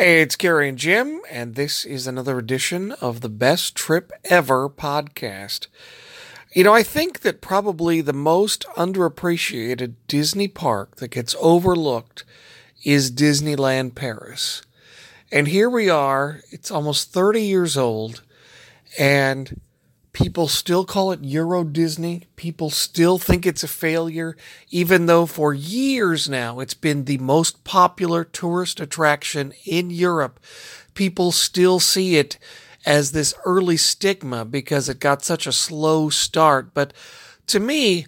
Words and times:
Hey, 0.00 0.22
it's 0.22 0.36
Gary 0.36 0.68
and 0.68 0.78
Jim, 0.78 1.22
and 1.28 1.56
this 1.56 1.84
is 1.84 2.06
another 2.06 2.38
edition 2.38 2.92
of 3.00 3.20
the 3.20 3.28
Best 3.28 3.74
Trip 3.74 4.12
Ever 4.26 4.68
podcast. 4.68 5.66
You 6.52 6.62
know, 6.62 6.72
I 6.72 6.84
think 6.84 7.22
that 7.22 7.40
probably 7.40 8.00
the 8.00 8.12
most 8.12 8.64
underappreciated 8.76 9.94
Disney 10.06 10.46
park 10.46 10.98
that 10.98 11.10
gets 11.10 11.34
overlooked 11.40 12.22
is 12.84 13.10
Disneyland 13.10 13.96
Paris. 13.96 14.62
And 15.32 15.48
here 15.48 15.68
we 15.68 15.90
are, 15.90 16.42
it's 16.52 16.70
almost 16.70 17.12
30 17.12 17.42
years 17.42 17.76
old, 17.76 18.22
and 19.00 19.60
People 20.12 20.48
still 20.48 20.84
call 20.84 21.12
it 21.12 21.22
Euro 21.22 21.64
Disney. 21.64 22.24
People 22.34 22.70
still 22.70 23.18
think 23.18 23.46
it's 23.46 23.62
a 23.62 23.68
failure, 23.68 24.36
even 24.70 25.06
though 25.06 25.26
for 25.26 25.54
years 25.54 26.28
now 26.28 26.60
it's 26.60 26.74
been 26.74 27.04
the 27.04 27.18
most 27.18 27.62
popular 27.64 28.24
tourist 28.24 28.80
attraction 28.80 29.52
in 29.64 29.90
Europe. 29.90 30.40
People 30.94 31.30
still 31.30 31.78
see 31.78 32.16
it 32.16 32.38
as 32.86 33.12
this 33.12 33.34
early 33.44 33.76
stigma 33.76 34.44
because 34.44 34.88
it 34.88 34.98
got 34.98 35.24
such 35.24 35.46
a 35.46 35.52
slow 35.52 36.08
start. 36.08 36.72
But 36.74 36.92
to 37.48 37.60
me, 37.60 38.06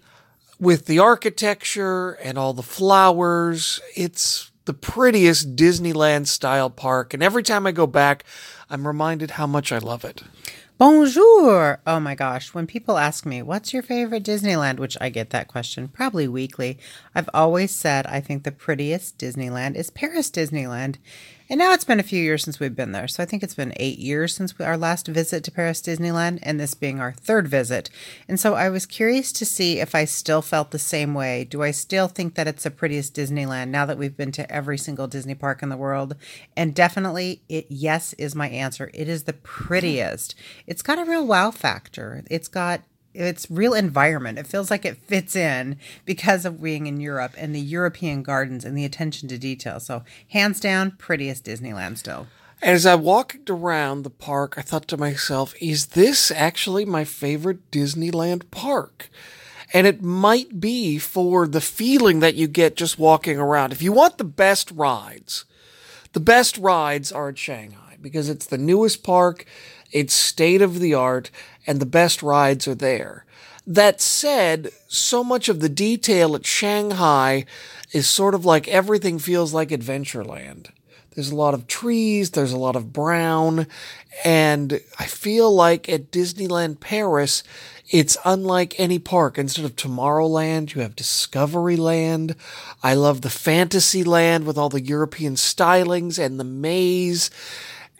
with 0.58 0.86
the 0.86 0.98
architecture 0.98 2.12
and 2.12 2.38
all 2.38 2.52
the 2.52 2.62
flowers, 2.62 3.80
it's 3.94 4.50
the 4.64 4.74
prettiest 4.74 5.56
Disneyland 5.56 6.26
style 6.26 6.70
park. 6.70 7.14
And 7.14 7.22
every 7.22 7.42
time 7.42 7.66
I 7.66 7.72
go 7.72 7.86
back, 7.86 8.24
I'm 8.68 8.86
reminded 8.86 9.32
how 9.32 9.46
much 9.46 9.72
I 9.72 9.78
love 9.78 10.04
it. 10.04 10.22
Bonjour. 10.80 11.78
Oh 11.86 12.00
my 12.00 12.14
gosh. 12.14 12.54
When 12.54 12.66
people 12.66 12.96
ask 12.96 13.26
me, 13.26 13.42
what's 13.42 13.74
your 13.74 13.82
favorite 13.82 14.22
Disneyland, 14.24 14.78
which 14.78 14.96
I 14.98 15.10
get 15.10 15.28
that 15.28 15.46
question 15.46 15.88
probably 15.88 16.26
weekly, 16.26 16.78
I've 17.14 17.28
always 17.34 17.70
said 17.70 18.06
I 18.06 18.22
think 18.22 18.44
the 18.44 18.50
prettiest 18.50 19.18
Disneyland 19.18 19.76
is 19.76 19.90
Paris 19.90 20.30
Disneyland. 20.30 20.96
And 21.50 21.58
now 21.58 21.72
it's 21.72 21.82
been 21.82 21.98
a 21.98 22.04
few 22.04 22.22
years 22.22 22.44
since 22.44 22.60
we've 22.60 22.76
been 22.76 22.92
there. 22.92 23.08
So 23.08 23.24
I 23.24 23.26
think 23.26 23.42
it's 23.42 23.56
been 23.56 23.72
eight 23.76 23.98
years 23.98 24.32
since 24.32 24.54
our 24.60 24.76
last 24.76 25.08
visit 25.08 25.42
to 25.42 25.50
Paris 25.50 25.82
Disneyland, 25.82 26.38
and 26.44 26.60
this 26.60 26.74
being 26.74 27.00
our 27.00 27.10
third 27.10 27.48
visit. 27.48 27.90
And 28.28 28.38
so 28.38 28.54
I 28.54 28.68
was 28.68 28.86
curious 28.86 29.32
to 29.32 29.44
see 29.44 29.80
if 29.80 29.92
I 29.92 30.04
still 30.04 30.42
felt 30.42 30.70
the 30.70 30.78
same 30.78 31.12
way. 31.12 31.42
Do 31.42 31.64
I 31.64 31.72
still 31.72 32.06
think 32.06 32.36
that 32.36 32.46
it's 32.46 32.62
the 32.62 32.70
prettiest 32.70 33.16
Disneyland 33.16 33.70
now 33.70 33.84
that 33.84 33.98
we've 33.98 34.16
been 34.16 34.30
to 34.30 34.48
every 34.48 34.78
single 34.78 35.08
Disney 35.08 35.34
park 35.34 35.60
in 35.60 35.70
the 35.70 35.76
world? 35.76 36.14
And 36.56 36.72
definitely, 36.72 37.42
it 37.48 37.66
yes 37.68 38.12
is 38.12 38.36
my 38.36 38.48
answer. 38.48 38.88
It 38.94 39.08
is 39.08 39.24
the 39.24 39.32
prettiest. 39.32 40.36
It's 40.68 40.82
got 40.82 41.00
a 41.00 41.04
real 41.04 41.26
wow 41.26 41.50
factor. 41.50 42.22
It's 42.30 42.46
got 42.46 42.82
its 43.14 43.50
real 43.50 43.74
environment. 43.74 44.38
It 44.38 44.46
feels 44.46 44.70
like 44.70 44.84
it 44.84 44.96
fits 44.96 45.34
in 45.34 45.78
because 46.04 46.44
of 46.44 46.62
being 46.62 46.86
in 46.86 47.00
Europe 47.00 47.34
and 47.36 47.54
the 47.54 47.60
European 47.60 48.22
gardens 48.22 48.64
and 48.64 48.76
the 48.76 48.84
attention 48.84 49.28
to 49.28 49.38
detail. 49.38 49.80
So, 49.80 50.04
hands 50.28 50.60
down, 50.60 50.92
prettiest 50.92 51.44
Disneyland 51.44 51.98
still. 51.98 52.26
As 52.62 52.84
I 52.84 52.94
walked 52.94 53.48
around 53.48 54.02
the 54.02 54.10
park, 54.10 54.54
I 54.58 54.62
thought 54.62 54.86
to 54.88 54.98
myself, 54.98 55.54
is 55.60 55.86
this 55.88 56.30
actually 56.30 56.84
my 56.84 57.04
favorite 57.04 57.70
Disneyland 57.70 58.50
park? 58.50 59.08
And 59.72 59.86
it 59.86 60.02
might 60.02 60.60
be 60.60 60.98
for 60.98 61.46
the 61.46 61.60
feeling 61.60 62.20
that 62.20 62.34
you 62.34 62.48
get 62.48 62.76
just 62.76 62.98
walking 62.98 63.38
around. 63.38 63.72
If 63.72 63.82
you 63.82 63.92
want 63.92 64.18
the 64.18 64.24
best 64.24 64.70
rides, 64.72 65.44
the 66.12 66.20
best 66.20 66.58
rides 66.58 67.12
are 67.12 67.28
at 67.28 67.38
Shanghai 67.38 67.96
because 68.00 68.28
it's 68.28 68.46
the 68.46 68.58
newest 68.58 69.02
park. 69.02 69.46
It's 69.92 70.12
state 70.12 70.60
of 70.60 70.80
the 70.80 70.92
art 70.92 71.30
and 71.66 71.80
the 71.80 71.86
best 71.86 72.22
rides 72.22 72.66
are 72.66 72.74
there. 72.74 73.24
That 73.66 74.00
said, 74.00 74.70
so 74.88 75.22
much 75.22 75.48
of 75.48 75.60
the 75.60 75.68
detail 75.68 76.34
at 76.34 76.46
Shanghai 76.46 77.44
is 77.92 78.08
sort 78.08 78.34
of 78.34 78.44
like 78.44 78.68
everything 78.68 79.18
feels 79.18 79.52
like 79.52 79.68
Adventureland. 79.68 80.70
There's 81.14 81.30
a 81.30 81.36
lot 81.36 81.54
of 81.54 81.66
trees, 81.66 82.30
there's 82.30 82.52
a 82.52 82.58
lot 82.58 82.76
of 82.76 82.92
brown, 82.92 83.66
and 84.24 84.80
I 84.98 85.06
feel 85.06 85.52
like 85.52 85.88
at 85.88 86.10
Disneyland 86.10 86.80
Paris, 86.80 87.42
it's 87.90 88.16
unlike 88.24 88.78
any 88.78 89.00
park. 89.00 89.36
Instead 89.36 89.64
of 89.64 89.74
Tomorrowland, 89.74 90.74
you 90.74 90.80
have 90.82 90.94
Discoveryland. 90.94 92.36
I 92.82 92.94
love 92.94 93.22
the 93.22 93.30
Fantasyland 93.30 94.46
with 94.46 94.56
all 94.56 94.68
the 94.68 94.80
European 94.80 95.34
stylings 95.34 96.16
and 96.18 96.38
the 96.38 96.44
maze. 96.44 97.30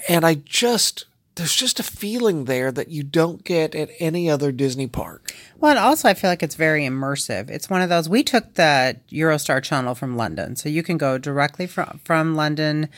And 0.09 0.25
I 0.25 0.35
just 0.35 1.07
there's 1.41 1.55
just 1.55 1.81
a 1.81 1.83
feeling 1.83 2.45
there 2.45 2.71
that 2.71 2.89
you 2.89 3.03
don't 3.03 3.43
get 3.45 3.75
at 3.75 3.89
any 3.99 4.29
other 4.29 4.53
Disney 4.53 4.87
park. 4.87 5.35
Well, 5.59 5.71
and 5.71 5.79
also 5.79 6.07
I 6.07 6.13
feel 6.13 6.29
like 6.29 6.43
it's 6.43 6.55
very 6.55 6.83
immersive. 6.83 7.49
It's 7.49 7.71
one 7.71 7.81
of 7.81 7.89
those 7.89 8.11
we 8.11 8.23
took 8.23 8.55
the 8.55 8.99
Eurostar 9.11 9.63
channel 9.63 9.95
from 9.95 10.19
London, 10.19 10.55
so 10.55 10.69
you 10.69 10.83
can 10.83 10.99
go 10.99 11.17
directly 11.17 11.67
from 11.67 12.01
from 12.05 12.37
London 12.37 12.91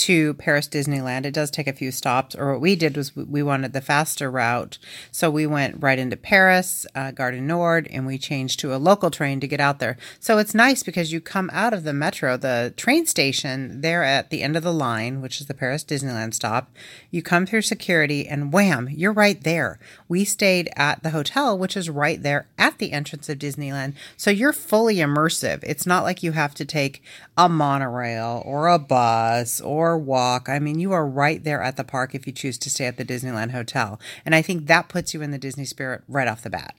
to 0.00 0.32
Paris 0.34 0.66
Disneyland. 0.66 1.26
It 1.26 1.34
does 1.34 1.50
take 1.50 1.66
a 1.66 1.74
few 1.74 1.92
stops, 1.92 2.34
or 2.34 2.52
what 2.52 2.62
we 2.62 2.74
did 2.74 2.96
was 2.96 3.14
we 3.14 3.42
wanted 3.42 3.74
the 3.74 3.82
faster 3.82 4.30
route. 4.30 4.78
So 5.12 5.30
we 5.30 5.46
went 5.46 5.82
right 5.82 5.98
into 5.98 6.16
Paris, 6.16 6.86
uh, 6.94 7.10
Gare 7.10 7.32
du 7.32 7.40
Nord, 7.40 7.86
and 7.90 8.06
we 8.06 8.16
changed 8.16 8.60
to 8.60 8.74
a 8.74 8.78
local 8.78 9.10
train 9.10 9.40
to 9.40 9.46
get 9.46 9.60
out 9.60 9.78
there. 9.78 9.98
So 10.18 10.38
it's 10.38 10.54
nice 10.54 10.82
because 10.82 11.12
you 11.12 11.20
come 11.20 11.50
out 11.52 11.74
of 11.74 11.84
the 11.84 11.92
metro, 11.92 12.38
the 12.38 12.72
train 12.78 13.04
station 13.04 13.82
there 13.82 14.02
at 14.02 14.30
the 14.30 14.42
end 14.42 14.56
of 14.56 14.62
the 14.62 14.72
line, 14.72 15.20
which 15.20 15.38
is 15.38 15.48
the 15.48 15.54
Paris 15.54 15.84
Disneyland 15.84 16.32
stop. 16.32 16.70
You 17.10 17.22
come 17.22 17.44
through 17.44 17.62
security, 17.62 18.26
and 18.26 18.54
wham, 18.54 18.88
you're 18.90 19.12
right 19.12 19.42
there. 19.42 19.78
We 20.08 20.24
stayed 20.24 20.70
at 20.76 21.02
the 21.02 21.10
hotel, 21.10 21.58
which 21.58 21.76
is 21.76 21.90
right 21.90 22.22
there 22.22 22.46
at 22.56 22.78
the 22.78 22.92
entrance 22.92 23.28
of 23.28 23.38
Disneyland. 23.38 23.92
So 24.16 24.30
you're 24.30 24.54
fully 24.54 24.96
immersive. 24.96 25.60
It's 25.62 25.86
not 25.86 26.04
like 26.04 26.22
you 26.22 26.32
have 26.32 26.54
to 26.54 26.64
take 26.64 27.02
a 27.36 27.48
monorail 27.48 28.42
or 28.46 28.68
a 28.68 28.78
bus 28.78 29.60
or 29.60 29.89
or 29.90 29.98
walk. 29.98 30.48
I 30.48 30.58
mean, 30.58 30.78
you 30.78 30.92
are 30.92 31.06
right 31.06 31.42
there 31.42 31.62
at 31.62 31.76
the 31.76 31.84
park 31.84 32.14
if 32.14 32.26
you 32.26 32.32
choose 32.32 32.58
to 32.58 32.70
stay 32.70 32.86
at 32.86 32.96
the 32.96 33.04
Disneyland 33.04 33.50
Hotel. 33.50 34.00
And 34.24 34.34
I 34.34 34.42
think 34.42 34.66
that 34.66 34.88
puts 34.88 35.12
you 35.14 35.22
in 35.22 35.30
the 35.30 35.38
Disney 35.38 35.64
spirit 35.64 36.02
right 36.08 36.28
off 36.28 36.42
the 36.42 36.50
bat. 36.50 36.74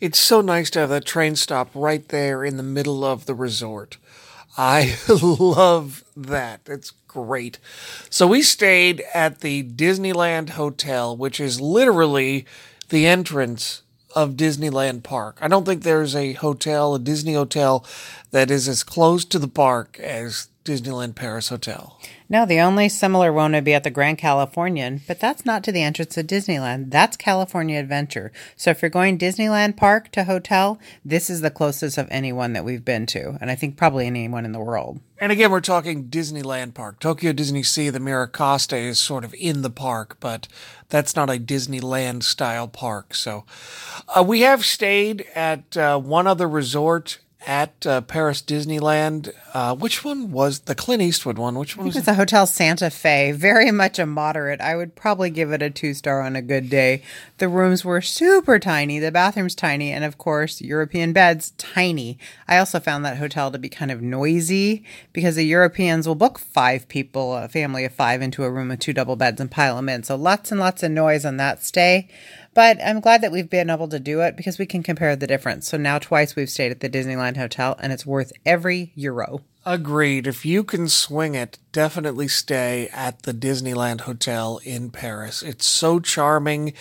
It's 0.00 0.18
so 0.18 0.40
nice 0.40 0.70
to 0.70 0.80
have 0.80 0.88
that 0.90 1.04
train 1.04 1.36
stop 1.36 1.70
right 1.74 2.06
there 2.08 2.44
in 2.44 2.56
the 2.56 2.62
middle 2.62 3.04
of 3.04 3.26
the 3.26 3.34
resort. 3.34 3.98
I 4.56 4.96
love 5.22 6.04
that. 6.16 6.60
It's 6.66 6.92
great. 7.06 7.58
So 8.08 8.26
we 8.26 8.42
stayed 8.42 9.02
at 9.12 9.40
the 9.40 9.62
Disneyland 9.62 10.50
Hotel, 10.50 11.16
which 11.16 11.40
is 11.40 11.60
literally 11.60 12.46
the 12.88 13.06
entrance 13.06 13.82
of 14.14 14.32
Disneyland 14.32 15.02
Park. 15.02 15.38
I 15.40 15.48
don't 15.48 15.64
think 15.64 15.82
there's 15.82 16.16
a 16.16 16.32
hotel, 16.34 16.94
a 16.94 16.98
Disney 16.98 17.34
hotel, 17.34 17.84
that 18.30 18.50
is 18.50 18.68
as 18.68 18.82
close 18.82 19.24
to 19.26 19.38
the 19.38 19.48
park 19.48 19.98
as 20.00 20.48
Disneyland 20.64 21.14
Paris 21.14 21.48
Hotel. 21.48 21.98
No, 22.28 22.46
the 22.46 22.60
only 22.60 22.88
similar 22.88 23.32
one 23.32 23.52
would 23.52 23.64
be 23.64 23.74
at 23.74 23.82
the 23.82 23.90
Grand 23.90 24.18
Californian, 24.18 25.00
but 25.08 25.18
that's 25.18 25.44
not 25.44 25.64
to 25.64 25.72
the 25.72 25.82
entrance 25.82 26.16
of 26.16 26.26
Disneyland. 26.26 26.90
That's 26.90 27.16
California 27.16 27.78
Adventure. 27.78 28.30
So 28.56 28.70
if 28.70 28.82
you're 28.82 28.90
going 28.90 29.18
Disneyland 29.18 29.76
Park 29.76 30.12
to 30.12 30.24
hotel, 30.24 30.78
this 31.04 31.30
is 31.30 31.40
the 31.40 31.50
closest 31.50 31.98
of 31.98 32.06
anyone 32.10 32.52
that 32.52 32.64
we've 32.64 32.84
been 32.84 33.06
to, 33.06 33.38
and 33.40 33.50
I 33.50 33.54
think 33.54 33.76
probably 33.76 34.06
anyone 34.06 34.44
in 34.44 34.52
the 34.52 34.60
world. 34.60 35.00
And 35.18 35.32
again, 35.32 35.50
we're 35.50 35.60
talking 35.60 36.08
Disneyland 36.08 36.74
Park. 36.74 37.00
Tokyo 37.00 37.32
Disney 37.32 37.62
Sea, 37.62 37.90
the 37.90 37.98
Miracosta 37.98 38.78
is 38.78 39.00
sort 39.00 39.24
of 39.24 39.34
in 39.34 39.62
the 39.62 39.70
park, 39.70 40.16
but 40.20 40.46
that's 40.88 41.16
not 41.16 41.28
a 41.28 41.38
Disneyland 41.38 42.22
style 42.22 42.68
park. 42.68 43.14
So 43.14 43.44
uh, 44.14 44.22
we 44.22 44.40
have 44.40 44.64
stayed 44.64 45.26
at 45.34 45.76
uh, 45.76 45.98
one 45.98 46.26
other 46.26 46.48
resort 46.48 47.18
at 47.46 47.86
uh, 47.86 48.00
Paris 48.02 48.42
Disneyland. 48.42 49.32
Uh, 49.54 49.74
which 49.74 50.04
one 50.04 50.30
was 50.30 50.60
the 50.60 50.74
Clint 50.74 51.02
Eastwood 51.02 51.38
one? 51.38 51.58
Which 51.58 51.76
one 51.76 51.86
was 51.86 51.96
it? 51.96 52.00
It's 52.00 52.08
a 52.08 52.14
Hotel 52.14 52.46
Santa 52.46 52.90
Fe. 52.90 53.32
Very 53.32 53.70
much 53.70 53.98
a 53.98 54.06
moderate. 54.06 54.60
I 54.60 54.76
would 54.76 54.94
probably 54.94 55.30
give 55.30 55.52
it 55.52 55.62
a 55.62 55.70
two 55.70 55.94
star 55.94 56.20
on 56.20 56.36
a 56.36 56.42
good 56.42 56.68
day. 56.68 57.02
The 57.38 57.48
rooms 57.48 57.84
were 57.84 58.00
super 58.00 58.58
tiny, 58.58 58.98
the 58.98 59.10
bathrooms 59.10 59.54
tiny, 59.54 59.90
and 59.90 60.04
of 60.04 60.18
course, 60.18 60.60
European 60.60 61.12
beds 61.12 61.52
tiny. 61.56 62.18
I 62.46 62.58
also 62.58 62.78
found 62.80 63.04
that 63.04 63.16
hotel 63.16 63.50
to 63.50 63.58
be 63.58 63.68
kind 63.68 63.90
of 63.90 64.02
noisy 64.02 64.84
because 65.12 65.36
the 65.36 65.46
Europeans 65.46 66.06
will 66.06 66.14
book 66.14 66.38
five 66.38 66.88
people, 66.88 67.34
a 67.34 67.48
family 67.48 67.84
of 67.84 67.92
five, 67.92 68.22
into 68.22 68.44
a 68.44 68.50
room 68.50 68.68
with 68.68 68.80
two 68.80 68.92
double 68.92 69.16
beds 69.16 69.40
and 69.40 69.50
pile 69.50 69.76
them 69.76 69.88
in. 69.88 70.02
So 70.02 70.16
lots 70.16 70.50
and 70.52 70.60
lots 70.60 70.82
of 70.82 70.90
noise 70.90 71.24
on 71.24 71.38
that 71.38 71.64
stay. 71.64 72.08
But 72.52 72.78
I'm 72.84 73.00
glad 73.00 73.20
that 73.22 73.32
we've 73.32 73.48
been 73.48 73.70
able 73.70 73.88
to 73.88 74.00
do 74.00 74.20
it 74.22 74.36
because 74.36 74.58
we 74.58 74.66
can 74.66 74.82
compare 74.82 75.14
the 75.14 75.26
difference. 75.26 75.68
So 75.68 75.76
now 75.76 75.98
twice 75.98 76.34
we've 76.34 76.50
stayed 76.50 76.72
at 76.72 76.80
the 76.80 76.90
Disneyland 76.90 77.36
Hotel 77.36 77.76
and 77.80 77.92
it's 77.92 78.04
worth 78.04 78.32
every 78.44 78.92
euro. 78.96 79.42
Agreed. 79.72 80.26
If 80.26 80.44
you 80.44 80.64
can 80.64 80.88
swing 80.88 81.36
it, 81.36 81.56
definitely 81.70 82.26
stay 82.26 82.88
at 82.92 83.22
the 83.22 83.32
Disneyland 83.32 84.00
Hotel 84.00 84.60
in 84.64 84.90
Paris. 84.90 85.44
It's 85.44 85.64
so 85.64 86.00
charming. 86.00 86.72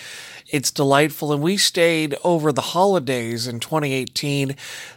It's 0.47 0.71
delightful. 0.71 1.31
And 1.31 1.43
we 1.43 1.55
stayed 1.55 2.15
over 2.23 2.51
the 2.51 2.61
holidays 2.61 3.45
in 3.45 3.59
2018. 3.59 4.55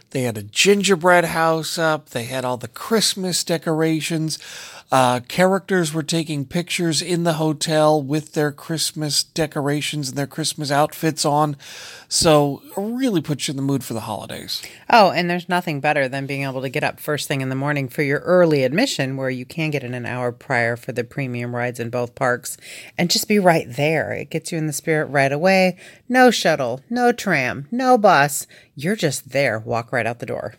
They 0.09 0.23
had 0.23 0.39
a 0.39 0.43
gingerbread 0.43 1.25
house 1.25 1.77
up. 1.77 2.09
They 2.09 2.23
had 2.23 2.45
all 2.45 2.57
the 2.57 2.67
Christmas 2.67 3.43
decorations. 3.43 4.39
Uh, 4.93 5.21
characters 5.21 5.91
were 5.91 6.03
taking 6.03 6.45
pictures 6.45 7.01
in 7.01 7.23
the 7.23 7.33
hotel 7.33 7.99
with 7.99 8.33
their 8.33 8.51
Christmas 8.51 9.23
decorations 9.23 10.09
and 10.09 10.15
their 10.15 10.27
Christmas 10.27 10.69
outfits 10.69 11.25
on. 11.25 11.57
So, 12.07 12.61
really 12.77 13.19
puts 13.19 13.47
you 13.47 13.53
in 13.53 13.55
the 13.55 13.63
mood 13.63 13.83
for 13.83 13.95
the 13.95 14.01
holidays. 14.01 14.61
Oh, 14.91 15.09
and 15.09 15.27
there's 15.27 15.49
nothing 15.49 15.79
better 15.79 16.07
than 16.07 16.27
being 16.27 16.43
able 16.43 16.61
to 16.61 16.69
get 16.69 16.83
up 16.83 16.99
first 16.99 17.27
thing 17.27 17.41
in 17.41 17.49
the 17.49 17.55
morning 17.55 17.82
for 17.87 18.03
your 18.03 18.19
early 18.19 18.63
admission, 18.63 19.17
where 19.17 19.29
you 19.29 19.45
can 19.45 19.71
get 19.71 19.83
in 19.83 19.93
an 19.93 20.05
hour 20.05 20.31
prior 20.31 20.75
for 20.75 20.91
the 20.91 21.03
premium 21.03 21.55
rides 21.55 21.79
in 21.79 21.89
both 21.89 22.15
parks, 22.15 22.57
and 22.97 23.09
just 23.09 23.27
be 23.27 23.39
right 23.39 23.67
there. 23.67 24.13
It 24.13 24.29
gets 24.29 24.51
you 24.51 24.57
in 24.57 24.67
the 24.67 24.73
spirit 24.73 25.05
right 25.05 25.31
away. 25.31 25.77
No 26.07 26.31
shuttle, 26.31 26.81
no 26.89 27.11
tram, 27.11 27.67
no 27.71 27.97
bus. 27.97 28.47
You're 28.75 28.95
just 28.95 29.29
there. 29.29 29.59
Walk 29.59 29.91
right 29.91 30.05
out 30.05 30.19
the 30.19 30.25
door. 30.25 30.55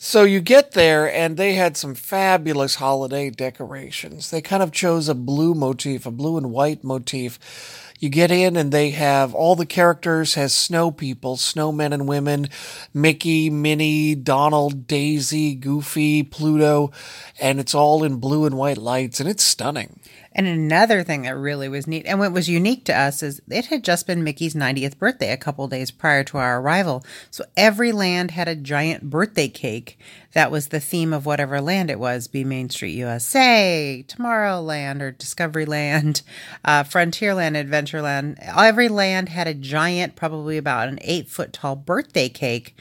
So 0.00 0.22
you 0.22 0.40
get 0.40 0.72
there, 0.72 1.12
and 1.12 1.36
they 1.36 1.54
had 1.54 1.76
some 1.76 1.96
fabulous 1.96 2.76
holiday 2.76 3.30
decorations. 3.30 4.30
They 4.30 4.40
kind 4.40 4.62
of 4.62 4.70
chose 4.70 5.08
a 5.08 5.14
blue 5.14 5.54
motif, 5.54 6.06
a 6.06 6.12
blue 6.12 6.36
and 6.36 6.52
white 6.52 6.84
motif. 6.84 7.92
You 7.98 8.08
get 8.08 8.30
in, 8.30 8.56
and 8.56 8.70
they 8.70 8.90
have 8.90 9.34
all 9.34 9.56
the 9.56 9.66
characters 9.66 10.34
has 10.34 10.54
snow 10.54 10.92
people, 10.92 11.36
snowmen 11.36 11.92
and 11.92 12.06
women, 12.06 12.48
Mickey, 12.94 13.50
Minnie, 13.50 14.14
Donald, 14.14 14.86
Daisy, 14.86 15.56
Goofy, 15.56 16.22
Pluto, 16.22 16.92
and 17.40 17.58
it's 17.58 17.74
all 17.74 18.04
in 18.04 18.20
blue 18.20 18.44
and 18.44 18.56
white 18.56 18.78
lights, 18.78 19.18
and 19.18 19.28
it's 19.28 19.42
stunning. 19.42 19.98
And 20.32 20.46
another 20.46 21.02
thing 21.02 21.22
that 21.22 21.36
really 21.36 21.68
was 21.68 21.86
neat 21.86 22.06
and 22.06 22.18
what 22.18 22.32
was 22.32 22.48
unique 22.48 22.84
to 22.84 22.98
us 22.98 23.22
is 23.22 23.40
it 23.48 23.66
had 23.66 23.82
just 23.82 24.06
been 24.06 24.22
Mickey's 24.22 24.54
90th 24.54 24.98
birthday 24.98 25.32
a 25.32 25.36
couple 25.36 25.66
days 25.68 25.90
prior 25.90 26.22
to 26.24 26.38
our 26.38 26.60
arrival. 26.60 27.04
So 27.30 27.44
every 27.56 27.92
land 27.92 28.32
had 28.32 28.48
a 28.48 28.54
giant 28.54 29.10
birthday 29.10 29.48
cake 29.48 29.98
that 30.32 30.50
was 30.50 30.68
the 30.68 30.80
theme 30.80 31.12
of 31.12 31.26
whatever 31.26 31.60
land 31.60 31.90
it 31.90 31.98
was 31.98 32.28
be 32.28 32.44
Main 32.44 32.68
Street 32.68 32.92
USA, 32.92 34.04
Tomorrowland, 34.06 35.00
or 35.00 35.12
Discoveryland, 35.12 36.22
uh, 36.64 36.84
Frontierland, 36.84 37.56
Adventureland. 37.56 38.36
Every 38.56 38.88
land 38.88 39.30
had 39.30 39.48
a 39.48 39.54
giant, 39.54 40.16
probably 40.16 40.58
about 40.58 40.88
an 40.88 40.98
eight 41.02 41.28
foot 41.28 41.52
tall 41.52 41.76
birthday 41.76 42.28
cake 42.28 42.76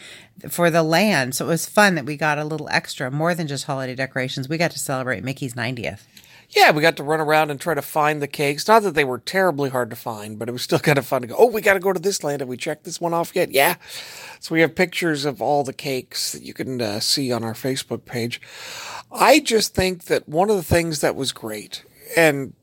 for 0.50 0.70
the 0.70 0.84
land. 0.84 1.36
So 1.36 1.46
it 1.46 1.50
was 1.50 1.68
fun 1.68 1.96
that 1.96 2.06
we 2.06 2.18
got 2.18 2.38
a 2.38 2.44
little 2.44 2.70
extra, 2.70 3.10
more 3.10 3.34
than 3.34 3.48
just 3.48 3.66
holiday 3.66 3.96
decorations. 3.96 4.50
We 4.50 4.58
got 4.58 4.72
to 4.72 4.80
celebrate 4.80 5.24
Mickey's 5.24 5.54
90th 5.56 6.02
yeah, 6.50 6.72
we 6.72 6.82
got 6.82 6.96
to 6.98 7.04
run 7.04 7.20
around 7.20 7.52
and 7.52 7.60
try 7.60 7.74
to 7.74 7.82
find 7.82 8.22
the 8.22 8.28
cakes. 8.28 8.68
Not 8.68 8.84
that 8.84 8.94
they 8.94 9.04
were 9.04 9.20
terribly 9.20 9.70
hard 9.70 9.90
to 9.90 9.96
find, 9.96 10.40
but 10.40 10.48
it 10.48 10.54
was 10.54 10.62
still 10.62 10.80
kind 10.88 10.98
of 10.98 11.06
fun 11.06 11.22
to 11.22 11.28
go, 11.28 11.36
oh, 11.38 11.48
we 11.48 11.62
got 11.62 11.74
to 11.74 11.80
go 11.80 11.92
to 11.92 12.00
this 12.00 12.24
land. 12.24 12.42
Have 12.42 12.50
we 12.50 12.58
checked 12.58 12.86
this 12.86 13.02
one 13.02 13.14
off 13.14 13.36
yet? 13.36 13.52
Yeah. 13.52 13.76
So 14.40 14.56
we 14.56 14.62
have 14.62 14.76
pictures 14.76 15.26
of 15.26 15.42
all 15.42 15.64
the 15.64 15.74
cakes 15.74 16.32
that 16.32 16.44
you 16.44 16.54
can 16.54 16.82
uh, 16.82 17.00
see 17.00 17.32
on 17.32 17.44
our 17.44 17.54
Facebook 17.54 18.06
page. 18.06 18.40
I 19.12 19.40
just 19.40 19.76
think 19.76 20.06
that 20.06 20.28
one 20.28 20.50
of 20.50 20.56
the 20.56 20.64
things 20.64 21.02
that 21.02 21.16
was 21.16 21.32
great, 21.32 21.84
and 22.16 22.54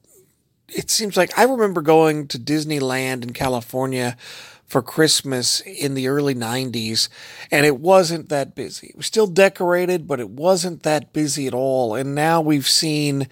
it 0.69 0.91
seems 0.91 1.17
like 1.17 1.37
I 1.39 1.45
remember 1.45 1.83
going 1.83 2.27
to 2.29 2.39
Disneyland 2.39 3.23
in 3.23 3.33
California 3.33 4.17
for 4.66 4.82
Christmas 4.82 5.61
in 5.61 5.94
the 5.94 6.08
early 6.08 6.34
90s, 6.34 7.08
and 7.50 7.66
it 7.66 7.78
wasn't 7.78 8.28
that 8.28 8.55
busy. 8.55 8.88
It 8.88 8.96
was 8.96 9.06
still 9.06 9.26
decorated, 9.26 10.06
but 10.06 10.20
it 10.20 10.31
wasn't 10.31 10.82
that 10.82 11.12
busy 11.12 11.46
at 11.46 11.55
all. 11.55 11.94
And 11.94 12.14
now 12.14 12.40
we've 12.40 12.69
seen 12.69 13.28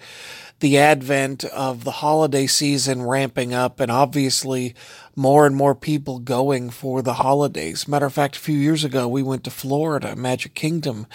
the 0.59 0.77
advent 0.77 1.43
of 1.45 1.83
the 1.83 1.91
holiday 1.91 2.47
season 2.47 3.01
ramping 3.01 3.53
up 3.53 3.81
and 3.81 3.91
obviously 3.91 4.73
more 5.15 5.45
and 5.45 5.55
more 5.55 5.75
people 5.75 6.19
going 6.19 6.69
for 6.69 7.01
the 7.01 7.15
holidays. 7.15 7.87
Matter 7.87 8.05
of 8.05 8.13
fact, 8.13 8.37
a 8.37 8.39
few 8.39 8.57
years 8.57 8.83
ago, 8.85 9.07
we 9.07 9.21
went 9.21 9.43
to 9.43 9.51
Florida, 9.51 10.15
Magic 10.15 10.53
Kingdom, 10.53 11.05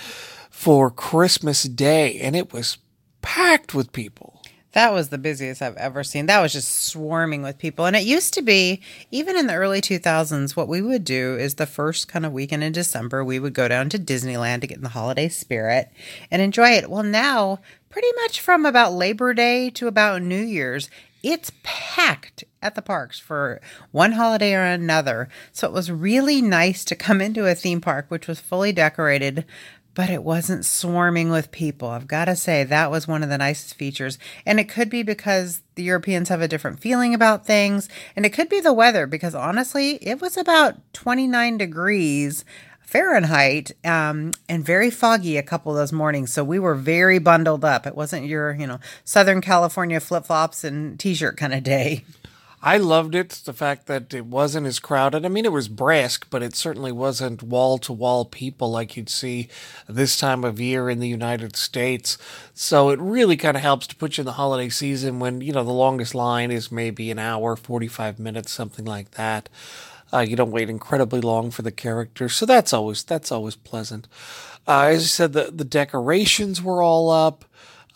for 0.51 0.91
Christmas 0.91 1.63
Day, 1.63 2.19
and 2.21 2.37
it 2.37 2.53
was 2.53 2.79
packed 3.23 3.75
with 3.75 3.93
people. 3.93 4.38
That 4.79 4.93
was 4.93 5.09
the 5.09 5.19
busiest 5.19 5.61
I've 5.61 5.77
ever 5.77 6.05
seen. 6.05 6.27
That 6.27 6.41
was 6.41 6.53
just 6.53 6.87
swarming 6.87 7.43
with 7.43 7.59
people. 7.59 7.85
And 7.87 7.97
it 7.97 8.05
used 8.05 8.33
to 8.35 8.43
be, 8.43 8.81
even 9.11 9.37
in 9.37 9.49
the 9.49 9.57
early 9.57 9.81
2000s, 9.81 10.55
what 10.55 10.69
we 10.69 10.81
would 10.81 11.03
do 11.03 11.37
is 11.37 11.57
the 11.57 11.67
first 11.67 12.07
kind 12.07 12.25
of 12.25 12.31
weekend 12.31 12.63
in 12.63 12.73
December, 12.73 13.25
we 13.25 13.41
would 13.41 13.55
go 13.55 13.67
down 13.67 13.89
to 13.89 13.99
Disneyland 13.99 14.61
to 14.61 14.69
get 14.69 14.77
in 14.77 14.85
the 14.85 14.91
holiday 14.91 15.29
spirit 15.29 15.91
and 16.31 16.41
enjoy 16.41 16.69
it. 16.69 16.89
Well, 16.89 17.03
now, 17.03 17.59
pretty 17.91 18.07
much 18.23 18.41
from 18.41 18.65
about 18.65 18.93
Labor 18.93 19.35
Day 19.35 19.69
to 19.71 19.89
about 19.89 20.23
New 20.23 20.41
Year's, 20.41 20.89
it's 21.25 21.51
packed 21.65 22.45
at 22.63 22.77
the 22.77 22.83
parks 22.83 23.19
for 23.19 23.61
one 23.91 24.13
holiday 24.13 24.55
or 24.55 24.63
another. 24.63 25.29
So 25.51 25.67
it 25.67 25.73
was 25.73 25.91
really 25.91 26.41
nice 26.41 26.85
to 26.85 26.95
come 26.95 27.21
into 27.21 27.47
a 27.47 27.57
theme 27.57 27.81
park 27.81 28.07
which 28.09 28.29
was 28.29 28.39
fully 28.39 28.71
decorated 28.71 29.45
but 29.99 30.11
it 30.11 30.23
wasn't 30.23 30.65
swarming 30.65 31.29
with 31.29 31.51
people. 31.51 31.89
I've 31.89 32.07
got 32.07 32.27
to 32.27 32.37
say, 32.37 32.63
that 32.63 32.89
was 32.89 33.09
one 33.09 33.25
of 33.25 33.31
the 33.31 33.37
nicest 33.37 33.75
features. 33.75 34.17
And 34.47 34.61
it 34.61 34.69
could 34.69 34.89
be 34.89 35.03
because 35.03 35.61
the 35.75 35.83
Europeans 35.83 36.29
have 36.29 36.41
a 36.41 36.47
different 36.47 36.79
feeling 36.79 37.15
about 37.15 37.45
things. 37.45 37.89
And 38.15 38.25
it 38.25 38.31
could 38.31 38.49
be 38.49 38.61
the 38.61 38.73
weather, 38.73 39.09
because 39.09 39.35
honestly, 39.35 39.97
it 39.97 40.21
was 40.21 40.37
about 40.37 40.77
29 40.93 41.59
degrees 41.59 42.45
Fahrenheit 42.81 43.73
um, 43.85 44.31
and 44.49 44.65
very 44.65 44.89
foggy 44.89 45.37
a 45.37 45.43
couple 45.43 45.73
of 45.73 45.79
those 45.79 45.93
mornings. 45.93 46.33
So 46.33 46.45
we 46.45 46.61
were 46.61 46.77
very 46.77 47.19
bundled 47.19 47.65
up. 47.65 47.85
It 47.85 47.97
wasn't 47.97 48.27
your, 48.27 48.55
you 48.55 48.69
know, 48.69 48.79
Southern 49.03 49.41
California 49.41 49.99
flip 49.99 50.27
flops 50.27 50.63
and 50.63 50.97
t 51.01 51.13
shirt 51.13 51.37
kind 51.37 51.53
of 51.53 51.65
day. 51.65 52.05
I 52.61 52.77
loved 52.77 53.15
it. 53.15 53.31
The 53.31 53.53
fact 53.53 53.87
that 53.87 54.13
it 54.13 54.27
wasn't 54.27 54.67
as 54.67 54.81
crowded. 54.81 55.25
I 55.25 55.29
mean, 55.29 55.45
it 55.45 55.53
was 55.53 55.69
brisk, 55.69 56.27
but 56.29 56.43
it 56.43 56.57
certainly 56.57 56.91
wasn't 56.91 57.43
wall 57.43 57.79
to 57.79 57.93
wall 57.93 58.25
people 58.25 58.71
like 58.71 58.97
you'd 58.97 59.09
see 59.09 59.49
this 59.89 60.17
time 60.17 60.43
of 60.43 60.59
year 60.59 60.91
in 60.91 60.99
the 60.99 61.09
United 61.09 61.55
States. 61.55 62.19
So 62.55 62.91
it 62.91 62.99
really 62.99 63.37
kind 63.37 63.57
of 63.57 63.63
helps 63.63 63.87
to 63.89 63.97
put 63.97 64.19
you 64.19 64.23
in 64.23 64.27
the 64.27 64.33
holiday 64.33 64.69
season 64.71 65.21
when, 65.21 65.41
you 65.41 65.53
know, 65.53 65.63
the 65.63 65.71
longest 65.71 66.15
line 66.17 66.51
is 66.51 66.73
maybe 66.73 67.13
an 67.13 67.19
hour, 67.21 67.55
45 67.55 68.19
minutes, 68.19 68.51
something 68.51 68.85
like 68.85 69.13
that. 69.13 69.49
Uh, 70.13 70.21
you 70.21 70.35
don't 70.37 70.51
wait 70.51 70.71
incredibly 70.71 71.21
long 71.21 71.51
for 71.51 71.63
the 71.63 71.71
characters, 71.71 72.35
so 72.35 72.47
that's 72.47 72.73
always 72.73 73.05
that's 73.05 73.31
always 73.31 73.57
pleasant. 73.57 74.09
Uh, 74.67 74.85
as 74.87 75.03
I 75.03 75.07
said, 75.07 75.33
the 75.35 75.51
the 75.53 75.67
decorations 75.67 76.63
were 76.63 76.83
all 76.83 77.11
up 77.11 77.45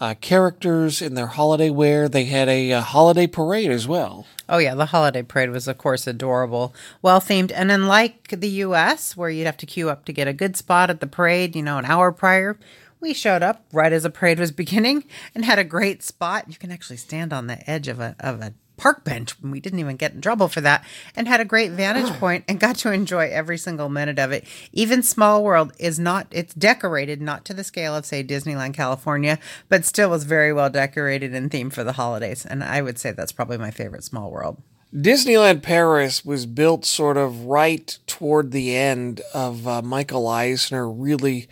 uh, 0.02 0.14
characters 0.14 1.00
in 1.00 1.14
their 1.14 1.28
holiday 1.28 1.70
wear. 1.70 2.08
They 2.08 2.25
had 2.25 2.49
a, 2.49 2.72
a, 2.72 2.81
holiday 2.81 3.28
parade 3.28 3.70
as 3.70 3.87
well. 3.87 4.26
Oh, 4.49 4.58
yeah. 4.58 4.75
The 4.75 4.87
holiday 4.87 5.22
parade 5.22 5.50
was, 5.50 5.69
of 5.69 5.78
course, 5.78 6.08
adorable, 6.08 6.75
well 7.02 7.20
themed. 7.20 7.52
And 7.54 7.70
unlike 7.70 8.34
the 8.37 8.49
U.S., 8.49 9.16
where 9.16 9.31
you'd 9.31 9.46
have 9.46 9.56
to 9.58 9.66
queue 9.66 9.90
up 9.90 10.04
to 10.06 10.12
get 10.12 10.26
a 10.26 10.32
good 10.32 10.56
spot 10.56 10.90
at 10.90 10.99
the 10.99 11.06
parade, 11.06 11.54
you 11.54 11.62
know, 11.62 11.78
an 11.78 11.84
hour 11.84 12.10
prior, 12.10 12.58
we 12.99 13.14
showed 13.14 13.44
up 13.44 13.64
right 13.72 13.93
as 13.93 14.02
the 14.02 14.10
parade 14.10 14.40
was 14.40 14.50
beginning 14.62 15.04
and 15.37 15.44
had 15.44 15.60
a 15.60 15.64
great 15.64 16.02
spot. 16.02 16.46
You 16.48 16.56
can 16.56 16.72
actually 16.72 16.96
stand 16.96 17.32
on 17.32 17.46
the 17.46 17.70
edge 17.70 17.87
of 17.87 18.00
a, 18.00 18.16
of 18.19 18.40
a 18.40 18.55
park 18.82 19.05
bench 19.05 19.40
we 19.40 19.61
didn't 19.61 19.79
even 19.79 19.94
get 19.96 20.12
in 20.12 20.20
trouble 20.20 20.49
for 20.49 20.61
that 20.61 20.84
and 21.14 21.29
had 21.29 21.40
a 21.40 21.44
great 21.44 21.70
vantage 21.82 22.12
point 22.19 22.44
and 22.49 22.58
got 22.58 22.75
to 22.75 22.90
enjoy 22.90 23.29
every 23.29 23.56
single 23.56 23.88
minute 23.88 24.19
of 24.19 24.32
it. 24.32 24.44
Even 24.73 25.05
small 25.05 25.44
world 25.44 25.73
is 25.79 26.00
not 26.00 26.26
it's 26.32 26.52
decorated 26.52 27.23
not 27.23 27.44
to 27.44 27.55
the 27.55 27.62
scale 27.62 27.94
of 27.94 28.05
say 28.05 28.25
disneyland 28.25 28.75
california 28.75 29.38
but 29.69 29.84
still 29.84 30.11
was 30.11 30.25
very 30.25 30.52
well 30.52 30.69
decorated 30.69 31.32
and 31.32 31.49
themed 31.50 31.73
for 31.73 31.84
the 31.84 31.93
holidays 31.93 32.44
and 32.44 32.64
i 32.64 32.82
would 32.82 32.98
say 32.98 33.12
that's 33.12 33.31
probably 33.31 33.56
my 33.56 33.70
favorite 33.70 34.03
small 34.03 34.31
world. 34.31 34.60
Disneyland 34.94 35.62
Paris 35.62 36.22
was 36.22 36.44
built 36.44 36.84
sort 36.84 37.17
of 37.17 37.46
right 37.46 37.98
toward 38.06 38.51
the 38.51 38.77
end 38.77 39.22
of 39.32 39.67
uh, 39.67 39.81
Michael 39.81 40.29
Eisner 40.29 40.86
really 40.86 41.48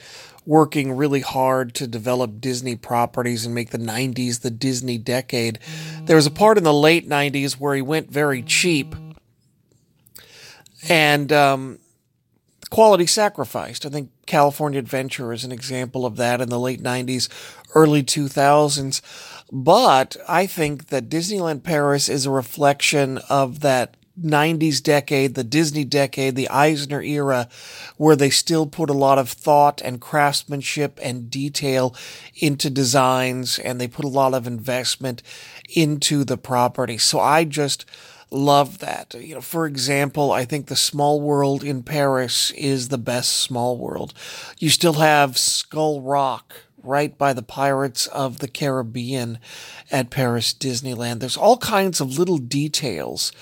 working 0.50 0.90
really 0.90 1.20
hard 1.20 1.72
to 1.72 1.86
develop 1.86 2.40
Disney 2.40 2.74
properties 2.74 3.46
and 3.46 3.54
make 3.54 3.70
the 3.70 3.78
90s 3.78 4.40
the 4.40 4.50
Disney 4.50 4.98
decade. 4.98 5.60
There 6.06 6.16
was 6.16 6.26
a 6.26 6.30
part 6.30 6.58
in 6.58 6.64
the 6.64 6.74
late 6.74 7.08
90s 7.08 7.52
where 7.52 7.76
he 7.76 7.80
went 7.80 8.10
very 8.10 8.42
cheap 8.42 8.96
and 10.88 11.32
um, 11.32 11.78
quality 12.68 13.06
sacrificed. 13.06 13.86
I 13.86 13.90
think 13.90 14.10
California 14.26 14.80
Adventure 14.80 15.32
is 15.32 15.44
an 15.44 15.52
example 15.52 16.04
of 16.04 16.16
that 16.16 16.40
in 16.40 16.48
the 16.48 16.58
late 16.58 16.82
90s, 16.82 17.28
early 17.76 18.02
2000s. 18.02 19.00
But 19.52 20.16
I 20.26 20.46
think 20.46 20.88
that 20.88 21.08
Disneyland 21.08 21.62
Paris 21.62 22.08
is 22.08 22.26
a 22.26 22.30
reflection 22.32 23.18
of 23.28 23.60
that 23.60 23.94
90s 24.22 24.82
decade, 24.82 25.34
the 25.34 25.44
Disney 25.44 25.84
decade, 25.84 26.36
the 26.36 26.48
Eisner 26.48 27.02
era, 27.02 27.48
where 27.96 28.16
they 28.16 28.30
still 28.30 28.66
put 28.66 28.90
a 28.90 28.94
lot 28.94 29.18
of 29.18 29.30
thought 29.30 29.80
and 29.82 30.00
craftsmanship 30.00 30.98
and 31.02 31.30
detail 31.30 31.94
into 32.36 32.70
designs 32.70 33.58
and 33.58 33.80
they 33.80 33.88
put 33.88 34.04
a 34.04 34.08
lot 34.08 34.34
of 34.34 34.46
investment 34.46 35.22
into 35.74 36.24
the 36.24 36.36
property. 36.36 36.98
So 36.98 37.20
I 37.20 37.44
just 37.44 37.84
love 38.30 38.78
that. 38.78 39.14
You 39.14 39.36
know, 39.36 39.40
for 39.40 39.66
example, 39.66 40.32
I 40.32 40.44
think 40.44 40.66
the 40.66 40.76
small 40.76 41.20
world 41.20 41.64
in 41.64 41.82
Paris 41.82 42.50
is 42.52 42.88
the 42.88 42.98
best 42.98 43.32
small 43.32 43.76
world. 43.76 44.14
You 44.58 44.70
still 44.70 44.94
have 44.94 45.38
Skull 45.38 46.00
Rock 46.00 46.54
right 46.82 47.16
by 47.18 47.32
the 47.32 47.42
Pirates 47.42 48.06
of 48.06 48.38
the 48.38 48.48
Caribbean 48.48 49.38
at 49.90 50.10
Paris 50.10 50.54
Disneyland. 50.54 51.20
There's 51.20 51.36
all 51.36 51.58
kinds 51.58 52.00
of 52.00 52.18
little 52.18 52.38
details 52.38 53.32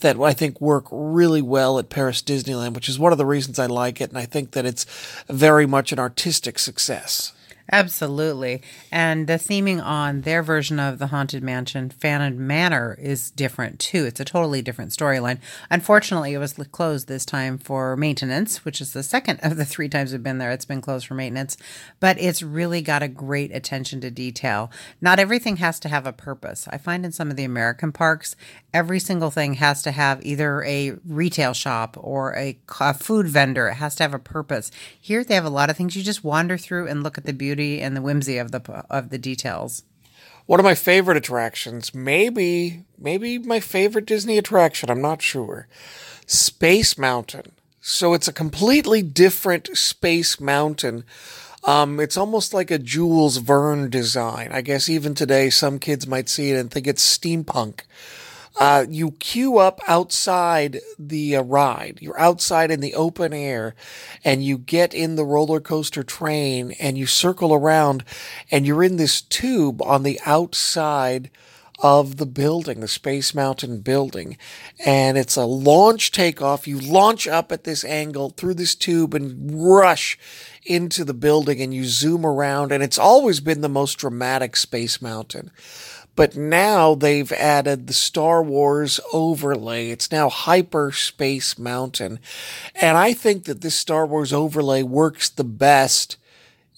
that 0.00 0.20
I 0.20 0.32
think 0.32 0.60
work 0.60 0.86
really 0.90 1.42
well 1.42 1.78
at 1.78 1.88
Paris 1.88 2.22
Disneyland, 2.22 2.74
which 2.74 2.88
is 2.88 2.98
one 2.98 3.12
of 3.12 3.18
the 3.18 3.26
reasons 3.26 3.58
I 3.58 3.66
like 3.66 4.00
it. 4.00 4.10
And 4.10 4.18
I 4.18 4.26
think 4.26 4.52
that 4.52 4.66
it's 4.66 4.84
very 5.28 5.66
much 5.66 5.92
an 5.92 5.98
artistic 5.98 6.58
success. 6.58 7.32
Absolutely. 7.72 8.62
And 8.92 9.26
the 9.26 9.34
theming 9.34 9.84
on 9.84 10.20
their 10.20 10.42
version 10.42 10.78
of 10.78 11.00
the 11.00 11.08
Haunted 11.08 11.42
Mansion, 11.42 11.90
Phantom 11.90 12.46
Manor, 12.46 12.96
is 13.00 13.32
different 13.32 13.80
too. 13.80 14.04
It's 14.04 14.20
a 14.20 14.24
totally 14.24 14.62
different 14.62 14.92
storyline. 14.92 15.38
Unfortunately, 15.68 16.32
it 16.32 16.38
was 16.38 16.52
closed 16.70 17.08
this 17.08 17.24
time 17.24 17.58
for 17.58 17.96
maintenance, 17.96 18.64
which 18.64 18.80
is 18.80 18.92
the 18.92 19.02
second 19.02 19.40
of 19.42 19.56
the 19.56 19.64
three 19.64 19.88
times 19.88 20.12
we've 20.12 20.22
been 20.22 20.38
there. 20.38 20.52
It's 20.52 20.64
been 20.64 20.80
closed 20.80 21.08
for 21.08 21.14
maintenance, 21.14 21.56
but 21.98 22.20
it's 22.20 22.40
really 22.40 22.82
got 22.82 23.02
a 23.02 23.08
great 23.08 23.52
attention 23.52 24.00
to 24.02 24.12
detail. 24.12 24.70
Not 25.00 25.18
everything 25.18 25.56
has 25.56 25.80
to 25.80 25.88
have 25.88 26.06
a 26.06 26.12
purpose. 26.12 26.68
I 26.70 26.78
find 26.78 27.04
in 27.04 27.10
some 27.10 27.30
of 27.30 27.36
the 27.36 27.44
American 27.44 27.90
parks, 27.90 28.36
every 28.76 29.00
single 29.00 29.30
thing 29.30 29.54
has 29.54 29.80
to 29.80 29.90
have 29.90 30.22
either 30.22 30.62
a 30.64 30.92
retail 31.08 31.54
shop 31.54 31.96
or 31.98 32.36
a, 32.36 32.58
a 32.80 32.92
food 32.92 33.26
vendor. 33.26 33.68
It 33.68 33.76
has 33.76 33.94
to 33.96 34.02
have 34.02 34.12
a 34.12 34.18
purpose. 34.18 34.70
Here, 35.00 35.24
they 35.24 35.34
have 35.34 35.46
a 35.46 35.50
lot 35.50 35.70
of 35.70 35.78
things 35.78 35.96
you 35.96 36.02
just 36.02 36.22
wander 36.22 36.58
through 36.58 36.86
and 36.86 37.02
look 37.02 37.16
at 37.16 37.24
the 37.24 37.32
beauty 37.32 37.80
and 37.80 37.96
the 37.96 38.02
whimsy 38.02 38.36
of 38.36 38.52
the 38.52 38.60
of 38.90 39.08
the 39.08 39.16
details. 39.16 39.82
One 40.44 40.60
of 40.60 40.64
my 40.64 40.74
favorite 40.74 41.16
attractions, 41.16 41.94
maybe 41.94 42.84
maybe 42.98 43.38
my 43.38 43.60
favorite 43.60 44.04
Disney 44.04 44.36
attraction, 44.36 44.90
I'm 44.90 45.00
not 45.00 45.22
sure. 45.22 45.68
Space 46.26 46.98
Mountain. 46.98 47.52
So 47.80 48.12
it's 48.12 48.28
a 48.28 48.32
completely 48.32 49.00
different 49.00 49.74
Space 49.74 50.38
Mountain. 50.38 51.04
Um, 51.64 51.98
it's 51.98 52.18
almost 52.18 52.52
like 52.52 52.70
a 52.70 52.78
Jules 52.78 53.38
Verne 53.38 53.88
design. 53.88 54.50
I 54.52 54.60
guess 54.60 54.88
even 54.90 55.14
today, 55.14 55.48
some 55.48 55.78
kids 55.78 56.06
might 56.06 56.28
see 56.28 56.50
it 56.50 56.58
and 56.58 56.70
think 56.70 56.86
it's 56.86 57.18
steampunk. 57.18 57.80
Uh, 58.58 58.86
you 58.88 59.10
queue 59.12 59.58
up 59.58 59.80
outside 59.86 60.80
the 60.98 61.36
uh, 61.36 61.42
ride. 61.42 61.98
You're 62.00 62.18
outside 62.18 62.70
in 62.70 62.80
the 62.80 62.94
open 62.94 63.34
air 63.34 63.74
and 64.24 64.42
you 64.42 64.56
get 64.56 64.94
in 64.94 65.16
the 65.16 65.26
roller 65.26 65.60
coaster 65.60 66.02
train 66.02 66.72
and 66.80 66.96
you 66.96 67.06
circle 67.06 67.52
around 67.52 68.04
and 68.50 68.66
you're 68.66 68.82
in 68.82 68.96
this 68.96 69.20
tube 69.20 69.82
on 69.82 70.04
the 70.04 70.18
outside 70.24 71.30
of 71.80 72.16
the 72.16 72.26
building, 72.26 72.80
the 72.80 72.88
Space 72.88 73.34
Mountain 73.34 73.80
building. 73.80 74.38
And 74.84 75.18
it's 75.18 75.36
a 75.36 75.44
launch 75.44 76.10
takeoff. 76.10 76.66
You 76.66 76.80
launch 76.80 77.28
up 77.28 77.52
at 77.52 77.64
this 77.64 77.84
angle 77.84 78.30
through 78.30 78.54
this 78.54 78.74
tube 78.74 79.14
and 79.14 79.50
rush 79.52 80.18
into 80.64 81.04
the 81.04 81.14
building 81.14 81.60
and 81.60 81.74
you 81.74 81.84
zoom 81.84 82.24
around. 82.24 82.72
And 82.72 82.82
it's 82.82 82.98
always 82.98 83.40
been 83.40 83.60
the 83.60 83.68
most 83.68 83.98
dramatic 83.98 84.56
Space 84.56 85.02
Mountain. 85.02 85.50
But 86.16 86.34
now 86.34 86.94
they've 86.94 87.30
added 87.32 87.86
the 87.86 87.92
Star 87.92 88.42
Wars 88.42 88.98
overlay. 89.12 89.90
It's 89.90 90.10
now 90.10 90.28
Hyperspace 90.28 91.58
Mountain. 91.58 92.18
And 92.74 92.96
I 92.96 93.12
think 93.12 93.44
that 93.44 93.60
this 93.60 93.74
Star 93.74 94.06
Wars 94.06 94.32
overlay 94.32 94.82
works 94.82 95.28
the 95.28 95.44
best 95.44 96.16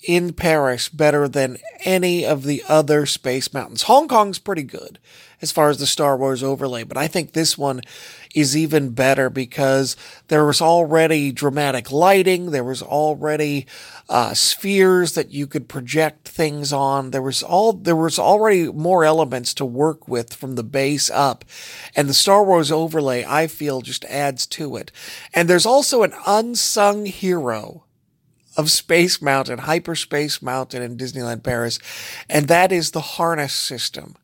in 0.06 0.32
Paris 0.32 0.88
better 0.88 1.28
than 1.28 1.58
any 1.84 2.24
of 2.24 2.44
the 2.44 2.62
other 2.68 3.06
space 3.06 3.52
mountains. 3.52 3.82
Hong 3.82 4.08
Kong's 4.08 4.38
pretty 4.38 4.62
good 4.62 4.98
as 5.40 5.52
far 5.52 5.70
as 5.70 5.78
the 5.78 5.86
Star 5.86 6.16
Wars 6.16 6.42
overlay, 6.42 6.82
but 6.82 6.96
I 6.96 7.06
think 7.06 7.32
this 7.32 7.56
one 7.56 7.80
is 8.34 8.56
even 8.56 8.90
better 8.90 9.30
because 9.30 9.96
there 10.28 10.44
was 10.44 10.60
already 10.60 11.32
dramatic 11.32 11.90
lighting. 11.90 12.50
There 12.50 12.64
was 12.64 12.82
already 12.82 13.66
uh, 14.08 14.34
spheres 14.34 15.14
that 15.14 15.30
you 15.30 15.46
could 15.46 15.68
project 15.68 16.28
things 16.28 16.72
on. 16.72 17.10
There 17.10 17.22
was 17.22 17.42
all 17.42 17.72
there 17.72 17.96
was 17.96 18.18
already 18.18 18.70
more 18.72 19.04
elements 19.04 19.54
to 19.54 19.64
work 19.64 20.08
with 20.08 20.34
from 20.34 20.56
the 20.56 20.64
base 20.64 21.10
up, 21.10 21.44
and 21.94 22.08
the 22.08 22.14
Star 22.14 22.44
Wars 22.44 22.72
overlay 22.72 23.24
I 23.24 23.46
feel 23.46 23.80
just 23.80 24.04
adds 24.06 24.46
to 24.48 24.76
it. 24.76 24.90
And 25.32 25.48
there's 25.48 25.66
also 25.66 26.02
an 26.02 26.14
unsung 26.26 27.06
hero 27.06 27.84
of 28.56 28.72
Space 28.72 29.22
Mountain, 29.22 29.60
Hyperspace 29.60 30.42
Mountain 30.42 30.82
in 30.82 30.96
Disneyland 30.96 31.44
Paris, 31.44 31.78
and 32.28 32.48
that 32.48 32.72
is 32.72 32.90
the 32.90 33.00
harness 33.00 33.52
system. 33.52 34.16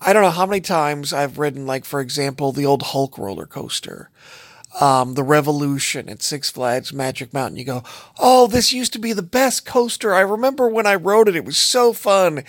I 0.00 0.12
don't 0.12 0.22
know 0.22 0.30
how 0.30 0.46
many 0.46 0.60
times 0.60 1.12
I've 1.12 1.38
ridden, 1.38 1.66
like, 1.66 1.84
for 1.84 2.00
example, 2.00 2.52
the 2.52 2.66
old 2.66 2.82
Hulk 2.82 3.18
roller 3.18 3.46
coaster, 3.46 4.10
um, 4.80 5.14
the 5.14 5.24
Revolution 5.24 6.08
at 6.08 6.22
Six 6.22 6.50
Flags 6.50 6.92
Magic 6.92 7.34
Mountain. 7.34 7.56
You 7.58 7.64
go, 7.64 7.82
oh, 8.18 8.46
this 8.46 8.72
used 8.72 8.92
to 8.92 9.00
be 9.00 9.12
the 9.12 9.22
best 9.22 9.66
coaster. 9.66 10.14
I 10.14 10.20
remember 10.20 10.68
when 10.68 10.86
I 10.86 10.94
rode 10.94 11.28
it, 11.28 11.34
it 11.34 11.44
was 11.44 11.58
so 11.58 11.92
fun. 11.92 12.44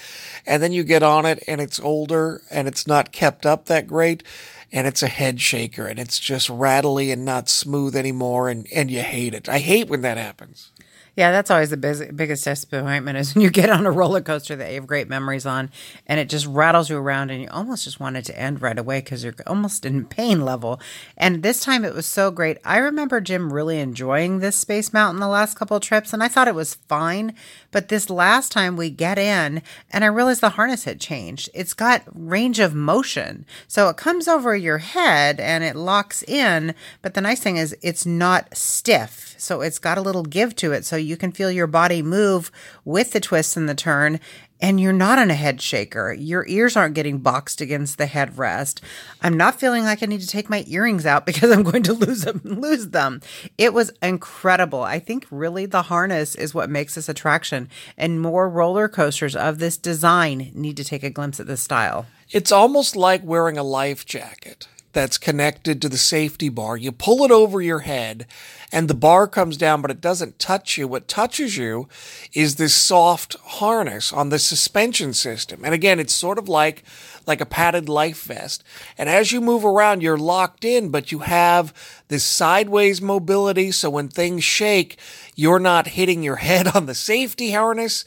And 0.45 0.61
then 0.61 0.73
you 0.73 0.83
get 0.83 1.01
on 1.01 1.25
it 1.25 1.43
and 1.47 1.59
it's 1.59 1.79
older 1.79 2.41
and 2.51 2.67
it's 2.67 2.85
not 2.85 3.11
kept 3.11 3.45
up 3.45 3.65
that 3.65 3.87
great. 3.87 4.23
And 4.71 4.85
it's 4.85 5.01
a 5.01 5.07
head 5.07 5.41
shaker 5.41 5.87
and 5.87 5.97
it's 5.97 6.19
just 6.19 6.47
rattly 6.49 7.11
and 7.11 7.25
not 7.25 7.49
smooth 7.49 7.95
anymore. 7.95 8.49
And, 8.49 8.67
and 8.75 8.91
you 8.91 9.01
hate 9.01 9.33
it. 9.33 9.49
I 9.49 9.57
hate 9.57 9.89
when 9.89 10.01
that 10.01 10.17
happens. 10.17 10.69
Yeah, 11.19 11.31
that's 11.31 11.51
always 11.51 11.69
the 11.69 11.75
biz- 11.75 12.13
biggest 12.15 12.45
disappointment 12.45 13.17
is 13.17 13.35
when 13.35 13.41
you 13.41 13.49
get 13.49 13.69
on 13.69 13.85
a 13.85 13.91
roller 13.91 14.21
coaster 14.21 14.55
that 14.55 14.69
you 14.69 14.75
have 14.75 14.87
great 14.87 15.09
memories 15.09 15.45
on 15.45 15.69
and 16.07 16.17
it 16.17 16.29
just 16.29 16.45
rattles 16.45 16.89
you 16.89 16.95
around 16.95 17.29
and 17.29 17.41
you 17.41 17.49
almost 17.51 17.83
just 17.83 17.99
want 17.99 18.15
it 18.15 18.23
to 18.23 18.39
end 18.39 18.61
right 18.61 18.79
away 18.79 19.01
because 19.01 19.25
you're 19.25 19.33
almost 19.45 19.85
in 19.85 20.05
pain 20.05 20.45
level. 20.45 20.79
And 21.17 21.43
this 21.43 21.59
time 21.59 21.83
it 21.83 21.93
was 21.93 22.05
so 22.05 22.31
great. 22.31 22.57
I 22.63 22.77
remember 22.77 23.19
Jim 23.19 23.51
really 23.51 23.81
enjoying 23.81 24.39
this 24.39 24.55
Space 24.55 24.93
Mountain 24.93 25.19
the 25.19 25.27
last 25.27 25.57
couple 25.57 25.77
trips 25.81 26.13
and 26.13 26.23
I 26.23 26.29
thought 26.29 26.47
it 26.47 26.55
was 26.55 26.75
fine. 26.75 27.35
But 27.71 27.89
this 27.89 28.09
last 28.09 28.51
time 28.51 28.75
we 28.75 28.89
get 28.89 29.17
in 29.17 29.61
and 29.91 30.03
I 30.03 30.07
realized 30.07 30.41
the 30.41 30.49
harness 30.51 30.85
had 30.85 30.99
changed. 30.99 31.49
It's 31.53 31.73
got 31.73 32.03
range 32.13 32.59
of 32.59 32.73
motion. 32.73 33.45
So 33.67 33.89
it 33.89 33.97
comes 33.97 34.27
over 34.27 34.55
your 34.55 34.79
head 34.79 35.39
and 35.39 35.63
it 35.63 35.75
locks 35.75 36.23
in. 36.23 36.73
But 37.01 37.13
the 37.13 37.21
nice 37.21 37.39
thing 37.39 37.57
is 37.57 37.75
it's 37.81 38.05
not 38.05 38.55
stiff. 38.55 39.35
So 39.37 39.61
it's 39.61 39.79
got 39.79 39.97
a 39.97 40.01
little 40.01 40.23
give 40.23 40.55
to 40.57 40.71
it. 40.71 40.85
So 40.85 40.95
you 40.95 41.15
can 41.15 41.31
feel 41.31 41.51
your 41.51 41.67
body 41.67 42.01
move 42.01 42.51
with 42.83 43.11
the 43.11 43.19
twist 43.19 43.55
and 43.55 43.69
the 43.69 43.75
turn 43.75 44.19
and 44.59 44.79
you're 44.79 44.93
not 44.93 45.19
on 45.19 45.29
a 45.29 45.35
head 45.35 45.61
shaker. 45.61 46.13
Your 46.13 46.45
ears 46.47 46.75
aren't 46.75 46.95
getting 46.95 47.19
boxed 47.19 47.61
against 47.61 47.97
the 47.97 48.05
headrest. 48.05 48.81
I'm 49.21 49.37
not 49.37 49.59
feeling 49.59 49.83
like 49.83 50.03
I 50.03 50.05
need 50.05 50.21
to 50.21 50.27
take 50.27 50.49
my 50.49 50.63
earrings 50.67 51.05
out 51.05 51.25
because 51.29 51.51
I'm 51.51 51.63
going 51.63 51.83
to 51.83 51.93
lose 51.93 52.21
them. 52.21 52.41
Lose 52.43 52.89
them. 52.89 53.21
It 53.57 53.73
was 53.73 53.91
incredible. 54.01 54.83
I 54.83 54.99
think 54.99 55.25
really 55.31 55.65
the 55.65 55.83
harness 55.83 56.35
is 56.35 56.53
what 56.53 56.69
makes 56.69 56.95
this 56.95 57.09
attraction, 57.09 57.69
and 57.97 58.21
more 58.21 58.49
roller 58.49 58.87
coasters 58.87 59.35
of 59.35 59.59
this 59.59 59.77
design 59.77 60.51
need 60.53 60.77
to 60.77 60.83
take 60.83 61.03
a 61.03 61.09
glimpse 61.09 61.39
at 61.39 61.47
this 61.47 61.61
style. 61.61 62.05
It's 62.31 62.51
almost 62.51 62.95
like 62.95 63.23
wearing 63.23 63.57
a 63.57 63.63
life 63.63 64.05
jacket 64.05 64.67
that's 64.91 65.17
connected 65.17 65.81
to 65.81 65.89
the 65.89 65.97
safety 65.97 66.49
bar. 66.49 66.75
You 66.75 66.91
pull 66.91 67.23
it 67.23 67.31
over 67.31 67.61
your 67.61 67.79
head 67.79 68.25
and 68.71 68.87
the 68.87 68.93
bar 68.95 69.27
comes 69.27 69.57
down, 69.57 69.81
but 69.81 69.91
it 69.91 70.01
doesn't 70.01 70.39
touch 70.39 70.77
you. 70.77 70.87
What 70.87 71.07
touches 71.07 71.57
you 71.57 71.87
is 72.33 72.55
this 72.55 72.75
soft 72.75 73.35
harness 73.43 74.11
on 74.11 74.29
the 74.29 74.39
suspension 74.39 75.13
system. 75.13 75.61
And 75.63 75.73
again, 75.73 75.99
it's 75.99 76.13
sort 76.13 76.37
of 76.37 76.49
like, 76.49 76.83
like 77.27 77.41
a 77.41 77.45
padded 77.45 77.87
life 77.87 78.23
vest. 78.23 78.63
And 78.97 79.09
as 79.09 79.31
you 79.31 79.41
move 79.41 79.63
around, 79.65 80.01
you're 80.01 80.17
locked 80.17 80.65
in, 80.65 80.89
but 80.89 81.11
you 81.11 81.19
have 81.19 81.73
this 82.07 82.23
sideways 82.23 83.01
mobility. 83.01 83.71
So 83.71 83.89
when 83.89 84.07
things 84.07 84.43
shake, 84.43 84.97
you're 85.35 85.59
not 85.59 85.89
hitting 85.89 86.23
your 86.23 86.37
head 86.37 86.67
on 86.75 86.85
the 86.85 86.95
safety 86.95 87.51
harness. 87.51 88.05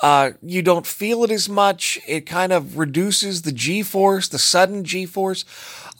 Uh, 0.00 0.32
you 0.42 0.60
don't 0.60 0.86
feel 0.86 1.22
it 1.22 1.30
as 1.30 1.48
much. 1.48 2.00
It 2.06 2.26
kind 2.26 2.52
of 2.52 2.76
reduces 2.76 3.42
the 3.42 3.52
G 3.52 3.82
force, 3.82 4.28
the 4.28 4.40
sudden 4.40 4.84
G 4.84 5.06
force. 5.06 5.44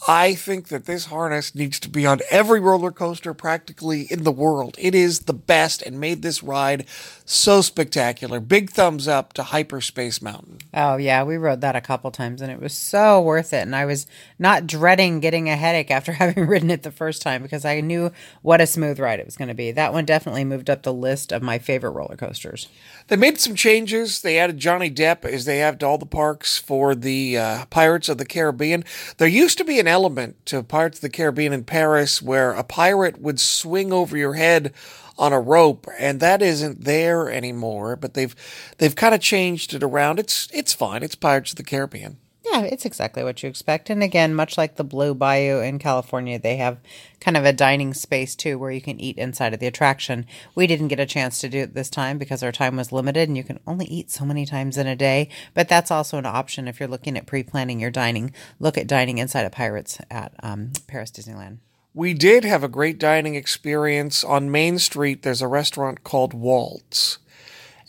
I 0.07 0.35
think 0.35 0.69
that 0.69 0.85
this 0.85 1.07
harness 1.07 1.55
needs 1.55 1.81
to 1.81 1.89
be 1.89 2.05
on 2.05 2.21
every 2.31 2.61
roller 2.61 2.91
coaster 2.91 3.33
practically 3.33 4.03
in 4.11 4.25
the 4.25 4.33
world. 4.33 4.75
It 4.79 4.95
is 4.95 5.21
the 5.21 5.33
best 5.33 5.81
and 5.83 5.99
made 5.99 6.21
this 6.21 6.43
ride 6.43 6.85
so 7.25 7.63
spectacular. 7.63 8.39
Big 8.39 8.71
thumbs 8.71 9.09
up 9.09 9.33
to 9.33 9.45
Hyperspace 9.45 10.21
Mountain. 10.21 10.59
Oh, 10.75 10.97
yeah. 10.97 11.23
We 11.23 11.37
rode 11.39 11.63
that 11.63 11.77
a 11.77 11.81
couple 11.81 12.11
times 12.11 12.43
and 12.43 12.53
it 12.53 12.61
was 12.61 12.75
so 12.75 13.23
worth 13.23 13.55
it. 13.55 13.63
And 13.63 13.75
I 13.75 13.87
was 13.87 14.07
not 14.39 14.67
dreading 14.67 15.21
getting 15.21 15.49
a 15.49 15.57
headache 15.57 15.91
after 15.91 16.13
having 16.25 16.47
ridden 16.47 16.71
it 16.71 16.83
the 16.83 16.91
first 16.91 17.23
time 17.23 17.43
because 17.43 17.65
I 17.65 17.81
knew 17.81 18.13
what 18.43 18.61
a 18.61 18.67
smooth 18.67 19.01
ride 19.01 19.21
it 19.21 19.27
was 19.27 19.37
going 19.37 19.49
to 19.49 19.55
be. 19.55 19.73
That 19.73 19.95
one 19.95 20.05
definitely 20.05 20.45
moved 20.45 20.69
up 20.69 20.83
the 20.83 20.93
list 20.93 21.33
of 21.33 21.43
my 21.43 21.59
favorite 21.59 21.93
roller 21.93 22.17
coasters. 22.17 22.69
They 23.09 23.17
made 23.17 23.41
some 23.41 23.55
changes. 23.55 24.21
They 24.21 24.39
added 24.39 24.59
Johnny 24.59 24.91
Depp 24.91 25.25
as 25.25 25.47
they 25.47 25.59
have 25.59 25.79
to 25.79 25.87
all 25.87 25.99
the 25.99 26.05
parks 26.05 26.59
for 26.59 26.95
the 26.95 27.39
uh, 27.39 27.65
Pirates 27.67 28.11
of 28.11 28.19
the 28.19 28.27
Caribbean. 28.27 28.85
There 29.17 29.29
used 29.29 29.57
to 29.59 29.65
be 29.65 29.81
an 29.81 29.94
element 29.95 30.45
to 30.47 30.65
Pirates 30.65 30.99
of 30.99 31.03
the 31.03 31.09
Caribbean 31.09 31.53
in 31.53 31.63
Paris 31.63 32.21
where 32.21 32.51
a 32.51 32.65
pirate 32.65 33.21
would 33.21 33.39
swing 33.39 33.93
over 33.93 34.17
your 34.17 34.35
head 34.35 34.75
on 35.17 35.33
a 35.33 35.41
rope, 35.41 35.87
and 35.97 36.19
that 36.19 36.43
isn't 36.43 36.85
there 36.85 37.31
anymore. 37.31 37.95
But 37.95 38.15
they've 38.15 38.35
they've 38.79 38.97
kind 38.97 39.15
of 39.15 39.21
changed 39.21 39.73
it 39.73 39.85
around. 39.85 40.19
It's 40.19 40.49
it's 40.53 40.73
fine. 40.73 41.05
It's 41.05 41.15
Pirates 41.15 41.53
of 41.53 41.57
the 41.59 41.63
Caribbean. 41.63 42.17
Yeah, 42.55 42.67
it's 42.67 42.85
exactly 42.85 43.25
what 43.25 43.43
you 43.43 43.49
expect. 43.49 43.91
And 43.91 44.01
again, 44.01 44.33
much 44.33 44.57
like 44.57 44.77
the 44.77 44.85
Blue 44.85 45.13
Bayou 45.13 45.59
in 45.59 45.81
California, 45.81 46.39
they 46.39 46.57
have 46.59 46.79
kind 47.19 47.37
of 47.37 47.45
a 47.45 47.53
dining 47.53 47.93
space 47.93 48.37
too 48.37 48.61
where 48.61 48.71
you 48.71 48.81
can 48.81 49.01
eat 49.01 49.19
inside 49.19 49.53
of 49.53 49.59
the 49.59 49.67
attraction. 49.67 50.25
We 50.55 50.69
didn't 50.69 50.87
get 50.87 51.01
a 51.01 51.07
chance 51.07 51.41
to 51.41 51.49
do 51.49 51.63
it 51.63 51.75
this 51.75 51.91
time 51.91 52.17
because 52.17 52.45
our 52.45 52.53
time 52.53 52.77
was 52.77 52.93
limited 52.93 53.29
and 53.29 53.37
you 53.37 53.43
can 53.43 53.59
only 53.67 53.87
eat 53.87 54.13
so 54.13 54.25
many 54.25 54.47
times 54.47 54.79
in 54.79 54.87
a 54.87 54.95
day. 54.95 55.31
But 55.53 55.69
that's 55.69 55.91
also 55.91 56.17
an 56.17 56.27
option 56.27 56.69
if 56.69 56.79
you're 56.79 56.89
looking 56.89 57.17
at 57.17 57.27
pre 57.27 57.43
planning 57.43 57.81
your 57.81 57.91
dining. 57.91 58.33
Look 58.61 58.79
at 58.79 58.87
dining 58.87 59.19
inside 59.19 59.47
of 59.47 59.51
Pirates 59.51 59.99
at 60.09 60.33
um, 60.41 60.75
Paris 60.87 61.11
Disneyland. 61.11 61.59
We 61.93 62.15
did 62.15 62.45
have 62.45 62.63
a 62.63 62.69
great 62.69 63.01
dining 63.01 63.35
experience 63.35 64.23
on 64.23 64.51
Main 64.51 64.79
Street. 64.79 65.23
There's 65.23 65.43
a 65.43 65.49
restaurant 65.49 66.05
called 66.05 66.35
Walt's 66.35 67.19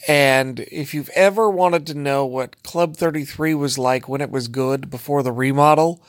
And 0.08 0.60
if 0.60 0.94
you've 0.94 1.10
ever 1.10 1.50
wanted 1.50 1.88
to 1.88 1.94
know 1.96 2.26
what 2.26 2.62
Club 2.64 2.96
33 2.96 3.56
was 3.56 3.78
like 3.78 4.08
when 4.08 4.22
it 4.22 4.30
was 4.30 4.48
good 4.48 4.90
before 4.90 5.24
the 5.24 5.32
remodel, 5.32 6.02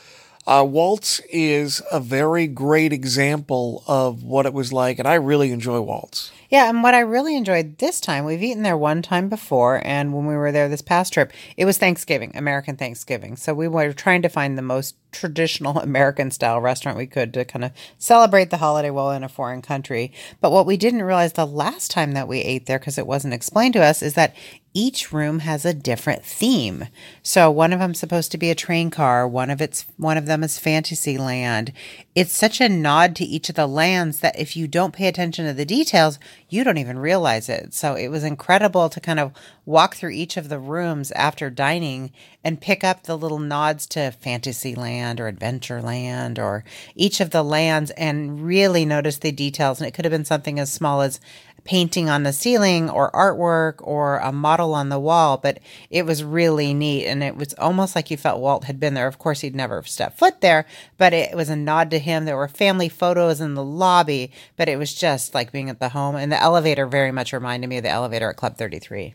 uh, 0.46 0.64
Walt's 0.68 1.20
is 1.30 1.82
a 1.90 1.98
very 1.98 2.46
great 2.46 2.92
example 2.92 3.82
of 3.86 4.22
what 4.22 4.46
it 4.46 4.52
was 4.52 4.72
like, 4.72 4.98
and 4.98 5.08
I 5.08 5.14
really 5.14 5.50
enjoy 5.50 5.80
Walt's. 5.80 6.30
Yeah, 6.50 6.68
and 6.68 6.82
what 6.82 6.94
I 6.94 7.00
really 7.00 7.36
enjoyed 7.36 7.78
this 7.78 8.00
time, 8.00 8.24
we've 8.24 8.42
eaten 8.42 8.62
there 8.62 8.76
one 8.76 9.02
time 9.02 9.28
before, 9.28 9.80
and 9.84 10.14
when 10.14 10.26
we 10.26 10.36
were 10.36 10.52
there 10.52 10.68
this 10.68 10.82
past 10.82 11.12
trip, 11.12 11.32
it 11.56 11.64
was 11.64 11.78
Thanksgiving, 11.78 12.32
American 12.34 12.76
Thanksgiving. 12.76 13.36
So 13.36 13.54
we 13.54 13.68
were 13.68 13.92
trying 13.92 14.22
to 14.22 14.28
find 14.28 14.56
the 14.56 14.62
most 14.62 14.96
traditional 15.12 15.78
American 15.80 16.30
style 16.30 16.60
restaurant 16.60 16.98
we 16.98 17.06
could 17.06 17.34
to 17.34 17.44
kind 17.44 17.64
of 17.64 17.72
celebrate 17.98 18.50
the 18.50 18.58
holiday 18.58 18.90
while 18.90 19.10
in 19.10 19.24
a 19.24 19.28
foreign 19.28 19.62
country. 19.62 20.12
But 20.40 20.52
what 20.52 20.66
we 20.66 20.76
didn't 20.76 21.02
realize 21.02 21.32
the 21.32 21.46
last 21.46 21.90
time 21.90 22.12
that 22.12 22.28
we 22.28 22.40
ate 22.40 22.66
there, 22.66 22.78
because 22.78 22.98
it 22.98 23.06
wasn't 23.06 23.34
explained 23.34 23.74
to 23.74 23.82
us, 23.82 24.02
is 24.02 24.14
that 24.14 24.34
each 24.76 25.10
room 25.10 25.38
has 25.38 25.64
a 25.64 25.72
different 25.72 26.22
theme. 26.22 26.88
So 27.22 27.50
one 27.50 27.72
of 27.72 27.78
them's 27.78 27.98
supposed 27.98 28.30
to 28.32 28.38
be 28.38 28.50
a 28.50 28.54
train 28.54 28.90
car, 28.90 29.26
one 29.26 29.48
of 29.48 29.62
it's 29.62 29.86
one 29.96 30.18
of 30.18 30.26
them 30.26 30.44
is 30.44 30.58
Fantasyland. 30.58 31.72
It's 32.14 32.34
such 32.34 32.60
a 32.60 32.68
nod 32.68 33.16
to 33.16 33.24
each 33.24 33.48
of 33.48 33.54
the 33.54 33.66
lands 33.66 34.20
that 34.20 34.38
if 34.38 34.54
you 34.54 34.68
don't 34.68 34.92
pay 34.92 35.08
attention 35.08 35.46
to 35.46 35.54
the 35.54 35.64
details, 35.64 36.18
you 36.50 36.62
don't 36.62 36.76
even 36.76 36.98
realize 36.98 37.48
it. 37.48 37.72
So 37.72 37.94
it 37.94 38.08
was 38.08 38.22
incredible 38.22 38.90
to 38.90 39.00
kind 39.00 39.18
of 39.18 39.32
walk 39.64 39.96
through 39.96 40.10
each 40.10 40.36
of 40.36 40.50
the 40.50 40.58
rooms 40.58 41.10
after 41.12 41.48
dining 41.48 42.12
and 42.44 42.60
pick 42.60 42.84
up 42.84 43.04
the 43.04 43.16
little 43.16 43.38
nods 43.38 43.86
to 43.86 44.10
Fantasyland 44.10 45.20
or 45.20 45.32
Adventureland 45.32 46.38
or 46.38 46.64
each 46.94 47.22
of 47.22 47.30
the 47.30 47.42
lands 47.42 47.90
and 47.92 48.44
really 48.44 48.84
notice 48.84 49.16
the 49.18 49.32
details. 49.32 49.80
And 49.80 49.88
it 49.88 49.92
could 49.92 50.04
have 50.04 50.12
been 50.12 50.26
something 50.26 50.60
as 50.60 50.70
small 50.70 51.00
as 51.00 51.18
painting 51.66 52.08
on 52.08 52.22
the 52.22 52.32
ceiling 52.32 52.88
or 52.88 53.10
artwork 53.10 53.74
or 53.78 54.18
a 54.18 54.32
model 54.32 54.74
on 54.74 54.88
the 54.88 54.98
wall, 54.98 55.36
but 55.36 55.58
it 55.90 56.06
was 56.06 56.24
really 56.24 56.72
neat. 56.72 57.06
And 57.06 57.22
it 57.22 57.36
was 57.36 57.52
almost 57.54 57.94
like 57.94 58.10
you 58.10 58.16
felt 58.16 58.40
Walt 58.40 58.64
had 58.64 58.80
been 58.80 58.94
there. 58.94 59.06
Of 59.06 59.18
course, 59.18 59.40
he'd 59.40 59.54
never 59.54 59.82
stepped 59.82 60.18
foot 60.18 60.40
there, 60.40 60.66
but 60.96 61.12
it 61.12 61.36
was 61.36 61.48
a 61.48 61.56
nod 61.56 61.90
to 61.90 61.98
him. 61.98 62.24
There 62.24 62.36
were 62.36 62.48
family 62.48 62.88
photos 62.88 63.40
in 63.40 63.54
the 63.54 63.64
lobby, 63.64 64.32
but 64.56 64.68
it 64.68 64.78
was 64.78 64.94
just 64.94 65.34
like 65.34 65.52
being 65.52 65.68
at 65.68 65.80
the 65.80 65.90
home. 65.90 66.16
And 66.16 66.32
the 66.32 66.40
elevator 66.40 66.86
very 66.86 67.12
much 67.12 67.32
reminded 67.32 67.68
me 67.68 67.78
of 67.78 67.82
the 67.82 67.90
elevator 67.90 68.30
at 68.30 68.36
Club 68.36 68.56
33. 68.56 69.14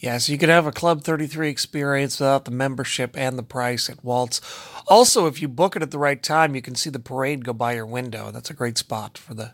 Yeah, 0.00 0.16
so 0.16 0.32
you 0.32 0.38
could 0.38 0.48
have 0.48 0.66
a 0.66 0.72
Club 0.72 1.04
33 1.04 1.50
experience 1.50 2.18
without 2.18 2.46
the 2.46 2.50
membership 2.50 3.14
and 3.18 3.38
the 3.38 3.42
price 3.42 3.90
at 3.90 4.02
Walt's. 4.02 4.40
Also, 4.88 5.26
if 5.26 5.42
you 5.42 5.48
book 5.48 5.76
it 5.76 5.82
at 5.82 5.90
the 5.90 5.98
right 5.98 6.22
time, 6.22 6.54
you 6.54 6.62
can 6.62 6.74
see 6.74 6.88
the 6.88 6.98
parade 6.98 7.44
go 7.44 7.52
by 7.52 7.74
your 7.74 7.84
window. 7.84 8.30
That's 8.30 8.48
a 8.48 8.54
great 8.54 8.78
spot 8.78 9.18
for 9.18 9.34
the 9.34 9.52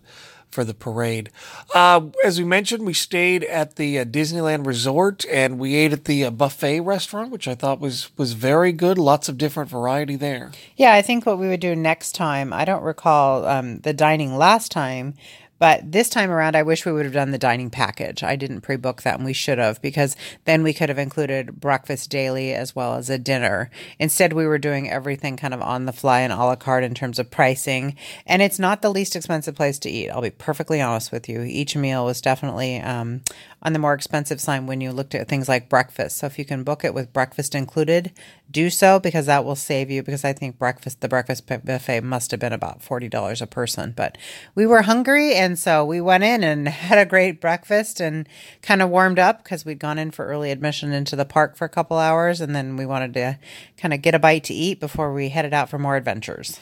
for 0.50 0.64
the 0.64 0.74
parade. 0.74 1.30
Uh, 1.74 2.06
as 2.24 2.38
we 2.38 2.44
mentioned, 2.44 2.86
we 2.86 2.94
stayed 2.94 3.44
at 3.44 3.76
the 3.76 3.98
uh, 3.98 4.04
Disneyland 4.04 4.66
Resort 4.66 5.24
and 5.30 5.58
we 5.58 5.74
ate 5.74 5.92
at 5.92 6.04
the 6.04 6.24
uh, 6.24 6.30
buffet 6.30 6.80
restaurant, 6.80 7.30
which 7.30 7.46
I 7.46 7.54
thought 7.54 7.80
was 7.80 8.10
was 8.16 8.32
very 8.32 8.72
good. 8.72 8.98
Lots 8.98 9.28
of 9.28 9.38
different 9.38 9.70
variety 9.70 10.16
there. 10.16 10.52
Yeah, 10.76 10.94
I 10.94 11.02
think 11.02 11.26
what 11.26 11.38
we 11.38 11.48
would 11.48 11.60
do 11.60 11.76
next 11.76 12.14
time. 12.14 12.52
I 12.52 12.64
don't 12.64 12.82
recall 12.82 13.46
um, 13.46 13.80
the 13.80 13.92
dining 13.92 14.36
last 14.36 14.72
time, 14.72 15.14
but 15.58 15.90
this 15.90 16.08
time 16.08 16.30
around, 16.30 16.56
I 16.56 16.62
wish 16.62 16.84
we 16.84 16.92
would 16.92 17.04
have 17.04 17.14
done 17.14 17.30
the 17.30 17.38
dining 17.38 17.70
package. 17.70 18.22
I 18.22 18.36
didn't 18.36 18.60
pre 18.60 18.76
book 18.76 19.02
that, 19.02 19.16
and 19.16 19.24
we 19.24 19.32
should 19.32 19.58
have, 19.58 19.80
because 19.80 20.16
then 20.44 20.62
we 20.62 20.74
could 20.74 20.88
have 20.88 20.98
included 20.98 21.60
breakfast 21.60 22.10
daily 22.10 22.52
as 22.52 22.76
well 22.76 22.94
as 22.94 23.08
a 23.08 23.18
dinner. 23.18 23.70
Instead, 23.98 24.32
we 24.32 24.46
were 24.46 24.58
doing 24.58 24.90
everything 24.90 25.36
kind 25.36 25.54
of 25.54 25.62
on 25.62 25.86
the 25.86 25.92
fly 25.92 26.20
and 26.20 26.32
a 26.32 26.36
la 26.36 26.56
carte 26.56 26.84
in 26.84 26.94
terms 26.94 27.18
of 27.18 27.30
pricing. 27.30 27.96
And 28.26 28.42
it's 28.42 28.58
not 28.58 28.82
the 28.82 28.90
least 28.90 29.16
expensive 29.16 29.54
place 29.54 29.78
to 29.80 29.90
eat. 29.90 30.10
I'll 30.10 30.22
be 30.22 30.30
perfectly 30.30 30.80
honest 30.80 31.12
with 31.12 31.28
you. 31.28 31.42
Each 31.42 31.76
meal 31.76 32.04
was 32.04 32.20
definitely 32.20 32.80
um, 32.80 33.22
on 33.66 33.72
the 33.72 33.80
more 33.80 33.94
expensive 33.94 34.40
side 34.40 34.64
when 34.64 34.80
you 34.80 34.92
looked 34.92 35.12
at 35.12 35.26
things 35.26 35.48
like 35.48 35.68
breakfast. 35.68 36.18
So 36.18 36.26
if 36.26 36.38
you 36.38 36.44
can 36.44 36.62
book 36.62 36.84
it 36.84 36.94
with 36.94 37.12
breakfast 37.12 37.52
included, 37.52 38.12
do 38.48 38.70
so 38.70 39.00
because 39.00 39.26
that 39.26 39.44
will 39.44 39.56
save 39.56 39.90
you. 39.90 40.04
Because 40.04 40.24
I 40.24 40.32
think 40.32 40.56
breakfast, 40.56 41.00
the 41.00 41.08
breakfast 41.08 41.48
buffet 41.48 42.00
must 42.02 42.30
have 42.30 42.38
been 42.38 42.52
about 42.52 42.80
forty 42.80 43.08
dollars 43.08 43.42
a 43.42 43.46
person. 43.46 43.92
But 43.96 44.16
we 44.54 44.66
were 44.66 44.82
hungry, 44.82 45.34
and 45.34 45.58
so 45.58 45.84
we 45.84 46.00
went 46.00 46.22
in 46.22 46.44
and 46.44 46.68
had 46.86 46.96
a 46.96 47.04
great 47.04 47.40
breakfast 47.40 48.00
and 48.00 48.28
kind 48.62 48.80
of 48.80 48.88
warmed 48.88 49.18
up 49.18 49.42
because 49.42 49.64
we'd 49.64 49.80
gone 49.80 49.98
in 49.98 50.12
for 50.12 50.26
early 50.26 50.52
admission 50.52 50.92
into 50.92 51.16
the 51.16 51.24
park 51.24 51.56
for 51.56 51.64
a 51.64 51.68
couple 51.68 51.98
hours, 51.98 52.40
and 52.40 52.54
then 52.54 52.76
we 52.76 52.86
wanted 52.86 53.14
to 53.14 53.36
kind 53.76 53.92
of 53.92 54.00
get 54.00 54.14
a 54.14 54.20
bite 54.20 54.44
to 54.44 54.54
eat 54.54 54.78
before 54.78 55.12
we 55.12 55.30
headed 55.30 55.52
out 55.52 55.68
for 55.68 55.78
more 55.78 55.96
adventures. 55.96 56.60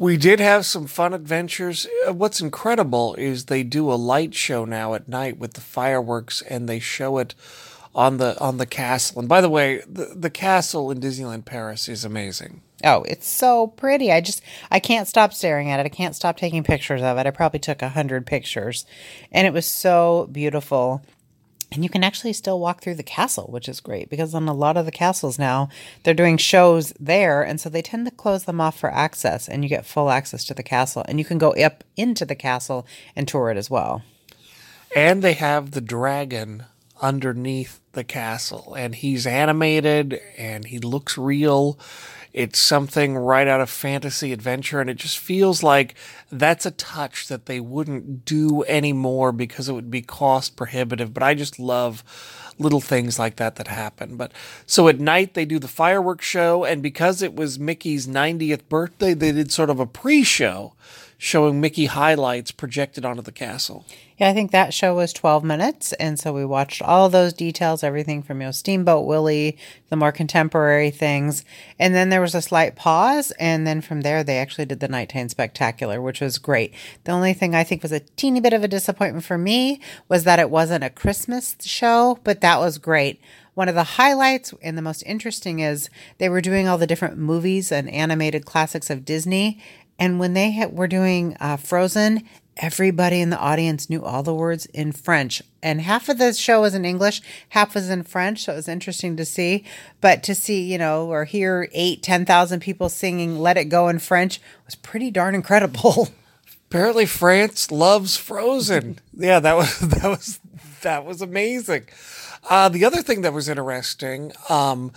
We 0.00 0.16
did 0.16 0.40
have 0.40 0.64
some 0.64 0.86
fun 0.86 1.12
adventures. 1.12 1.86
Uh, 2.08 2.14
What's 2.14 2.40
incredible 2.40 3.14
is 3.16 3.44
they 3.44 3.62
do 3.62 3.92
a 3.92 4.00
light 4.00 4.34
show 4.34 4.64
now 4.64 4.94
at 4.94 5.08
night 5.08 5.36
with 5.36 5.52
the 5.52 5.60
fireworks, 5.60 6.40
and 6.40 6.66
they 6.66 6.78
show 6.78 7.18
it 7.18 7.34
on 7.94 8.16
the 8.16 8.40
on 8.40 8.56
the 8.56 8.64
castle. 8.64 9.18
And 9.18 9.28
by 9.28 9.42
the 9.42 9.50
way, 9.50 9.82
the, 9.86 10.14
the 10.16 10.30
castle 10.30 10.90
in 10.90 11.00
Disneyland 11.00 11.44
Paris 11.44 11.86
is 11.86 12.02
amazing. 12.02 12.62
Oh, 12.82 13.02
it's 13.02 13.28
so 13.28 13.66
pretty. 13.66 14.10
I 14.10 14.22
just 14.22 14.40
I 14.70 14.80
can't 14.80 15.06
stop 15.06 15.34
staring 15.34 15.70
at 15.70 15.80
it. 15.80 15.84
I 15.84 15.90
can't 15.90 16.16
stop 16.16 16.38
taking 16.38 16.64
pictures 16.64 17.02
of 17.02 17.18
it. 17.18 17.26
I 17.26 17.30
probably 17.30 17.60
took 17.60 17.82
a 17.82 17.90
hundred 17.90 18.24
pictures. 18.24 18.86
And 19.30 19.46
it 19.46 19.52
was 19.52 19.66
so 19.66 20.30
beautiful. 20.32 21.04
And 21.72 21.84
you 21.84 21.88
can 21.90 22.02
actually 22.02 22.32
still 22.32 22.58
walk 22.58 22.80
through 22.80 22.96
the 22.96 23.02
castle, 23.02 23.46
which 23.48 23.68
is 23.68 23.80
great 23.80 24.10
because 24.10 24.34
on 24.34 24.48
a 24.48 24.54
lot 24.54 24.76
of 24.76 24.86
the 24.86 24.92
castles 24.92 25.38
now, 25.38 25.68
they're 26.02 26.14
doing 26.14 26.36
shows 26.36 26.92
there. 26.98 27.42
And 27.42 27.60
so 27.60 27.68
they 27.68 27.82
tend 27.82 28.06
to 28.06 28.10
close 28.10 28.44
them 28.44 28.60
off 28.60 28.78
for 28.78 28.92
access, 28.92 29.48
and 29.48 29.62
you 29.62 29.68
get 29.68 29.86
full 29.86 30.10
access 30.10 30.44
to 30.46 30.54
the 30.54 30.64
castle. 30.64 31.04
And 31.06 31.18
you 31.18 31.24
can 31.24 31.38
go 31.38 31.52
up 31.52 31.84
into 31.96 32.24
the 32.24 32.34
castle 32.34 32.86
and 33.14 33.28
tour 33.28 33.50
it 33.50 33.56
as 33.56 33.70
well. 33.70 34.02
And 34.96 35.22
they 35.22 35.34
have 35.34 35.70
the 35.70 35.80
dragon 35.80 36.64
underneath 37.00 37.80
the 37.92 38.04
castle, 38.04 38.74
and 38.74 38.94
he's 38.94 39.26
animated 39.26 40.20
and 40.36 40.66
he 40.66 40.78
looks 40.78 41.16
real. 41.16 41.78
It's 42.32 42.58
something 42.58 43.16
right 43.16 43.48
out 43.48 43.60
of 43.60 43.70
fantasy 43.70 44.32
adventure, 44.32 44.80
and 44.80 44.88
it 44.88 44.96
just 44.96 45.18
feels 45.18 45.62
like 45.62 45.94
that's 46.30 46.64
a 46.64 46.70
touch 46.70 47.28
that 47.28 47.46
they 47.46 47.60
wouldn't 47.60 48.24
do 48.24 48.64
anymore 48.64 49.32
because 49.32 49.68
it 49.68 49.72
would 49.72 49.90
be 49.90 50.02
cost 50.02 50.56
prohibitive. 50.56 51.12
But 51.12 51.22
I 51.22 51.34
just 51.34 51.58
love 51.58 52.04
little 52.58 52.80
things 52.80 53.18
like 53.18 53.36
that 53.36 53.56
that 53.56 53.68
happen. 53.68 54.16
But 54.16 54.32
so 54.66 54.86
at 54.88 55.00
night 55.00 55.34
they 55.34 55.44
do 55.44 55.58
the 55.58 55.66
fireworks 55.66 56.26
show, 56.26 56.64
and 56.64 56.82
because 56.82 57.22
it 57.22 57.34
was 57.34 57.58
Mickey's 57.58 58.06
90th 58.06 58.68
birthday, 58.68 59.14
they 59.14 59.32
did 59.32 59.50
sort 59.50 59.70
of 59.70 59.80
a 59.80 59.86
pre 59.86 60.22
show 60.22 60.74
showing 61.22 61.60
Mickey 61.60 61.84
highlights 61.84 62.50
projected 62.50 63.04
onto 63.04 63.20
the 63.20 63.30
castle. 63.30 63.84
Yeah, 64.16 64.30
I 64.30 64.32
think 64.32 64.52
that 64.52 64.72
show 64.72 64.94
was 64.94 65.12
12 65.12 65.44
minutes. 65.44 65.92
And 65.94 66.18
so 66.18 66.32
we 66.32 66.46
watched 66.46 66.80
all 66.80 67.10
those 67.10 67.34
details, 67.34 67.84
everything 67.84 68.22
from, 68.22 68.40
you 68.40 68.46
know, 68.46 68.52
Steamboat 68.52 69.06
Willie, 69.06 69.58
the 69.90 69.96
more 69.96 70.12
contemporary 70.12 70.90
things. 70.90 71.44
And 71.78 71.94
then 71.94 72.08
there 72.08 72.22
was 72.22 72.34
a 72.34 72.40
slight 72.40 72.74
pause. 72.74 73.32
And 73.38 73.66
then 73.66 73.82
from 73.82 74.00
there, 74.00 74.24
they 74.24 74.38
actually 74.38 74.64
did 74.64 74.80
the 74.80 74.88
Nighttime 74.88 75.28
Spectacular, 75.28 76.00
which 76.00 76.22
was 76.22 76.38
great. 76.38 76.72
The 77.04 77.12
only 77.12 77.34
thing 77.34 77.54
I 77.54 77.64
think 77.64 77.82
was 77.82 77.92
a 77.92 78.00
teeny 78.00 78.40
bit 78.40 78.54
of 78.54 78.64
a 78.64 78.68
disappointment 78.68 79.26
for 79.26 79.36
me 79.36 79.78
was 80.08 80.24
that 80.24 80.38
it 80.38 80.48
wasn't 80.48 80.84
a 80.84 80.90
Christmas 80.90 81.54
show, 81.60 82.18
but 82.24 82.40
that 82.40 82.60
was 82.60 82.78
great. 82.78 83.20
One 83.54 83.68
of 83.68 83.74
the 83.74 83.84
highlights 83.84 84.54
and 84.62 84.78
the 84.78 84.82
most 84.82 85.02
interesting 85.02 85.58
is 85.58 85.90
they 86.18 86.28
were 86.28 86.40
doing 86.40 86.66
all 86.66 86.78
the 86.78 86.86
different 86.86 87.18
movies 87.18 87.70
and 87.70 87.90
animated 87.90 88.46
classics 88.46 88.88
of 88.88 89.04
Disney. 89.04 89.60
And 90.00 90.18
when 90.18 90.32
they 90.32 90.50
ha- 90.52 90.68
were 90.68 90.88
doing 90.88 91.36
uh, 91.38 91.58
Frozen, 91.58 92.24
everybody 92.56 93.20
in 93.20 93.30
the 93.30 93.38
audience 93.38 93.90
knew 93.90 94.02
all 94.02 94.22
the 94.22 94.34
words 94.34 94.66
in 94.66 94.92
French. 94.92 95.42
And 95.62 95.82
half 95.82 96.08
of 96.08 96.16
the 96.16 96.32
show 96.32 96.62
was 96.62 96.74
in 96.74 96.86
English, 96.86 97.20
half 97.50 97.74
was 97.74 97.90
in 97.90 98.02
French. 98.04 98.44
So 98.44 98.52
it 98.52 98.56
was 98.56 98.68
interesting 98.68 99.16
to 99.18 99.26
see. 99.26 99.64
But 100.00 100.22
to 100.24 100.34
see, 100.34 100.62
you 100.62 100.78
know, 100.78 101.06
or 101.06 101.26
hear 101.26 101.68
eight, 101.72 102.02
10,000 102.02 102.60
people 102.60 102.88
singing 102.88 103.38
Let 103.38 103.58
It 103.58 103.66
Go 103.66 103.88
in 103.88 103.98
French 103.98 104.40
was 104.64 104.74
pretty 104.74 105.10
darn 105.10 105.34
incredible. 105.34 106.08
Apparently 106.70 107.04
France 107.04 107.70
loves 107.70 108.16
Frozen. 108.16 109.00
yeah, 109.12 109.40
that 109.40 109.56
was 109.56 109.78
that 109.80 110.04
was 110.04 110.40
that 110.82 111.04
was 111.04 111.20
amazing. 111.20 111.88
Uh, 112.48 112.68
the 112.68 112.84
other 112.84 113.02
thing 113.02 113.20
that 113.22 113.34
was 113.34 113.48
interesting, 113.48 114.32
um, 114.48 114.92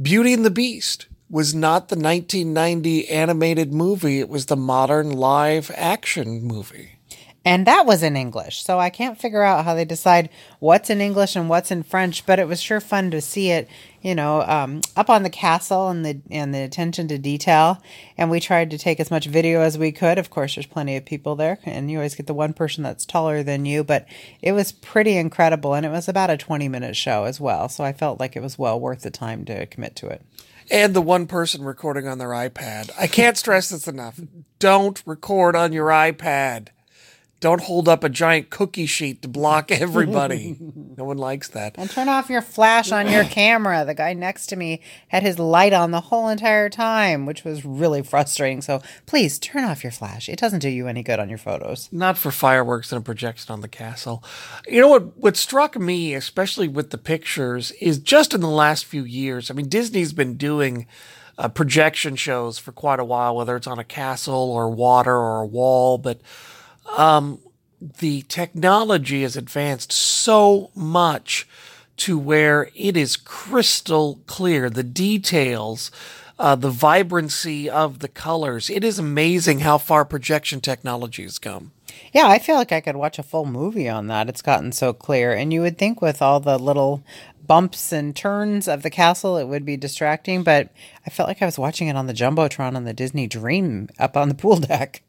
Beauty 0.00 0.34
and 0.34 0.44
the 0.44 0.50
Beast 0.50 1.06
was 1.32 1.54
not 1.54 1.88
the 1.88 1.96
1990 1.96 3.08
animated 3.08 3.72
movie. 3.72 4.20
It 4.20 4.28
was 4.28 4.46
the 4.46 4.56
modern 4.56 5.10
live 5.10 5.70
action 5.74 6.44
movie. 6.44 6.98
And 7.42 7.66
that 7.66 7.86
was 7.86 8.02
in 8.02 8.16
English. 8.16 8.62
So 8.62 8.78
I 8.78 8.90
can't 8.90 9.18
figure 9.18 9.42
out 9.42 9.64
how 9.64 9.74
they 9.74 9.86
decide 9.86 10.28
what's 10.60 10.90
in 10.90 11.00
English 11.00 11.34
and 11.34 11.48
what's 11.48 11.70
in 11.70 11.84
French, 11.84 12.26
but 12.26 12.38
it 12.38 12.46
was 12.46 12.60
sure 12.60 12.80
fun 12.80 13.10
to 13.12 13.22
see 13.22 13.50
it, 13.50 13.66
you 14.02 14.14
know, 14.14 14.42
um, 14.42 14.82
up 14.94 15.08
on 15.08 15.22
the 15.22 15.30
castle 15.30 15.88
and 15.88 16.04
the 16.04 16.20
and 16.30 16.54
the 16.54 16.62
attention 16.62 17.08
to 17.08 17.16
detail. 17.16 17.82
And 18.18 18.30
we 18.30 18.38
tried 18.38 18.70
to 18.70 18.78
take 18.78 19.00
as 19.00 19.10
much 19.10 19.24
video 19.24 19.62
as 19.62 19.78
we 19.78 19.90
could. 19.90 20.18
Of 20.18 20.28
course, 20.28 20.54
there's 20.54 20.66
plenty 20.66 20.96
of 20.96 21.06
people 21.06 21.34
there, 21.34 21.58
and 21.64 21.90
you 21.90 21.96
always 21.96 22.14
get 22.14 22.26
the 22.26 22.34
one 22.34 22.52
person 22.52 22.84
that's 22.84 23.06
taller 23.06 23.42
than 23.42 23.64
you, 23.64 23.82
but 23.82 24.06
it 24.42 24.52
was 24.52 24.70
pretty 24.70 25.16
incredible. 25.16 25.72
And 25.72 25.86
it 25.86 25.90
was 25.90 26.08
about 26.08 26.30
a 26.30 26.36
20 26.36 26.68
minute 26.68 26.94
show 26.94 27.24
as 27.24 27.40
well. 27.40 27.70
So 27.70 27.82
I 27.82 27.94
felt 27.94 28.20
like 28.20 28.36
it 28.36 28.42
was 28.42 28.58
well 28.58 28.78
worth 28.78 29.00
the 29.00 29.10
time 29.10 29.46
to 29.46 29.64
commit 29.66 29.96
to 29.96 30.08
it 30.08 30.22
and 30.70 30.94
the 30.94 31.02
one 31.02 31.26
person 31.26 31.64
recording 31.64 32.06
on 32.06 32.18
their 32.18 32.28
iPad. 32.28 32.90
I 32.98 33.06
can't 33.06 33.36
stress 33.36 33.70
this 33.70 33.88
enough. 33.88 34.20
Don't 34.58 35.02
record 35.06 35.56
on 35.56 35.72
your 35.72 35.88
iPad. 35.88 36.68
Don't 37.42 37.60
hold 37.60 37.88
up 37.88 38.04
a 38.04 38.08
giant 38.08 38.50
cookie 38.50 38.86
sheet 38.86 39.20
to 39.20 39.28
block 39.28 39.70
everybody. 39.72 40.56
no 40.96 41.04
one 41.04 41.18
likes 41.18 41.48
that. 41.48 41.74
And 41.76 41.90
turn 41.90 42.08
off 42.08 42.30
your 42.30 42.40
flash 42.40 42.92
on 42.92 43.10
your 43.10 43.24
camera. 43.40 43.84
The 43.84 43.94
guy 43.94 44.14
next 44.14 44.46
to 44.46 44.56
me 44.56 44.80
had 45.08 45.24
his 45.24 45.40
light 45.40 45.72
on 45.72 45.90
the 45.90 46.00
whole 46.02 46.28
entire 46.28 46.70
time, 46.70 47.26
which 47.26 47.42
was 47.44 47.64
really 47.64 48.00
frustrating. 48.00 48.62
So 48.62 48.80
please 49.06 49.40
turn 49.40 49.64
off 49.64 49.82
your 49.82 49.90
flash. 49.90 50.28
It 50.28 50.38
doesn't 50.38 50.60
do 50.60 50.68
you 50.68 50.86
any 50.86 51.02
good 51.02 51.18
on 51.18 51.28
your 51.28 51.36
photos. 51.36 51.88
Not 51.90 52.16
for 52.16 52.30
fireworks 52.30 52.92
and 52.92 53.00
a 53.00 53.04
projection 53.04 53.52
on 53.52 53.60
the 53.60 53.68
castle. 53.68 54.22
You 54.68 54.80
know 54.80 54.88
what? 54.88 55.18
What 55.18 55.36
struck 55.36 55.76
me, 55.76 56.14
especially 56.14 56.68
with 56.68 56.90
the 56.90 56.98
pictures, 56.98 57.72
is 57.72 57.98
just 57.98 58.34
in 58.34 58.40
the 58.40 58.48
last 58.48 58.84
few 58.84 59.02
years. 59.02 59.50
I 59.50 59.54
mean, 59.54 59.68
Disney's 59.68 60.12
been 60.12 60.36
doing 60.36 60.86
uh, 61.38 61.48
projection 61.48 62.14
shows 62.14 62.58
for 62.58 62.70
quite 62.70 63.00
a 63.00 63.04
while, 63.04 63.34
whether 63.34 63.56
it's 63.56 63.66
on 63.66 63.80
a 63.80 63.84
castle 63.84 64.52
or 64.52 64.70
water 64.70 65.16
or 65.16 65.40
a 65.40 65.46
wall. 65.46 65.98
But 65.98 66.20
um, 66.96 67.40
the 67.80 68.22
technology 68.22 69.22
has 69.22 69.36
advanced 69.36 69.92
so 69.92 70.70
much 70.74 71.48
to 71.98 72.18
where 72.18 72.70
it 72.74 72.96
is 72.96 73.16
crystal 73.16 74.20
clear. 74.26 74.70
The 74.70 74.82
details, 74.82 75.90
uh, 76.38 76.56
the 76.56 76.70
vibrancy 76.70 77.68
of 77.68 78.00
the 78.00 78.08
colors. 78.08 78.70
It 78.70 78.84
is 78.84 78.98
amazing 78.98 79.60
how 79.60 79.78
far 79.78 80.04
projection 80.04 80.60
technology 80.60 81.22
has 81.22 81.38
come. 81.38 81.72
Yeah, 82.12 82.26
I 82.26 82.38
feel 82.38 82.56
like 82.56 82.72
I 82.72 82.80
could 82.80 82.96
watch 82.96 83.18
a 83.18 83.22
full 83.22 83.46
movie 83.46 83.88
on 83.88 84.06
that. 84.06 84.28
It's 84.28 84.42
gotten 84.42 84.72
so 84.72 84.92
clear. 84.92 85.32
And 85.32 85.52
you 85.52 85.60
would 85.60 85.78
think 85.78 86.00
with 86.00 86.22
all 86.22 86.40
the 86.40 86.58
little 86.58 87.02
bumps 87.46 87.92
and 87.92 88.14
turns 88.14 88.68
of 88.68 88.82
the 88.82 88.90
castle, 88.90 89.36
it 89.36 89.48
would 89.48 89.64
be 89.64 89.76
distracting, 89.76 90.42
but 90.42 90.70
I 91.06 91.10
felt 91.10 91.28
like 91.28 91.42
I 91.42 91.46
was 91.46 91.58
watching 91.58 91.88
it 91.88 91.96
on 91.96 92.06
the 92.06 92.14
Jumbotron 92.14 92.76
on 92.76 92.84
the 92.84 92.94
Disney 92.94 93.26
Dream 93.26 93.88
up 93.98 94.16
on 94.16 94.28
the 94.28 94.34
pool 94.34 94.56
deck. 94.56 95.02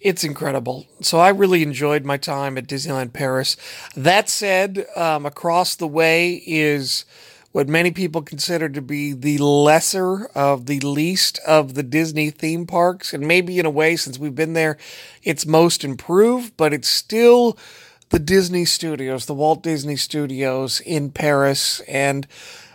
It's 0.00 0.24
incredible. 0.24 0.86
So 1.00 1.18
I 1.18 1.30
really 1.30 1.62
enjoyed 1.62 2.04
my 2.04 2.16
time 2.16 2.58
at 2.58 2.66
Disneyland 2.66 3.12
Paris. 3.12 3.56
That 3.96 4.28
said, 4.28 4.86
um, 4.94 5.24
across 5.24 5.74
the 5.74 5.88
way 5.88 6.42
is 6.46 7.06
what 7.52 7.68
many 7.68 7.90
people 7.90 8.20
consider 8.20 8.68
to 8.68 8.82
be 8.82 9.14
the 9.14 9.38
lesser 9.38 10.26
of 10.34 10.66
the 10.66 10.80
least 10.80 11.38
of 11.46 11.72
the 11.72 11.82
Disney 11.82 12.28
theme 12.28 12.66
parks. 12.66 13.14
And 13.14 13.26
maybe 13.26 13.58
in 13.58 13.64
a 13.64 13.70
way, 13.70 13.96
since 13.96 14.18
we've 14.18 14.34
been 14.34 14.52
there, 14.52 14.76
it's 15.22 15.46
most 15.46 15.82
improved, 15.82 16.54
but 16.58 16.74
it's 16.74 16.88
still 16.88 17.56
the 18.10 18.18
Disney 18.18 18.66
studios, 18.66 19.24
the 19.24 19.34
Walt 19.34 19.62
Disney 19.62 19.96
Studios 19.96 20.80
in 20.80 21.10
Paris. 21.10 21.80
And 21.88 22.26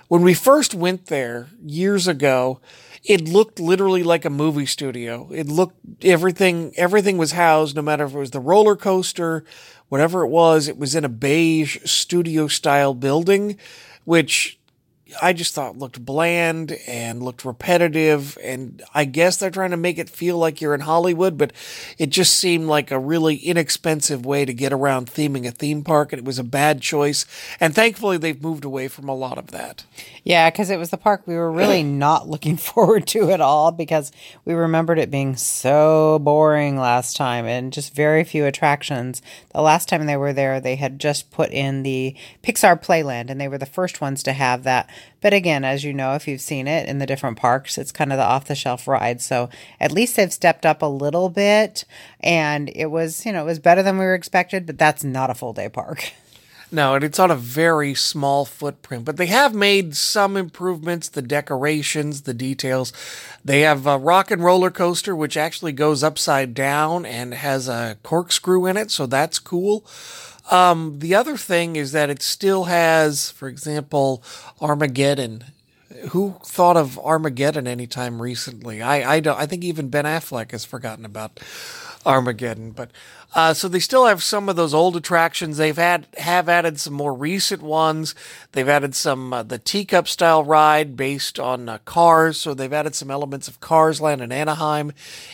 when 0.08 0.24
we 0.24 0.34
first 0.34 0.74
went 0.74 1.06
there 1.06 1.50
years 1.64 2.08
ago, 2.08 2.60
it 3.04 3.28
looked 3.28 3.60
literally 3.60 4.04
like 4.04 4.26
a 4.26 4.30
movie 4.30 4.66
studio. 4.66 5.30
It 5.34 5.48
looked 5.48 6.06
everything 6.06 6.74
everything 6.78 7.18
was 7.18 7.32
housed, 7.34 7.76
no 7.76 7.82
matter 7.82 8.06
if 8.06 8.14
it 8.14 8.20
was 8.20 8.32
the 8.32 8.40
roller 8.40 8.76
coaster, 8.76 9.44
whatever 9.90 10.24
it 10.24 10.30
was, 10.30 10.68
it 10.68 10.78
was 10.78 10.96
in 10.96 11.06
a 11.06 11.10
beige 11.10 11.78
studio 11.86 12.48
style 12.48 12.94
building, 12.94 13.58
which 14.06 14.60
I 15.22 15.34
just 15.34 15.54
thought 15.54 15.78
looked 15.78 16.04
bland 16.06 16.78
and 16.88 17.24
looked 17.24 17.46
repetitive. 17.46 18.38
And 18.44 18.84
I 18.94 19.06
guess 19.06 19.38
they're 19.38 19.50
trying 19.50 19.72
to 19.72 19.78
make 19.78 19.98
it 19.98 20.10
feel 20.10 20.38
like 20.38 20.62
you're 20.62 20.76
in 20.76 20.82
Hollywood, 20.82 21.38
but 21.38 21.54
it 21.98 22.10
just 22.10 22.38
seemed 22.38 22.68
like 22.68 22.92
a 22.92 23.00
really 23.00 23.36
inexpensive 23.36 24.26
way 24.26 24.46
to 24.46 24.54
get 24.54 24.74
around 24.74 25.08
theming 25.08 25.48
a 25.48 25.52
theme 25.52 25.84
park. 25.84 26.14
And 26.14 26.20
it 26.20 26.26
was 26.26 26.40
a 26.40 26.44
bad 26.44 26.82
choice. 26.82 27.26
And 27.60 27.74
thankfully, 27.74 28.18
they've 28.18 28.42
moved 28.42 28.66
away 28.66 28.88
from 28.88 29.10
a 29.10 29.16
lot 29.16 29.38
of 29.38 29.48
that. 29.52 29.86
Yeah, 30.24 30.50
because 30.50 30.70
it 30.70 30.78
was 30.78 30.92
the 30.92 30.98
park 30.98 31.24
we 31.26 31.36
were 31.36 31.52
really 31.52 31.84
not 31.84 32.28
looking 32.28 32.58
forward 32.58 33.08
to 33.08 33.32
at 33.32 33.42
all 33.42 33.72
because 33.72 34.12
we 34.46 34.54
remembered 34.54 35.00
it 35.00 35.12
being 35.12 35.36
so 35.36 36.20
boring 36.20 36.78
last 36.78 37.18
time 37.18 37.46
and 37.46 37.74
just 37.74 37.96
very 37.96 38.24
few 38.24 38.46
attractions. 38.46 39.22
The 39.54 39.62
last 39.62 39.90
time 39.90 40.06
they 40.06 40.18
were 40.18 40.34
there, 40.34 40.60
they 40.60 40.76
had 40.76 41.00
just 41.00 41.32
put 41.32 41.52
in 41.52 41.84
the 41.84 42.16
Pixar 42.44 42.82
Playland 42.82 43.30
and 43.30 43.40
they 43.40 43.48
were 43.48 43.58
the 43.58 43.66
first 43.66 44.02
ones 44.02 44.24
to 44.24 44.34
have 44.34 44.64
that 44.64 44.90
but 45.22 45.34
again, 45.34 45.64
as 45.64 45.84
you 45.84 45.94
know, 45.94 46.16
if 46.16 46.28
you've 46.28 46.42
seen 46.42 46.68
it 46.68 46.90
in 46.90 47.00
the 47.00 47.06
different 47.06 47.38
parks, 47.38 47.78
it's 47.78 47.92
kind 47.92 48.12
of 48.12 48.18
the 48.18 48.24
off 48.24 48.46
the 48.46 48.56
shelf 48.56 48.88
ride. 48.88 49.22
So 49.22 49.50
at 49.80 49.92
least 49.92 50.16
they've 50.16 50.34
stepped 50.34 50.66
up 50.66 50.82
a 50.82 50.88
little 50.88 51.30
bit. 51.30 51.86
And 52.20 52.72
it 52.76 52.88
was, 52.88 53.26
you 53.26 53.32
know, 53.32 53.42
it 53.42 53.46
was 53.46 53.60
better 53.60 53.84
than 53.84 53.98
we 53.98 54.06
were 54.06 54.16
expected, 54.16 54.66
but 54.66 54.78
that's 54.78 55.04
not 55.04 55.30
a 55.30 55.36
full 55.36 55.54
day 55.54 55.70
park. 55.70 56.14
No, 56.74 56.96
and 56.96 57.04
it's 57.04 57.20
on 57.20 57.30
a 57.30 57.36
very 57.36 57.94
small 57.94 58.46
footprint, 58.46 59.04
but 59.04 59.18
they 59.18 59.26
have 59.26 59.54
made 59.54 59.94
some 59.94 60.38
improvements. 60.38 61.10
The 61.10 61.22
decorations, 61.22 62.22
the 62.22 62.34
details. 62.34 62.94
They 63.44 63.62
have 63.62 63.86
a 63.86 63.98
rock 63.98 64.32
and 64.32 64.42
roller 64.42 64.72
coaster, 64.72 65.14
which 65.14 65.36
actually 65.36 65.74
goes 65.74 66.02
upside 66.02 66.54
down 66.54 67.06
and 67.06 67.34
has 67.34 67.68
a 67.68 67.98
corkscrew 68.04 68.68
in 68.68 68.78
it, 68.78 68.90
so 68.90 69.06
that's 69.06 69.38
cool. 69.38 69.86
Um, 70.52 71.00
the 71.00 71.16
other 71.16 71.38
thing 71.38 71.78
is 71.78 71.94
that 71.94 72.10
it 72.10 72.22
still 72.22 72.66
has, 72.66 73.32
for 73.32 73.48
example, 73.48 74.22
Armageddon. 74.60 75.46
Who 76.10 76.36
thought 76.44 76.78
of 76.78 77.00
Armageddon 77.00 77.68
anytime 77.68 78.22
recently? 78.22 78.82
I 78.82 79.16
I 79.16 79.20
don't. 79.20 79.38
I 79.38 79.46
think 79.46 79.64
even 79.64 79.90
Ben 79.90 80.06
Affleck 80.06 80.52
has 80.52 80.66
forgotten 80.66 81.06
about 81.06 81.40
Armageddon. 82.06 82.72
But 82.72 82.92
uh, 83.34 83.54
so 83.54 83.68
they 83.68 83.80
still 83.80 84.06
have 84.06 84.22
some 84.22 84.50
of 84.50 84.56
those 84.56 84.74
old 84.74 84.96
attractions. 84.96 85.58
They've 85.58 85.78
had 85.78 86.08
have 86.18 86.50
added 86.50 86.80
some 86.80 86.94
more 86.94 87.14
recent 87.14 87.62
ones. 87.62 88.14
They've 88.52 88.68
added 88.68 88.96
some 88.96 89.32
uh, 89.34 89.44
the 89.44 89.58
teacup 89.58 90.08
style 90.08 90.44
ride 90.44 90.98
based 90.98 91.40
on 91.40 91.70
uh, 91.70 91.78
Cars. 91.86 92.38
So 92.40 92.54
they've 92.54 92.74
added 92.74 92.96
some 92.96 93.12
elements 93.12 93.48
of 93.48 93.60
Cars 93.60 94.02
Land 94.02 94.22
in 94.22 94.32
Anaheim 94.32 94.92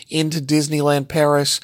into 0.08 0.40
Disneyland 0.40 1.08
Paris. 1.08 1.60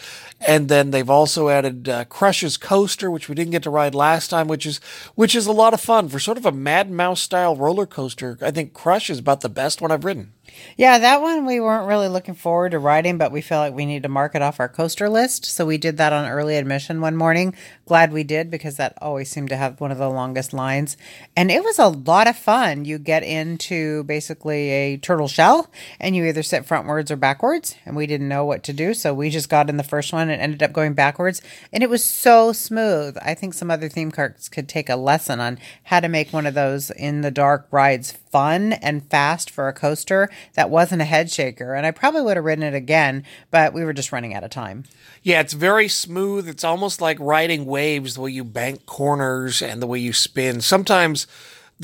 And 0.46 0.68
then 0.68 0.90
they've 0.90 1.08
also 1.08 1.48
added 1.48 1.88
uh, 1.88 2.04
Crush's 2.04 2.56
Coaster, 2.56 3.10
which 3.10 3.28
we 3.28 3.34
didn't 3.34 3.52
get 3.52 3.62
to 3.62 3.70
ride 3.70 3.94
last 3.94 4.28
time, 4.28 4.46
which 4.46 4.66
is 4.66 4.78
which 5.14 5.34
is 5.34 5.46
a 5.46 5.52
lot 5.52 5.74
of 5.74 5.80
fun 5.80 6.08
for 6.08 6.18
sort 6.18 6.36
of 6.36 6.44
a 6.44 6.52
Mad 6.52 6.90
Mouse 6.90 7.20
style 7.20 7.56
roller 7.56 7.86
coaster. 7.86 8.38
I 8.42 8.50
think 8.50 8.74
Crush 8.74 9.08
is 9.08 9.18
about 9.18 9.40
the 9.40 9.48
best 9.48 9.80
one 9.80 9.90
I've 9.90 10.04
ridden. 10.04 10.32
Yeah, 10.76 10.98
that 10.98 11.22
one 11.22 11.46
we 11.46 11.60
weren't 11.60 11.88
really 11.88 12.08
looking 12.08 12.34
forward 12.34 12.70
to 12.70 12.78
riding, 12.78 13.16
but 13.18 13.32
we 13.32 13.40
felt 13.40 13.60
like 13.60 13.74
we 13.74 13.86
need 13.86 14.02
to 14.02 14.08
mark 14.08 14.34
it 14.34 14.42
off 14.42 14.60
our 14.60 14.68
coaster 14.68 15.08
list. 15.08 15.44
So 15.44 15.64
we 15.64 15.78
did 15.78 15.96
that 15.96 16.12
on 16.12 16.28
early 16.28 16.56
admission 16.56 17.00
one 17.00 17.16
morning. 17.16 17.54
Glad 17.86 18.12
we 18.12 18.24
did 18.24 18.50
because 18.50 18.76
that 18.76 18.94
always 19.00 19.30
seemed 19.30 19.48
to 19.50 19.56
have 19.56 19.80
one 19.80 19.90
of 19.90 19.98
the 19.98 20.10
longest 20.10 20.52
lines. 20.52 20.96
And 21.36 21.50
it 21.50 21.62
was 21.62 21.78
a 21.78 21.88
lot 21.88 22.26
of 22.26 22.36
fun. 22.36 22.84
You 22.84 22.98
get 22.98 23.22
into 23.22 24.04
basically 24.04 24.70
a 24.70 24.96
turtle 24.96 25.28
shell 25.28 25.70
and 26.00 26.14
you 26.14 26.24
either 26.24 26.42
sit 26.42 26.66
frontwards 26.66 27.10
or 27.10 27.16
backwards. 27.16 27.76
And 27.86 27.96
we 27.96 28.06
didn't 28.06 28.28
know 28.28 28.44
what 28.44 28.62
to 28.64 28.72
do. 28.72 28.94
So 28.94 29.14
we 29.14 29.30
just 29.30 29.48
got 29.48 29.70
in 29.70 29.76
the 29.76 29.82
first 29.82 30.12
one 30.12 30.28
and 30.28 30.40
ended 30.40 30.62
up 30.62 30.72
going 30.72 30.94
backwards. 30.94 31.40
And 31.72 31.82
it 31.82 31.90
was 31.90 32.04
so 32.04 32.52
smooth. 32.52 33.16
I 33.22 33.34
think 33.34 33.54
some 33.54 33.70
other 33.70 33.88
theme 33.88 34.10
parks 34.10 34.48
could 34.48 34.68
take 34.68 34.88
a 34.88 34.96
lesson 34.96 35.40
on 35.40 35.58
how 35.84 36.00
to 36.00 36.08
make 36.08 36.32
one 36.32 36.46
of 36.46 36.54
those 36.54 36.90
in 36.90 37.20
the 37.20 37.30
dark 37.30 37.66
rides 37.70 38.12
fun 38.34 38.72
and 38.72 39.08
fast 39.10 39.48
for 39.48 39.68
a 39.68 39.72
coaster 39.72 40.28
that 40.54 40.68
wasn't 40.68 41.00
a 41.00 41.04
head 41.04 41.30
shaker. 41.30 41.72
And 41.72 41.86
I 41.86 41.92
probably 41.92 42.22
would 42.22 42.36
have 42.36 42.44
ridden 42.44 42.64
it 42.64 42.74
again, 42.74 43.22
but 43.52 43.72
we 43.72 43.84
were 43.84 43.92
just 43.92 44.10
running 44.10 44.34
out 44.34 44.42
of 44.42 44.50
time. 44.50 44.82
Yeah, 45.22 45.38
it's 45.38 45.52
very 45.52 45.86
smooth. 45.86 46.48
It's 46.48 46.64
almost 46.64 47.00
like 47.00 47.16
riding 47.20 47.64
waves, 47.64 48.16
the 48.16 48.22
way 48.22 48.32
you 48.32 48.42
bank 48.42 48.86
corners 48.86 49.62
and 49.62 49.80
the 49.80 49.86
way 49.86 50.00
you 50.00 50.12
spin. 50.12 50.60
Sometimes 50.62 51.28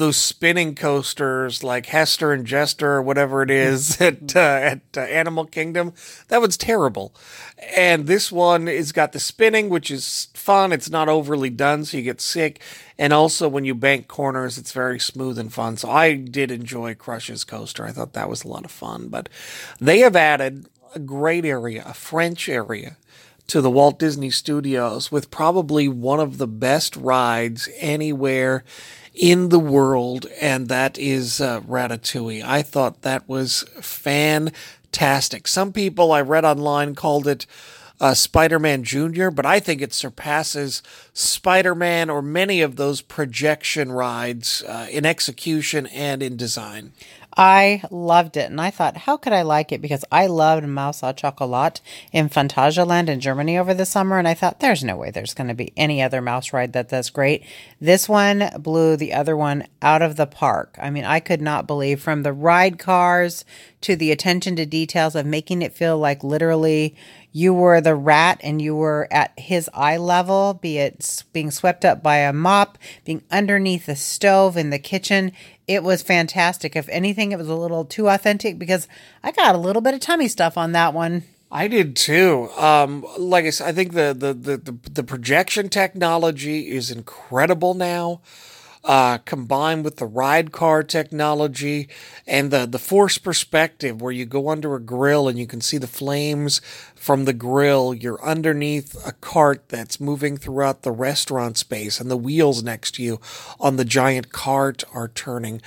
those 0.01 0.17
spinning 0.17 0.75
coasters 0.75 1.63
like 1.63 1.87
Hester 1.87 2.33
and 2.33 2.47
Jester 2.47 2.95
or 2.95 3.03
whatever 3.03 3.43
it 3.43 3.51
is 3.51 4.01
at 4.01 4.35
uh, 4.35 4.41
at 4.41 4.81
uh, 4.97 5.01
Animal 5.01 5.45
Kingdom. 5.45 5.93
That 6.29 6.41
was 6.41 6.57
terrible. 6.57 7.15
And 7.77 8.07
this 8.07 8.33
one 8.33 8.67
is 8.67 8.91
got 8.91 9.13
the 9.13 9.21
spinning, 9.21 9.69
which 9.69 9.91
is 9.91 10.29
fun. 10.35 10.73
It's 10.73 10.91
not 10.91 11.09
overly 11.09 11.51
done, 11.51 11.85
so 11.85 11.99
you 11.99 12.03
get 12.03 12.21
sick. 12.21 12.61
And 12.99 13.13
also, 13.13 13.49
when 13.49 13.65
you 13.65 13.75
bank 13.75 14.09
corners, 14.09 14.59
it's 14.59 14.73
very 14.73 14.99
smooth 14.99 15.39
and 15.39 15.53
fun. 15.53 15.77
So 15.77 15.91
I 15.91 16.15
did 16.15 16.51
enjoy 16.51 16.95
Crush's 16.95 17.45
coaster. 17.45 17.87
I 17.87 17.93
thought 17.93 18.15
that 18.15 18.29
was 18.29 18.43
a 18.43 18.49
lot 18.49 18.65
of 18.65 18.71
fun. 18.71 19.09
But 19.09 19.29
they 19.79 20.01
have 20.01 20.17
added 20.17 20.67
a 20.95 20.99
great 20.99 21.45
area, 21.45 21.85
a 21.87 21.95
French 21.95 22.49
area 22.49 22.97
to 23.47 23.61
the 23.61 23.71
Walt 23.71 23.99
Disney 23.99 24.31
Studios 24.31 25.11
with 25.11 25.31
probably 25.31 25.89
one 25.89 26.21
of 26.21 26.39
the 26.39 26.47
best 26.47 26.97
rides 26.97 27.69
anywhere 27.79 28.65
in 29.15 29.49
the 29.49 29.59
world, 29.59 30.27
and 30.41 30.69
that 30.69 30.99
is 30.99 31.41
uh, 31.41 31.61
Ratatouille. 31.61 32.45
I 32.45 32.63
thought 32.63 33.03
that 33.03 33.29
was 33.29 33.65
fantastic. 33.81 35.49
Some 35.49 35.73
people 35.73 36.13
I 36.13 36.21
read 36.21 36.45
online 36.45 36.95
called 36.95 37.27
it 37.27 37.47
uh, 38.01 38.15
Spider 38.15 38.59
Man 38.59 38.83
Jr., 38.83 39.29
but 39.29 39.45
I 39.45 39.61
think 39.61 39.83
it 39.83 39.93
surpasses 39.93 40.83
Spider 41.13 41.75
Man 41.75 42.09
or 42.09 42.23
many 42.23 42.63
of 42.63 42.77
those 42.77 43.03
projection 43.03 43.93
rides 43.93 44.63
uh, 44.67 44.87
in 44.91 45.05
execution 45.05 45.87
and 45.89 46.23
in 46.23 46.37
design. 46.37 46.93
I 47.37 47.83
loved 47.91 48.37
it. 48.37 48.51
And 48.51 48.61
I 48.61 48.71
thought, 48.71 48.97
how 48.97 49.17
could 49.17 49.33
I 49.33 49.43
like 49.43 49.73
it? 49.73 49.81
Because 49.81 50.05
I 50.11 50.27
loved 50.27 50.67
Maus 50.67 51.03
au 51.03 51.13
Chocolat 51.13 51.81
in 52.13 52.29
Phantasialand 52.29 53.09
in 53.09 53.21
Germany 53.21 53.57
over 53.57 53.73
the 53.73 53.87
summer. 53.87 54.19
And 54.19 54.27
I 54.27 54.35
thought, 54.35 54.61
there's 54.61 54.83
no 54.83 54.97
way 54.97 55.11
there's 55.11 55.35
going 55.35 55.49
to 55.49 55.55
be 55.55 55.73
any 55.77 56.03
other 56.03 56.21
mouse 56.21 56.53
ride 56.53 56.73
that 56.73 56.89
does 56.89 57.11
great. 57.11 57.45
This 57.81 58.09
one 58.09 58.51
blew 58.59 58.97
the 58.97 59.13
other 59.13 59.37
one 59.37 59.67
out 59.81 60.03
of 60.03 60.17
the 60.17 60.27
park. 60.27 60.77
I 60.81 60.91
mean, 60.91 61.05
I 61.05 61.21
could 61.21 61.41
not 61.41 61.67
believe 61.67 62.03
from 62.03 62.23
the 62.23 62.33
ride 62.33 62.79
cars 62.79 63.45
to 63.83 63.97
the 63.97 64.11
attention 64.11 64.57
to 64.57 64.67
details 64.67 65.15
of 65.15 65.25
making 65.25 65.63
it 65.63 65.73
feel 65.73 65.99
like 65.99 66.23
literally 66.23 66.95
you 67.33 67.55
were 67.55 67.81
the 67.81 67.95
rat 67.95 68.41
and 68.43 68.61
you 68.61 68.75
were 68.75 69.07
at 69.11 69.33
his 69.39 69.71
eye 69.73 69.97
level, 69.97 70.55
be 70.55 70.79
it 70.79 71.25
being 71.33 71.51
swept 71.51 71.85
up 71.85 72.03
by 72.03 72.17
a 72.17 72.33
mop, 72.33 72.77
being 73.05 73.23
underneath 73.31 73.87
the 73.87 73.97
stove 73.97 74.57
in 74.57 74.71
the 74.71 74.79
kitchen. 74.79 75.33
It 75.71 75.85
was 75.85 76.03
fantastic. 76.03 76.75
If 76.75 76.89
anything, 76.89 77.31
it 77.31 77.39
was 77.39 77.47
a 77.47 77.55
little 77.55 77.85
too 77.85 78.09
authentic 78.09 78.59
because 78.59 78.89
I 79.23 79.31
got 79.31 79.55
a 79.55 79.59
little 79.59 79.81
bit 79.81 79.95
of 79.95 80.01
tummy 80.01 80.27
stuff 80.27 80.59
on 80.59 80.73
that 80.73 80.95
one. 80.95 81.23
I 81.49 81.69
did 81.69 81.95
too. 81.95 82.49
Um, 82.57 83.07
like 83.17 83.45
I 83.45 83.51
said, 83.51 83.69
I 83.69 83.73
think 83.73 83.93
the, 83.93 84.13
the, 84.13 84.35
the, 84.35 84.57
the, 84.57 84.91
the 84.91 85.05
projection 85.05 85.69
technology 85.69 86.71
is 86.71 86.91
incredible 86.91 87.75
now 87.75 88.21
uh, 88.85 89.19
combined 89.19 89.85
with 89.85 89.97
the 89.97 90.07
ride 90.07 90.53
car 90.53 90.83
technology 90.83 91.89
and 92.27 92.51
the, 92.51 92.67
the 92.67 92.79
force 92.79 93.19
perspective 93.19 94.01
where 94.01 94.13
you 94.13 94.25
go 94.25 94.49
under 94.49 94.75
a 94.75 94.81
grill 94.81 95.29
and 95.29 95.39
you 95.39 95.47
can 95.47 95.61
see 95.61 95.77
the 95.77 95.87
flames 95.87 96.61
from 96.95 97.25
the 97.25 97.33
grill. 97.33 97.93
You're 97.93 98.23
underneath 98.25 98.97
a 99.07 99.13
cart 99.13 99.69
that's 99.69 100.01
moving 100.01 100.37
throughout 100.37 100.83
the 100.83 100.93
restaurant 100.93 101.59
space 101.59 102.01
and 102.01 102.11
the 102.11 102.17
wheels 102.17 102.63
next 102.63 102.95
to 102.97 103.03
you 103.03 103.21
on 103.59 103.77
the 103.77 103.85
giant 103.85 104.33
cart 104.33 104.83
are 104.95 105.09
turning. 105.09 105.61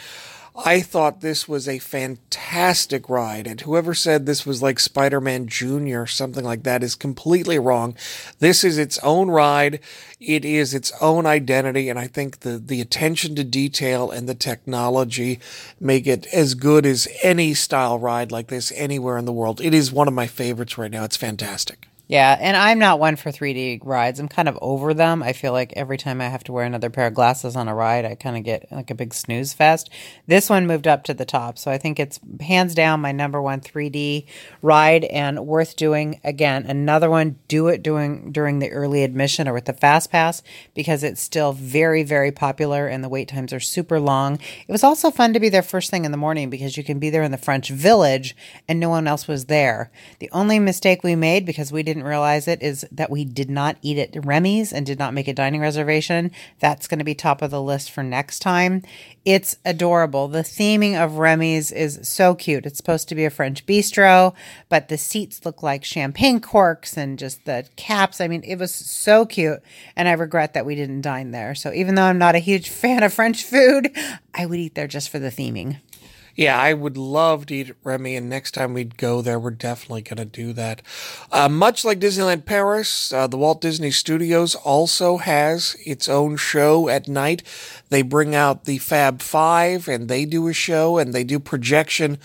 I 0.56 0.82
thought 0.82 1.22
this 1.22 1.48
was 1.48 1.68
a 1.68 1.80
fantastic 1.80 3.10
ride, 3.10 3.48
and 3.48 3.60
whoever 3.62 3.96
said 3.96 4.26
this 4.26 4.46
was 4.46 4.62
like 4.62 4.80
Spider 4.80 5.20
Man 5.20 5.48
Jr. 5.48 6.02
or 6.02 6.08
something 6.08 6.44
like 6.44 6.62
that 6.62 6.84
is 6.84 6.94
completely 6.94 7.58
wrong. 7.58 7.96
This 8.38 8.63
is 8.63 8.78
its 8.78 9.00
own 9.00 9.32
ride, 9.32 9.80
it 10.20 10.46
is 10.46 10.76
its 10.76 10.92
own 11.02 11.26
identity, 11.26 11.89
and 11.89 11.98
I 11.98 12.06
think 12.06 12.42
the, 12.42 12.60
the 12.60 12.82
attention 12.82 13.34
to 13.36 13.44
detail 13.44 14.12
and 14.12 14.30
the 14.30 14.36
technology 14.36 15.39
make 15.80 16.06
it 16.06 16.28
as 16.28 16.54
good 16.54 16.86
as 16.86 17.08
any 17.24 17.56
style 17.56 17.98
ride 17.98 18.32
like 18.32 18.48
this 18.48 18.72
anywhere 18.76 19.18
in 19.18 19.26
the 19.26 19.34
world. 19.34 19.60
It 19.60 19.74
is 19.74 19.92
one 19.92 20.08
of 20.08 20.13
my 20.13 20.28
favorites 20.28 20.78
right 20.78 20.92
now. 20.92 21.04
It's 21.04 21.18
fantastic. 21.18 21.88
Yeah, 22.13 22.38
and 22.39 22.56
I'm 22.56 22.78
not 22.78 22.99
one 22.99 23.15
for 23.15 23.32
3D 23.32 23.80
rides. 23.84 24.19
I'm 24.19 24.28
kind 24.28 24.47
of 24.47 24.60
over 24.62 24.93
them. 24.93 25.23
I 25.23 25.34
feel 25.34 25.52
like 25.52 25.73
every 25.76 25.97
time 25.97 26.21
I 26.21 26.28
have 26.28 26.43
to 26.43 26.52
wear 26.52 26.63
another 26.63 26.91
pair 26.91 27.08
of 27.08 27.15
glasses 27.15 27.56
on 27.56 27.67
a 27.67 27.73
ride, 27.73 28.06
I 28.06 28.13
kind 28.13 28.38
of 28.38 28.43
get 28.43 28.71
like 28.71 28.91
a 28.91 28.93
big 28.93 29.15
snooze 29.15 29.52
fest. 29.52 29.89
This 30.28 30.47
one 30.47 30.67
moved 30.67 30.88
up 30.88 31.04
to 31.06 31.15
the 31.15 31.26
top, 31.26 31.58
so 31.58 31.71
I 31.71 31.80
think 31.80 31.99
it's 31.99 32.19
hands 32.39 32.76
down 32.76 33.02
my 33.02 33.12
number 33.12 33.41
one 33.41 33.62
3D 33.62 34.28
ride 34.62 35.06
and 35.06 35.47
worth 35.47 35.76
doing. 35.76 36.21
Again, 36.23 36.67
another 36.67 37.10
one, 37.10 37.39
do 37.47 37.67
it 37.67 37.82
doing 37.82 38.32
during 38.32 38.60
the 38.60 38.69
early 38.69 39.04
admission 39.04 39.47
or 39.47 39.54
with 39.54 39.65
the 39.65 39.73
fast 39.73 40.12
pass 40.12 40.43
because 40.76 41.04
it's 41.04 41.19
still 41.19 41.52
very 41.52 42.04
very 42.04 42.32
popular 42.32 42.86
and 42.86 43.04
the 43.04 43.10
wait 43.10 43.28
times 43.28 43.52
are 43.52 43.60
super 43.60 43.99
long. 43.99 44.36
It 44.67 44.71
was 44.71 44.84
also 44.84 45.10
fun 45.10 45.34
to 45.34 45.39
be 45.39 45.49
there 45.49 45.63
first 45.63 45.89
thing 45.89 46.06
in 46.06 46.12
the 46.12 46.17
morning 46.17 46.52
because 46.52 46.78
you 46.78 46.84
can 46.84 46.99
be 46.99 47.10
there 47.10 47.23
in 47.23 47.32
the 47.32 47.39
French 47.39 47.69
Village 47.69 48.36
and 48.67 48.80
no 48.80 48.89
one 48.89 49.08
else 49.08 49.28
was 49.28 49.45
there. 49.45 49.89
The 50.19 50.30
only 50.30 50.60
mistake 50.60 51.04
we 51.04 51.15
made 51.15 51.43
because 51.43 51.71
we 51.71 51.82
didn't 51.82 52.03
realize 52.04 52.48
it 52.48 52.62
is 52.62 52.86
that 52.92 53.10
we 53.10 53.26
did 53.26 53.50
not 53.50 53.78
eat 53.82 53.98
at 53.98 54.26
Remy's 54.26 54.72
and 54.72 54.86
did 54.86 55.00
not 55.00 55.13
make 55.13 55.28
a 55.28 55.34
dining 55.34 55.62
reservation. 55.62 56.32
That's 56.60 56.88
going 56.88 57.00
to 57.00 57.06
be 57.06 57.16
top 57.16 57.42
of 57.42 57.52
the 57.52 57.62
list 57.62 57.92
for 57.92 58.04
next 58.04 58.39
time. 58.39 58.84
It's 59.26 59.58
adorable. 59.63 60.28
The 60.28 60.39
theming 60.39 61.02
of 61.02 61.18
Remy's 61.18 61.72
is 61.72 62.00
so 62.04 62.36
cute. 62.36 62.66
It's 62.66 62.78
supposed 62.78 63.08
to 63.10 63.16
be 63.16 63.26
a 63.26 63.30
French 63.30 63.66
bistro, 63.66 64.34
but 64.70 64.89
the 64.89 64.98
seats 64.98 65.46
look 65.46 65.63
like 65.63 65.84
champagne 65.84 66.39
corks 66.39 66.98
and 66.98 67.18
just 67.18 67.46
the 67.46 67.66
caps. 67.76 68.20
I 68.20 68.28
mean, 68.28 68.44
it 68.44 68.58
was 68.58 68.74
so 68.74 69.26
cute. 69.26 69.62
And 69.96 70.08
I 70.08 70.13
regret 70.13 70.54
that 70.54 70.66
we 70.66 70.76
didn't 70.76 71.02
dine 71.02 71.32
there. 71.32 71.56
So 71.56 71.72
even 71.74 71.96
though 71.96 72.04
I'm 72.04 72.18
not 72.18 72.36
a 72.36 72.39
huge 72.39 72.70
fan 72.84 73.04
of 73.04 73.13
French 73.13 73.44
food, 73.44 73.96
I 74.34 74.46
would 74.46 74.60
eat 74.60 74.76
there 74.76 74.88
just 74.88 75.10
for 75.10 75.20
the 75.20 75.30
theming. 75.30 75.78
Yeah, 76.36 76.60
I 76.60 76.74
would 76.74 76.98
love 76.98 77.46
to 77.48 77.56
eat 77.56 77.69
at 77.69 77.76
Remy, 77.84 78.15
and 78.15 78.28
next 78.28 78.52
time 78.52 78.74
we 78.74 78.86
go 78.86 79.22
there, 79.22 79.39
we're 79.39 79.52
definitely 79.52 80.02
going 80.02 80.17
to 80.17 80.26
do 80.26 80.52
that. 80.54 80.82
Uh, 81.32 81.48
much 81.48 81.86
like 81.86 82.00
Disneyland 82.00 82.46
Paris, 82.46 83.13
uh, 83.13 83.28
the 83.28 83.38
Walt 83.38 83.62
Disney 83.62 83.91
Studios 83.91 84.56
also 84.56 85.17
has 85.17 85.76
its 85.86 86.10
own 86.10 86.36
show 86.38 86.89
at 86.89 87.08
night. 87.08 87.43
They 87.89 88.02
bring 88.02 88.34
out 88.34 88.65
the 88.65 88.80
Fab 88.80 89.22
Five, 89.22 89.88
and 89.88 90.08
they 90.08 90.26
do 90.26 90.48
a 90.48 90.54
show, 90.54 90.98
and 90.98 91.13
they 91.13 91.24
do 91.24 91.38
projection 91.39 92.17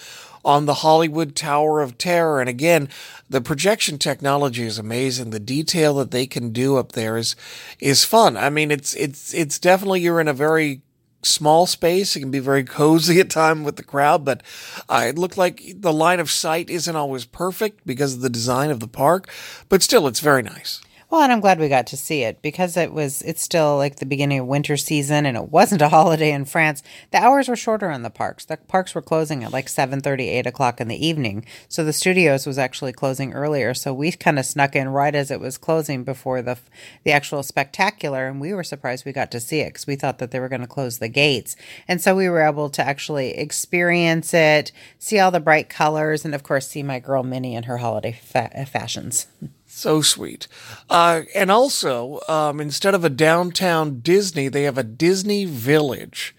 on 0.43 0.65
the 0.65 0.75
Hollywood 0.75 1.37
Tower 1.37 1.83
of 1.83 1.99
Terror. 1.99 2.41
And 2.41 2.49
again, 2.49 2.89
the 3.29 3.43
projection 3.43 3.99
technology 3.99 4.63
is 4.63 4.79
amazing. 4.79 5.31
The 5.31 5.41
detail 5.41 5.95
that 5.97 6.13
they 6.13 6.27
can 6.27 6.51
do 6.51 6.79
up 6.79 6.93
there 6.93 7.19
is 7.19 7.37
is 7.79 8.05
fun. 8.05 8.39
I 8.39 8.49
mean, 8.49 8.71
it's 8.71 8.95
it's 8.95 9.35
it's 9.35 9.59
definitely 9.59 10.01
you're 10.01 10.21
in 10.21 10.29
a 10.29 10.33
very 10.33 10.81
small 11.23 11.67
space. 11.67 12.15
It 12.17 12.21
can 12.21 12.31
be 12.31 12.39
very 12.39 12.65
cozy 12.65 13.21
at 13.21 13.31
time 13.31 13.65
with 13.65 13.77
the 13.77 13.83
crowd, 13.83 14.25
but 14.25 14.43
uh, 14.89 15.07
it 15.09 15.19
looked 15.19 15.37
like 15.37 15.63
the 15.77 15.93
line 15.93 16.21
of 16.21 16.31
sight 16.31 16.71
isn't 16.71 16.97
always 16.97 17.25
perfect 17.25 17.87
because 17.87 18.15
of 18.15 18.21
the 18.21 18.31
design 18.31 18.71
of 18.71 18.81
the 18.81 18.89
park, 18.89 19.29
but 19.69 19.83
still, 19.83 20.07
it's 20.07 20.21
very 20.21 20.43
nice. 20.43 20.81
Well, 21.11 21.23
and 21.23 21.33
I'm 21.33 21.41
glad 21.41 21.59
we 21.59 21.71
got 21.71 21.87
to 21.87 21.97
see 21.97 22.23
it 22.23 22.43
because 22.43 22.77
it 22.77 22.93
was 22.93 23.23
it's 23.23 23.43
still 23.43 23.79
like 23.79 23.97
the 23.97 24.05
beginning 24.05 24.41
of 24.41 24.47
winter 24.47 24.77
season 24.77 25.25
and 25.25 25.39
it 25.39 25.49
wasn't 25.49 25.81
a 25.81 25.89
holiday 25.99 26.31
in 26.31 26.45
France. 26.45 26.83
The 27.13 27.19
hours 27.19 27.49
were 27.49 27.57
shorter 27.57 27.91
in 27.91 28.03
the 28.03 28.11
parks. 28.11 28.45
The 28.45 28.59
parks 28.59 28.95
were 28.95 29.01
closing 29.01 29.43
at 29.43 29.51
like 29.51 29.71
7 29.71 30.03
8 30.05 30.47
o'clock 30.47 30.83
in 30.83 30.89
the 30.89 31.07
evening. 31.07 31.47
So 31.67 31.83
the 31.83 31.95
studios 31.95 32.47
was 32.47 32.59
actually 32.59 32.93
closing 32.93 33.33
earlier. 33.33 33.73
So 33.73 33.95
we 33.95 34.13
kind 34.13 34.39
of 34.39 34.45
snuck 34.45 34.77
in 34.77 34.91
right 34.91 35.15
as 35.15 35.31
it 35.31 35.41
was 35.41 35.57
closing 35.57 36.05
before 36.05 36.43
the 36.43 36.59
the 37.05 37.13
actual 37.13 37.43
spectacular 37.43 38.27
and 38.27 38.39
we 38.39 38.53
were 38.53 38.63
surprised 38.63 39.07
we 39.07 39.13
got 39.13 39.31
to 39.31 39.41
see 39.41 39.61
it 39.61 39.69
because 39.69 39.87
we 39.87 39.97
thought 39.97 40.19
that 40.19 40.31
they 40.31 40.41
were 40.41 40.51
going 40.51 40.61
to 40.61 40.67
close 40.67 40.99
the 40.99 41.09
gates. 41.09 41.57
And 41.89 42.03
so 42.03 42.15
we 42.15 42.29
were 42.29 42.47
able 42.47 42.69
to 42.69 42.87
actually 42.87 43.31
experience 43.31 44.35
it, 44.35 44.73
see 44.99 45.19
all 45.19 45.31
the 45.31 45.41
bright 45.41 45.71
colors, 45.71 46.27
and 46.27 46.35
of 46.35 46.43
course 46.43 46.69
see 46.69 46.83
my 46.83 46.99
girl 46.99 47.23
Minnie 47.23 47.55
in 47.55 47.63
her 47.63 47.79
holiday 47.79 48.13
fa- 48.13 48.67
fashions. 48.71 49.27
So 49.79 50.03
sweet. 50.03 50.49
Uh, 50.91 51.23
and 51.37 51.53
also, 51.53 52.19
um, 52.27 52.61
instead 52.61 52.97
of 52.97 53.05
a 53.05 53.09
downtown 53.09 54.01
Disney, 54.01 54.49
they 54.49 54.65
have 54.65 54.77
a 54.77 54.83
Disney 54.83 55.45
Village, 55.45 56.35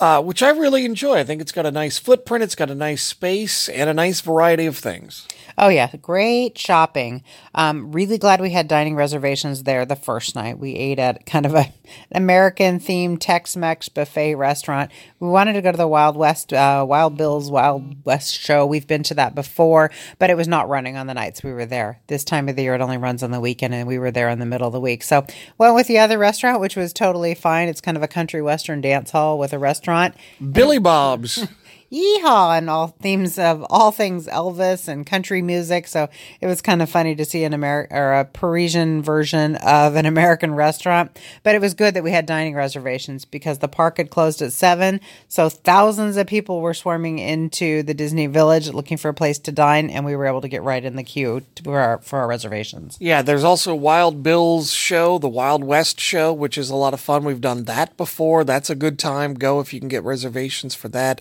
uh, 0.00 0.22
which 0.22 0.42
I 0.42 0.48
really 0.48 0.86
enjoy. 0.86 1.18
I 1.18 1.24
think 1.24 1.42
it's 1.42 1.52
got 1.52 1.66
a 1.66 1.70
nice 1.70 1.98
footprint, 1.98 2.42
it's 2.42 2.54
got 2.54 2.70
a 2.70 2.74
nice 2.74 3.02
space, 3.02 3.68
and 3.68 3.90
a 3.90 3.92
nice 3.92 4.22
variety 4.22 4.64
of 4.64 4.78
things. 4.78 5.28
Oh 5.62 5.68
yeah, 5.68 5.94
great 6.00 6.56
shopping. 6.56 7.22
Um, 7.54 7.92
really 7.92 8.16
glad 8.16 8.40
we 8.40 8.48
had 8.48 8.66
dining 8.66 8.96
reservations 8.96 9.64
there 9.64 9.84
the 9.84 9.94
first 9.94 10.34
night. 10.34 10.58
We 10.58 10.74
ate 10.74 10.98
at 10.98 11.26
kind 11.26 11.44
of 11.44 11.52
a, 11.52 11.58
an 11.58 11.72
American 12.12 12.80
themed 12.80 13.18
Tex-Mex 13.20 13.90
buffet 13.90 14.36
restaurant. 14.36 14.90
We 15.18 15.28
wanted 15.28 15.52
to 15.52 15.60
go 15.60 15.70
to 15.70 15.76
the 15.76 15.86
Wild 15.86 16.16
West, 16.16 16.54
uh, 16.54 16.86
Wild 16.88 17.18
Bill's 17.18 17.50
Wild 17.50 18.06
West 18.06 18.34
show. 18.34 18.64
We've 18.64 18.86
been 18.86 19.02
to 19.02 19.14
that 19.16 19.34
before, 19.34 19.90
but 20.18 20.30
it 20.30 20.36
was 20.38 20.48
not 20.48 20.70
running 20.70 20.96
on 20.96 21.06
the 21.06 21.12
nights 21.12 21.42
we 21.42 21.52
were 21.52 21.66
there. 21.66 22.00
This 22.06 22.24
time 22.24 22.48
of 22.48 22.56
the 22.56 22.62
year, 22.62 22.74
it 22.74 22.80
only 22.80 22.96
runs 22.96 23.22
on 23.22 23.30
the 23.30 23.38
weekend, 23.38 23.74
and 23.74 23.86
we 23.86 23.98
were 23.98 24.10
there 24.10 24.30
in 24.30 24.38
the 24.38 24.46
middle 24.46 24.68
of 24.68 24.72
the 24.72 24.80
week. 24.80 25.02
So 25.02 25.26
went 25.58 25.74
with 25.74 25.88
the 25.88 25.98
other 25.98 26.16
restaurant, 26.16 26.60
which 26.60 26.74
was 26.74 26.94
totally 26.94 27.34
fine. 27.34 27.68
It's 27.68 27.82
kind 27.82 27.98
of 27.98 28.02
a 28.02 28.08
country 28.08 28.40
western 28.40 28.80
dance 28.80 29.10
hall 29.10 29.38
with 29.38 29.52
a 29.52 29.58
restaurant. 29.58 30.14
Billy 30.52 30.78
Bob's. 30.78 31.46
yeehaw 31.92 32.56
and 32.56 32.70
all 32.70 32.88
themes 32.88 33.38
of 33.38 33.66
all 33.68 33.90
things 33.90 34.26
Elvis 34.26 34.86
and 34.88 35.06
country 35.06 35.42
music. 35.42 35.86
So 35.88 36.08
it 36.40 36.46
was 36.46 36.62
kind 36.62 36.82
of 36.82 36.88
funny 36.88 37.14
to 37.16 37.24
see 37.24 37.44
an 37.44 37.52
American 37.52 37.96
or 37.96 38.12
a 38.12 38.24
Parisian 38.24 39.02
version 39.02 39.56
of 39.56 39.96
an 39.96 40.06
American 40.06 40.54
restaurant. 40.54 41.18
But 41.42 41.54
it 41.54 41.60
was 41.60 41.74
good 41.74 41.94
that 41.94 42.04
we 42.04 42.12
had 42.12 42.26
dining 42.26 42.54
reservations 42.54 43.24
because 43.24 43.58
the 43.58 43.68
park 43.68 43.96
had 43.96 44.10
closed 44.10 44.40
at 44.42 44.52
seven. 44.52 45.00
So 45.28 45.48
thousands 45.48 46.16
of 46.16 46.26
people 46.26 46.60
were 46.60 46.74
swarming 46.74 47.18
into 47.18 47.82
the 47.82 47.94
Disney 47.94 48.26
Village 48.26 48.68
looking 48.68 48.96
for 48.96 49.08
a 49.08 49.14
place 49.14 49.38
to 49.40 49.52
dine, 49.52 49.90
and 49.90 50.04
we 50.04 50.14
were 50.14 50.26
able 50.26 50.40
to 50.40 50.48
get 50.48 50.62
right 50.62 50.84
in 50.84 50.96
the 50.96 51.02
queue 51.02 51.42
for 51.64 51.78
our, 51.78 51.98
for 51.98 52.20
our 52.20 52.28
reservations. 52.28 52.96
Yeah, 53.00 53.22
there's 53.22 53.44
also 53.44 53.74
Wild 53.74 54.22
Bill's 54.22 54.72
show, 54.72 55.18
the 55.18 55.28
Wild 55.28 55.64
West 55.64 55.98
show, 55.98 56.32
which 56.32 56.56
is 56.56 56.70
a 56.70 56.76
lot 56.76 56.94
of 56.94 57.00
fun. 57.00 57.24
We've 57.24 57.40
done 57.40 57.64
that 57.64 57.96
before. 57.96 58.44
That's 58.44 58.70
a 58.70 58.74
good 58.74 58.98
time. 58.98 59.34
Go 59.34 59.60
if 59.60 59.72
you 59.72 59.80
can 59.80 59.88
get 59.88 60.04
reservations 60.04 60.74
for 60.74 60.88
that. 60.88 61.20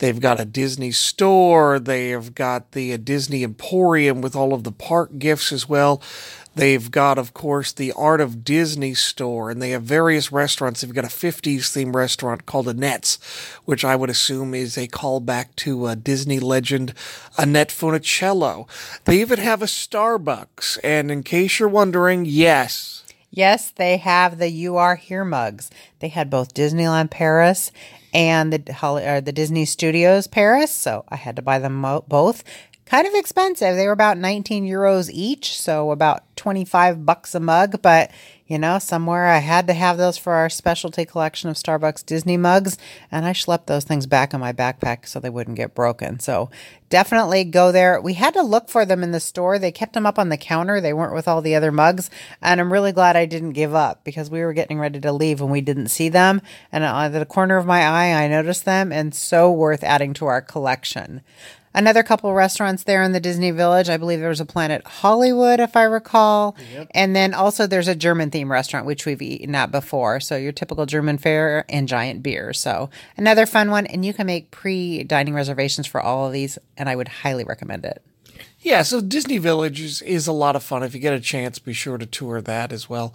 They've 0.00 0.18
got 0.18 0.40
a 0.40 0.46
Disney 0.46 0.92
store. 0.92 1.78
They've 1.78 2.34
got 2.34 2.72
the 2.72 2.94
uh, 2.94 2.96
Disney 2.96 3.44
Emporium 3.44 4.22
with 4.22 4.34
all 4.34 4.54
of 4.54 4.64
the 4.64 4.72
park 4.72 5.18
gifts 5.18 5.52
as 5.52 5.68
well. 5.68 6.02
They've 6.54 6.90
got, 6.90 7.18
of 7.18 7.34
course, 7.34 7.70
the 7.70 7.92
Art 7.92 8.20
of 8.20 8.42
Disney 8.42 8.94
store, 8.94 9.50
and 9.50 9.60
they 9.60 9.70
have 9.70 9.82
various 9.82 10.32
restaurants. 10.32 10.80
They've 10.80 10.92
got 10.92 11.04
a 11.04 11.08
50s 11.08 11.58
themed 11.58 11.94
restaurant 11.94 12.46
called 12.46 12.66
Annette's, 12.66 13.18
which 13.66 13.84
I 13.84 13.94
would 13.94 14.10
assume 14.10 14.54
is 14.54 14.78
a 14.78 14.88
callback 14.88 15.54
to 15.56 15.86
a 15.86 15.96
Disney 15.96 16.40
legend, 16.40 16.94
Annette 17.36 17.68
Funicello. 17.68 18.68
They 19.04 19.20
even 19.20 19.38
have 19.38 19.60
a 19.60 19.66
Starbucks, 19.66 20.78
and 20.82 21.10
in 21.10 21.22
case 21.22 21.60
you're 21.60 21.68
wondering, 21.68 22.24
yes, 22.24 23.04
Yes, 23.32 23.70
they 23.70 23.96
have 23.98 24.38
the 24.38 24.50
You 24.50 24.76
Are 24.76 24.96
Here 24.96 25.24
mugs. 25.24 25.70
They 26.00 26.08
had 26.08 26.30
both 26.30 26.52
Disneyland 26.52 27.10
Paris 27.10 27.70
and 28.12 28.52
the 28.52 28.76
or 28.82 29.20
the 29.20 29.32
Disney 29.32 29.64
Studios 29.64 30.26
Paris, 30.26 30.70
so 30.70 31.04
I 31.08 31.16
had 31.16 31.36
to 31.36 31.42
buy 31.42 31.58
them 31.58 31.82
both. 32.08 32.44
Kind 32.86 33.06
of 33.06 33.14
expensive. 33.14 33.76
They 33.76 33.86
were 33.86 33.92
about 33.92 34.18
19 34.18 34.66
euros 34.66 35.10
each, 35.12 35.56
so 35.56 35.92
about 35.92 36.24
25 36.34 37.06
bucks 37.06 37.36
a 37.36 37.40
mug, 37.40 37.80
but 37.82 38.10
you 38.50 38.58
know, 38.58 38.80
somewhere 38.80 39.28
I 39.28 39.38
had 39.38 39.68
to 39.68 39.74
have 39.74 39.96
those 39.96 40.18
for 40.18 40.32
our 40.32 40.50
specialty 40.50 41.04
collection 41.04 41.48
of 41.48 41.54
Starbucks 41.54 42.04
Disney 42.04 42.36
mugs, 42.36 42.78
and 43.12 43.24
I 43.24 43.32
schlepped 43.32 43.66
those 43.66 43.84
things 43.84 44.06
back 44.06 44.34
in 44.34 44.40
my 44.40 44.52
backpack 44.52 45.06
so 45.06 45.20
they 45.20 45.30
wouldn't 45.30 45.56
get 45.56 45.72
broken. 45.72 46.18
So 46.18 46.50
definitely 46.90 47.44
go 47.44 47.72
there. 47.72 48.00
We 48.00 48.14
had 48.14 48.34
to 48.34 48.42
look 48.42 48.68
for 48.68 48.84
them 48.84 49.02
in 49.02 49.12
the 49.12 49.20
store. 49.20 49.58
They 49.58 49.72
kept 49.72 49.94
them 49.94 50.04
up 50.04 50.18
on 50.18 50.28
the 50.28 50.36
counter. 50.36 50.80
They 50.80 50.92
weren't 50.92 51.14
with 51.14 51.26
all 51.26 51.40
the 51.40 51.54
other 51.54 51.72
mugs, 51.72 52.10
and 52.42 52.60
I'm 52.60 52.72
really 52.72 52.92
glad 52.92 53.16
I 53.16 53.24
didn't 53.24 53.52
give 53.52 53.74
up 53.74 54.04
because 54.04 54.28
we 54.28 54.40
were 54.40 54.52
getting 54.52 54.78
ready 54.78 55.00
to 55.00 55.12
leave 55.12 55.40
and 55.40 55.50
we 55.50 55.62
didn't 55.62 55.88
see 55.88 56.08
them. 56.10 56.42
And 56.70 56.84
out 56.84 57.12
the 57.12 57.24
corner 57.24 57.56
of 57.56 57.66
my 57.66 57.82
eye, 57.82 58.12
I 58.12 58.28
noticed 58.28 58.66
them, 58.66 58.92
and 58.92 59.14
so 59.14 59.50
worth 59.50 59.82
adding 59.82 60.12
to 60.14 60.26
our 60.26 60.42
collection. 60.42 61.22
Another 61.72 62.02
couple 62.02 62.34
restaurants 62.34 62.82
there 62.82 63.00
in 63.04 63.12
the 63.12 63.20
Disney 63.20 63.52
Village. 63.52 63.88
I 63.88 63.96
believe 63.96 64.18
there 64.18 64.28
was 64.28 64.40
a 64.40 64.44
Planet 64.44 64.84
Hollywood, 64.84 65.60
if 65.60 65.76
I 65.76 65.84
recall. 65.84 66.56
Yep. 66.72 66.88
And 66.96 67.14
then 67.14 67.32
also 67.32 67.68
there's 67.68 67.86
a 67.86 67.94
German 67.94 68.30
theme 68.30 68.50
restaurant, 68.50 68.86
which 68.86 69.06
we've 69.06 69.22
eaten 69.22 69.54
at 69.54 69.70
before. 69.70 70.18
So 70.18 70.36
your 70.36 70.50
typical 70.50 70.84
German 70.84 71.16
fare 71.16 71.64
and 71.68 71.86
giant 71.86 72.24
beer. 72.24 72.52
So 72.52 72.90
another 73.16 73.46
fun 73.46 73.70
one. 73.70 73.86
And 73.86 74.04
you 74.04 74.12
can 74.12 74.26
make 74.26 74.50
pre 74.50 75.04
dining 75.04 75.32
reservations 75.32 75.86
for 75.86 76.00
all 76.00 76.26
of 76.26 76.32
these. 76.32 76.58
And 76.80 76.88
I 76.88 76.96
would 76.96 77.08
highly 77.08 77.44
recommend 77.44 77.84
it. 77.84 78.02
Yeah, 78.62 78.82
so 78.82 79.02
Disney 79.02 79.36
Village 79.36 79.80
is, 79.82 80.00
is 80.00 80.26
a 80.26 80.32
lot 80.32 80.56
of 80.56 80.62
fun. 80.62 80.82
If 80.82 80.94
you 80.94 81.00
get 81.00 81.12
a 81.12 81.20
chance, 81.20 81.58
be 81.58 81.74
sure 81.74 81.98
to 81.98 82.06
tour 82.06 82.40
that 82.40 82.72
as 82.72 82.88
well. 82.88 83.14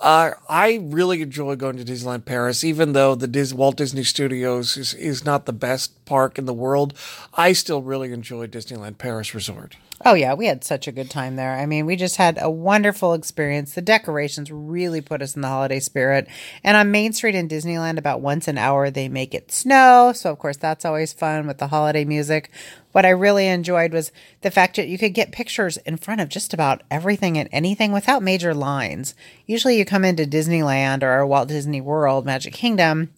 Uh, 0.00 0.32
I 0.48 0.80
really 0.82 1.22
enjoy 1.22 1.54
going 1.54 1.76
to 1.76 1.84
Disneyland 1.84 2.24
Paris, 2.24 2.64
even 2.64 2.92
though 2.92 3.14
the 3.14 3.28
Dis- 3.28 3.54
Walt 3.54 3.76
Disney 3.76 4.02
Studios 4.02 4.76
is, 4.76 4.94
is 4.94 5.24
not 5.24 5.46
the 5.46 5.52
best 5.52 6.04
park 6.06 6.38
in 6.38 6.46
the 6.46 6.52
world. 6.52 6.92
I 7.34 7.52
still 7.52 7.82
really 7.82 8.12
enjoy 8.12 8.48
Disneyland 8.48 8.98
Paris 8.98 9.32
Resort. 9.32 9.76
Oh, 10.06 10.12
yeah, 10.12 10.34
we 10.34 10.46
had 10.46 10.62
such 10.62 10.86
a 10.86 10.92
good 10.92 11.08
time 11.08 11.36
there. 11.36 11.54
I 11.54 11.64
mean, 11.64 11.86
we 11.86 11.96
just 11.96 12.16
had 12.16 12.36
a 12.38 12.50
wonderful 12.50 13.14
experience. 13.14 13.72
The 13.72 13.80
decorations 13.80 14.52
really 14.52 15.00
put 15.00 15.22
us 15.22 15.34
in 15.34 15.40
the 15.40 15.48
holiday 15.48 15.80
spirit. 15.80 16.28
And 16.62 16.76
on 16.76 16.90
Main 16.90 17.14
Street 17.14 17.34
in 17.34 17.48
Disneyland, 17.48 17.96
about 17.96 18.20
once 18.20 18.46
an 18.46 18.58
hour, 18.58 18.90
they 18.90 19.08
make 19.08 19.32
it 19.32 19.50
snow. 19.50 20.12
So, 20.14 20.30
of 20.30 20.38
course, 20.38 20.58
that's 20.58 20.84
always 20.84 21.14
fun 21.14 21.46
with 21.46 21.56
the 21.56 21.68
holiday 21.68 22.04
music. 22.04 22.50
What 22.92 23.06
I 23.06 23.10
really 23.10 23.46
enjoyed 23.46 23.94
was 23.94 24.12
the 24.42 24.50
fact 24.50 24.76
that 24.76 24.88
you 24.88 24.98
could 24.98 25.14
get 25.14 25.32
pictures 25.32 25.78
in 25.78 25.96
front 25.96 26.20
of 26.20 26.28
just 26.28 26.52
about 26.52 26.82
everything 26.90 27.38
and 27.38 27.48
anything 27.50 27.90
without 27.90 28.22
major 28.22 28.52
lines. 28.52 29.14
Usually, 29.46 29.78
you 29.78 29.86
come 29.86 30.04
into 30.04 30.26
Disneyland 30.26 31.02
or 31.02 31.24
Walt 31.26 31.48
Disney 31.48 31.80
World, 31.80 32.26
Magic 32.26 32.52
Kingdom, 32.52 33.08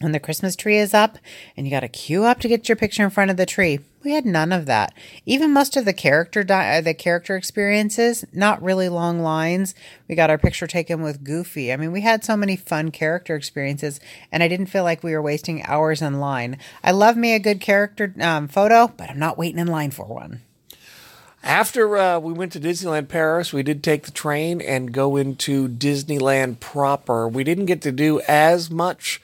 when 0.00 0.12
the 0.12 0.20
Christmas 0.20 0.56
tree 0.56 0.78
is 0.78 0.94
up 0.94 1.18
and 1.56 1.66
you 1.66 1.70
got 1.70 1.80
to 1.80 1.88
queue 1.88 2.24
up 2.24 2.40
to 2.40 2.48
get 2.48 2.68
your 2.68 2.76
picture 2.76 3.04
in 3.04 3.10
front 3.10 3.30
of 3.30 3.36
the 3.36 3.44
tree. 3.44 3.80
We 4.02 4.12
had 4.12 4.24
none 4.24 4.50
of 4.50 4.64
that. 4.64 4.94
Even 5.26 5.52
most 5.52 5.76
of 5.76 5.84
the 5.84 5.92
character 5.92 6.42
di- 6.42 6.78
uh, 6.78 6.80
the 6.80 6.94
character 6.94 7.36
experiences, 7.36 8.24
not 8.32 8.62
really 8.62 8.88
long 8.88 9.20
lines. 9.20 9.74
We 10.08 10.14
got 10.14 10.30
our 10.30 10.38
picture 10.38 10.66
taken 10.66 11.02
with 11.02 11.22
Goofy. 11.22 11.70
I 11.70 11.76
mean, 11.76 11.92
we 11.92 12.00
had 12.00 12.24
so 12.24 12.34
many 12.34 12.56
fun 12.56 12.90
character 12.90 13.36
experiences, 13.36 14.00
and 14.32 14.42
I 14.42 14.48
didn't 14.48 14.66
feel 14.66 14.84
like 14.84 15.02
we 15.02 15.12
were 15.12 15.20
wasting 15.20 15.62
hours 15.66 16.00
in 16.00 16.18
line. 16.18 16.56
I 16.82 16.92
love 16.92 17.18
me 17.18 17.34
a 17.34 17.38
good 17.38 17.60
character 17.60 18.14
um, 18.20 18.48
photo, 18.48 18.88
but 18.88 19.10
I'm 19.10 19.18
not 19.18 19.36
waiting 19.36 19.58
in 19.58 19.66
line 19.66 19.90
for 19.90 20.06
one. 20.06 20.40
After 21.42 21.98
uh, 21.98 22.18
we 22.18 22.32
went 22.32 22.52
to 22.52 22.60
Disneyland 22.60 23.08
Paris, 23.08 23.52
we 23.52 23.62
did 23.62 23.82
take 23.82 24.04
the 24.04 24.12
train 24.12 24.62
and 24.62 24.92
go 24.92 25.16
into 25.16 25.68
Disneyland 25.68 26.60
proper. 26.60 27.28
We 27.28 27.44
didn't 27.44 27.66
get 27.66 27.82
to 27.82 27.92
do 27.92 28.20
as 28.26 28.70
much 28.70 29.20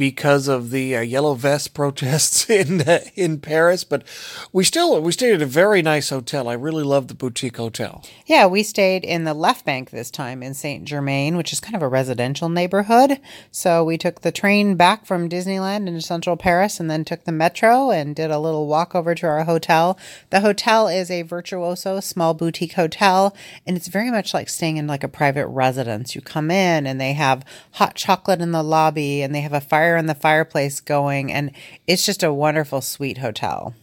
because 0.00 0.48
of 0.48 0.70
the 0.70 0.96
uh, 0.96 1.00
yellow 1.02 1.34
vest 1.34 1.74
protests 1.74 2.48
in 2.48 2.80
uh, 2.88 3.00
in 3.16 3.38
Paris, 3.38 3.84
but 3.84 4.02
we 4.50 4.64
still 4.64 4.98
we 5.02 5.12
stayed 5.12 5.34
at 5.34 5.42
a 5.42 5.46
very 5.46 5.82
nice 5.82 6.08
hotel. 6.08 6.48
I 6.48 6.54
really 6.54 6.82
love 6.82 7.08
the 7.08 7.14
boutique 7.14 7.58
hotel. 7.58 8.02
Yeah, 8.24 8.46
we 8.46 8.62
stayed 8.62 9.04
in 9.04 9.24
the 9.24 9.34
left 9.34 9.66
bank 9.66 9.90
this 9.90 10.10
time 10.10 10.42
in 10.42 10.54
Saint 10.54 10.86
Germain, 10.86 11.36
which 11.36 11.52
is 11.52 11.60
kind 11.60 11.76
of 11.76 11.82
a 11.82 11.88
residential 11.88 12.48
neighborhood. 12.48 13.20
So 13.50 13.84
we 13.84 13.98
took 13.98 14.22
the 14.22 14.32
train 14.32 14.74
back 14.74 15.04
from 15.04 15.28
Disneyland 15.28 15.86
into 15.86 16.00
central 16.00 16.38
Paris 16.38 16.80
and 16.80 16.90
then 16.90 17.04
took 17.04 17.24
the 17.24 17.30
metro 17.30 17.90
and 17.90 18.16
did 18.16 18.30
a 18.30 18.38
little 18.38 18.66
walk 18.66 18.94
over 18.94 19.14
to 19.14 19.26
our 19.26 19.44
hotel. 19.44 19.98
The 20.30 20.40
hotel 20.40 20.88
is 20.88 21.10
a 21.10 21.22
virtuoso 21.22 22.00
small 22.00 22.32
boutique 22.32 22.72
hotel 22.72 23.36
and 23.66 23.76
it's 23.76 23.88
very 23.88 24.10
much 24.10 24.32
like 24.32 24.48
staying 24.48 24.78
in 24.78 24.86
like 24.86 25.04
a 25.04 25.08
private 25.08 25.48
residence. 25.48 26.14
You 26.14 26.22
come 26.22 26.50
in 26.50 26.86
and 26.86 26.98
they 26.98 27.12
have 27.12 27.44
hot 27.72 27.96
chocolate 27.96 28.40
in 28.40 28.52
the 28.52 28.62
lobby 28.62 29.20
and 29.20 29.34
they 29.34 29.42
have 29.42 29.52
a 29.52 29.60
fire 29.60 29.89
in 29.96 30.06
the 30.06 30.14
fireplace 30.14 30.80
going 30.80 31.32
and 31.32 31.52
it's 31.86 32.04
just 32.04 32.22
a 32.22 32.32
wonderful 32.32 32.80
sweet 32.80 33.18
hotel. 33.18 33.74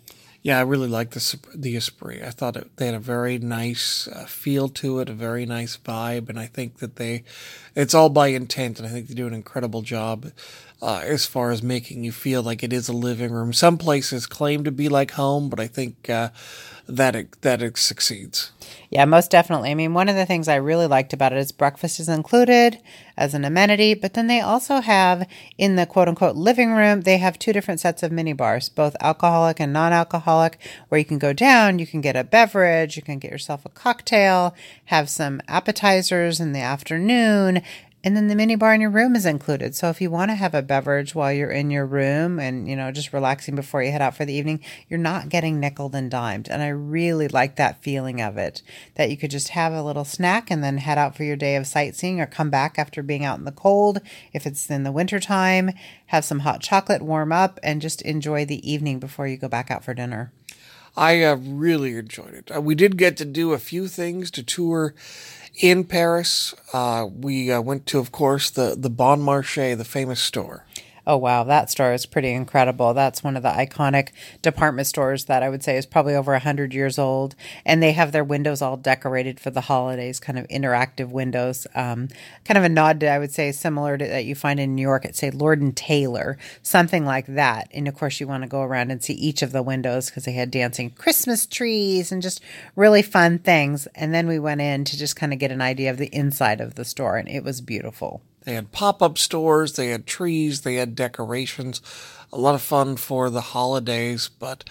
Yeah, 0.43 0.59
I 0.59 0.61
really 0.61 0.87
like 0.87 1.09
the 1.09 1.39
the 1.53 1.75
Esprit. 1.75 2.21
I 2.23 2.29
thought 2.29 2.55
it, 2.55 2.77
they 2.77 2.85
had 2.85 2.95
a 2.95 2.99
very 2.99 3.37
nice 3.37 4.07
uh, 4.07 4.25
feel 4.25 4.69
to 4.69 4.99
it, 4.99 5.09
a 5.09 5.13
very 5.13 5.45
nice 5.45 5.75
vibe, 5.75 6.29
and 6.29 6.39
I 6.39 6.45
think 6.45 6.77
that 6.77 6.95
they, 6.95 7.25
it's 7.75 7.93
all 7.93 8.07
by 8.07 8.27
intent, 8.27 8.79
and 8.79 8.87
I 8.87 8.91
think 8.91 9.07
they 9.07 9.13
do 9.13 9.27
an 9.27 9.33
incredible 9.33 9.81
job 9.81 10.31
uh, 10.81 11.01
as 11.03 11.25
far 11.25 11.51
as 11.51 11.61
making 11.61 12.03
you 12.03 12.11
feel 12.13 12.43
like 12.43 12.63
it 12.63 12.71
is 12.71 12.87
a 12.87 12.93
living 12.93 13.31
room. 13.31 13.51
Some 13.51 13.77
places 13.77 14.25
claim 14.25 14.63
to 14.63 14.71
be 14.71 14.87
like 14.87 15.11
home, 15.11 15.49
but 15.49 15.59
I 15.59 15.67
think 15.67 16.09
uh, 16.09 16.29
that 16.87 17.15
it, 17.15 17.41
that 17.41 17.61
it 17.61 17.77
succeeds. 17.77 18.51
Yeah, 18.89 19.03
most 19.05 19.31
definitely. 19.31 19.71
I 19.71 19.75
mean, 19.75 19.93
one 19.93 20.07
of 20.07 20.15
the 20.15 20.25
things 20.25 20.47
I 20.47 20.55
really 20.55 20.87
liked 20.87 21.11
about 21.11 21.33
it 21.33 21.39
is 21.39 21.51
breakfast 21.51 21.99
is 21.99 22.07
included 22.07 22.79
as 23.17 23.33
an 23.33 23.43
amenity, 23.43 23.93
but 23.93 24.13
then 24.13 24.27
they 24.27 24.39
also 24.39 24.79
have 24.79 25.27
in 25.57 25.75
the 25.75 25.85
quote 25.85 26.07
unquote 26.07 26.35
living 26.35 26.71
room, 26.71 27.01
they 27.01 27.17
have 27.17 27.37
two 27.37 27.51
different 27.51 27.81
sets 27.81 28.01
of 28.03 28.11
mini 28.11 28.31
bars, 28.31 28.69
both 28.69 28.95
alcoholic 29.01 29.59
and 29.59 29.73
non 29.73 29.91
alcoholic, 29.91 30.57
where 30.87 30.99
you 30.99 31.05
can 31.05 31.19
go 31.19 31.33
down, 31.33 31.79
you 31.79 31.87
can 31.87 31.99
get 31.99 32.15
a 32.15 32.23
beverage, 32.23 32.95
you 32.95 33.03
can 33.03 33.19
get 33.19 33.31
yourself 33.31 33.65
a 33.65 33.69
cocktail, 33.69 34.55
have 34.85 35.09
some 35.09 35.41
appetizers 35.47 36.39
in 36.39 36.53
the 36.53 36.61
afternoon, 36.61 37.61
and 38.07 38.15
then 38.15 38.29
the 38.29 38.35
mini 38.35 38.55
bar 38.55 38.73
in 38.73 38.79
your 38.79 38.89
room 38.89 39.17
is 39.17 39.25
included. 39.25 39.75
So 39.75 39.89
if 39.89 39.99
you 39.99 40.09
want 40.09 40.31
to 40.31 40.35
have 40.35 40.53
a 40.53 40.61
beverage 40.61 41.13
while 41.13 41.33
you're 41.33 41.51
in 41.51 41.69
your 41.69 41.85
room 41.85 42.39
and, 42.39 42.65
you 42.65 42.73
know, 42.73 42.89
just 42.89 43.11
relaxing 43.11 43.53
before 43.53 43.83
you 43.83 43.91
head 43.91 44.01
out 44.01 44.15
for 44.15 44.23
the 44.23 44.31
evening, 44.31 44.61
you're 44.87 44.97
not 44.97 45.27
getting 45.27 45.59
nickel 45.59 45.93
and 45.93 46.09
dimed. 46.09 46.47
And 46.47 46.63
I 46.63 46.69
really 46.69 47.27
like 47.27 47.57
that 47.57 47.83
feeling 47.83 48.21
of 48.21 48.37
it 48.37 48.61
that 48.95 49.09
you 49.09 49.17
could 49.17 49.29
just 49.29 49.49
have 49.49 49.73
a 49.73 49.83
little 49.83 50.05
snack 50.05 50.49
and 50.49 50.63
then 50.63 50.77
head 50.77 50.97
out 50.97 51.17
for 51.17 51.25
your 51.25 51.35
day 51.35 51.57
of 51.57 51.67
sightseeing 51.67 52.21
or 52.21 52.25
come 52.25 52.49
back 52.49 52.79
after 52.79 53.03
being 53.03 53.25
out 53.25 53.39
in 53.39 53.43
the 53.43 53.51
cold. 53.51 53.99
If 54.31 54.45
it's 54.45 54.69
in 54.69 54.83
the 54.83 54.93
wintertime, 54.93 55.71
have 56.05 56.23
some 56.23 56.39
hot 56.39 56.61
chocolate, 56.61 57.01
warm 57.01 57.33
up, 57.33 57.59
and 57.61 57.81
just 57.81 58.01
enjoy 58.03 58.45
the 58.45 58.71
evening 58.71 58.99
before 58.99 59.27
you 59.27 59.35
go 59.35 59.49
back 59.49 59.69
out 59.69 59.83
for 59.83 59.93
dinner. 59.93 60.31
I 60.95 61.23
uh, 61.23 61.35
really 61.35 61.95
enjoyed 61.97 62.33
it. 62.33 62.55
Uh, 62.55 62.61
we 62.61 62.73
did 62.73 62.97
get 62.97 63.17
to 63.17 63.25
do 63.25 63.51
a 63.51 63.59
few 63.59 63.87
things 63.87 64.31
to 64.31 64.43
tour 64.43 64.95
in 65.57 65.83
Paris. 65.83 66.53
Uh, 66.73 67.07
we 67.11 67.51
uh, 67.51 67.61
went 67.61 67.85
to, 67.87 67.99
of 67.99 68.11
course, 68.11 68.49
the 68.49 68.75
the 68.77 68.89
Bon 68.89 69.21
Marché, 69.21 69.77
the 69.77 69.85
famous 69.85 70.19
store. 70.19 70.65
Oh 71.09 71.15
wow, 71.15 71.45
that 71.45 71.69
store 71.71 71.93
is 71.93 72.05
pretty 72.05 72.33
incredible. 72.33 72.93
That's 72.93 73.23
one 73.23 73.37
of 73.37 73.43
the 73.43 73.49
iconic 73.49 74.09
department 74.41 74.87
stores 74.89 75.23
that 75.25 75.41
I 75.41 75.47
would 75.47 75.63
say 75.63 75.77
is 75.77 75.85
probably 75.85 76.13
over 76.13 76.33
100 76.33 76.73
years 76.73 76.99
old 76.99 77.33
and 77.65 77.81
they 77.81 77.93
have 77.93 78.11
their 78.11 78.25
windows 78.25 78.61
all 78.61 78.75
decorated 78.75 79.39
for 79.39 79.49
the 79.49 79.61
holidays, 79.61 80.19
kind 80.19 80.37
of 80.37 80.45
interactive 80.49 81.07
windows. 81.07 81.65
Um, 81.73 82.09
kind 82.43 82.57
of 82.57 82.65
a 82.65 82.69
nod 82.69 82.99
to 82.99 83.07
I 83.07 83.19
would 83.19 83.31
say 83.31 83.53
similar 83.53 83.97
to 83.97 84.05
that 84.05 84.25
you 84.25 84.35
find 84.35 84.59
in 84.59 84.75
New 84.75 84.81
York 84.81 85.05
at 85.05 85.15
say 85.15 85.31
Lord 85.31 85.61
and 85.61 85.73
Taylor, 85.77 86.37
something 86.61 87.05
like 87.05 87.27
that. 87.27 87.69
And 87.71 87.87
of 87.87 87.95
course 87.95 88.19
you 88.19 88.27
want 88.27 88.43
to 88.43 88.49
go 88.49 88.61
around 88.61 88.91
and 88.91 89.01
see 89.01 89.13
each 89.13 89.41
of 89.41 89.53
the 89.53 89.63
windows 89.63 90.07
because 90.07 90.25
they 90.25 90.33
had 90.33 90.51
dancing 90.51 90.89
Christmas 90.89 91.45
trees 91.45 92.11
and 92.11 92.21
just 92.21 92.41
really 92.75 93.01
fun 93.01 93.39
things. 93.39 93.87
And 93.95 94.13
then 94.13 94.27
we 94.27 94.39
went 94.39 94.59
in 94.59 94.83
to 94.83 94.97
just 94.97 95.15
kind 95.15 95.31
of 95.31 95.39
get 95.39 95.53
an 95.53 95.61
idea 95.61 95.89
of 95.89 95.99
the 95.99 96.13
inside 96.13 96.59
of 96.59 96.75
the 96.75 96.83
store 96.83 97.15
and 97.15 97.29
it 97.29 97.45
was 97.45 97.61
beautiful. 97.61 98.21
They 98.47 98.53
had 98.53 98.71
pop 98.71 99.01
up 99.01 99.17
stores, 99.17 99.73
they 99.73 99.89
had 99.89 100.07
trees, 100.07 100.61
they 100.61 100.75
had 100.75 100.95
decorations. 100.95 101.81
A 102.31 102.37
lot 102.37 102.55
of 102.55 102.61
fun 102.61 102.95
for 102.95 103.29
the 103.29 103.41
holidays, 103.41 104.29
but 104.29 104.63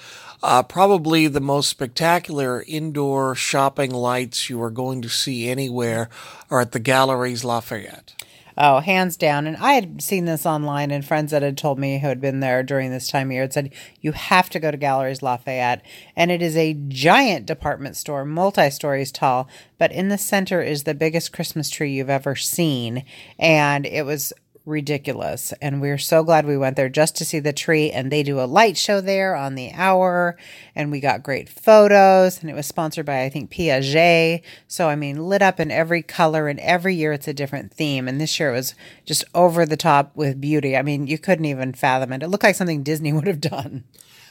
uh, 0.42 0.62
probably 0.62 1.28
the 1.28 1.42
most 1.42 1.68
spectacular 1.68 2.64
indoor 2.66 3.34
shopping 3.34 3.90
lights 3.90 4.48
you 4.48 4.62
are 4.62 4.70
going 4.70 5.02
to 5.02 5.10
see 5.10 5.50
anywhere 5.50 6.08
are 6.48 6.62
at 6.62 6.72
the 6.72 6.80
Galeries 6.80 7.44
Lafayette. 7.44 8.14
Oh, 8.58 8.80
hands 8.80 9.18
down. 9.18 9.46
And 9.46 9.56
I 9.58 9.74
had 9.74 10.00
seen 10.00 10.24
this 10.24 10.46
online, 10.46 10.90
and 10.90 11.04
friends 11.04 11.30
that 11.32 11.42
had 11.42 11.58
told 11.58 11.78
me 11.78 11.98
who 11.98 12.08
had 12.08 12.20
been 12.20 12.40
there 12.40 12.62
during 12.62 12.90
this 12.90 13.08
time 13.08 13.28
of 13.28 13.32
year 13.32 13.42
had 13.42 13.52
said, 13.52 13.72
You 14.00 14.12
have 14.12 14.48
to 14.50 14.58
go 14.58 14.70
to 14.70 14.78
Galeries 14.78 15.22
Lafayette. 15.22 15.82
And 16.16 16.30
it 16.30 16.40
is 16.40 16.56
a 16.56 16.74
giant 16.88 17.44
department 17.44 17.96
store, 17.96 18.24
multi 18.24 18.70
stories 18.70 19.12
tall, 19.12 19.46
but 19.78 19.92
in 19.92 20.08
the 20.08 20.16
center 20.16 20.62
is 20.62 20.84
the 20.84 20.94
biggest 20.94 21.32
Christmas 21.32 21.68
tree 21.68 21.92
you've 21.92 22.08
ever 22.08 22.34
seen. 22.34 23.04
And 23.38 23.84
it 23.84 24.06
was 24.06 24.32
ridiculous. 24.66 25.54
And 25.62 25.80
we're 25.80 25.96
so 25.96 26.22
glad 26.22 26.44
we 26.44 26.58
went 26.58 26.76
there 26.76 26.88
just 26.88 27.16
to 27.16 27.24
see 27.24 27.38
the 27.38 27.52
tree. 27.52 27.90
And 27.90 28.10
they 28.10 28.22
do 28.22 28.40
a 28.40 28.44
light 28.44 28.76
show 28.76 29.00
there 29.00 29.34
on 29.34 29.54
the 29.54 29.72
hour. 29.72 30.36
And 30.74 30.90
we 30.90 31.00
got 31.00 31.22
great 31.22 31.48
photos. 31.48 32.40
And 32.40 32.50
it 32.50 32.54
was 32.54 32.66
sponsored 32.66 33.06
by, 33.06 33.22
I 33.22 33.30
think, 33.30 33.50
Piaget. 33.50 34.42
So, 34.68 34.88
I 34.88 34.96
mean, 34.96 35.28
lit 35.28 35.40
up 35.40 35.58
in 35.58 35.70
every 35.70 36.02
color. 36.02 36.48
And 36.48 36.60
every 36.60 36.94
year 36.94 37.12
it's 37.12 37.28
a 37.28 37.32
different 37.34 37.72
theme. 37.72 38.08
And 38.08 38.20
this 38.20 38.38
year 38.38 38.50
it 38.50 38.56
was 38.56 38.74
just 39.06 39.24
over 39.34 39.64
the 39.64 39.76
top 39.76 40.14
with 40.16 40.40
beauty. 40.40 40.76
I 40.76 40.82
mean, 40.82 41.06
you 41.06 41.18
couldn't 41.18 41.46
even 41.46 41.72
fathom 41.72 42.12
it. 42.12 42.22
It 42.22 42.28
looked 42.28 42.44
like 42.44 42.56
something 42.56 42.82
Disney 42.82 43.12
would 43.14 43.26
have 43.26 43.40
done. 43.40 43.84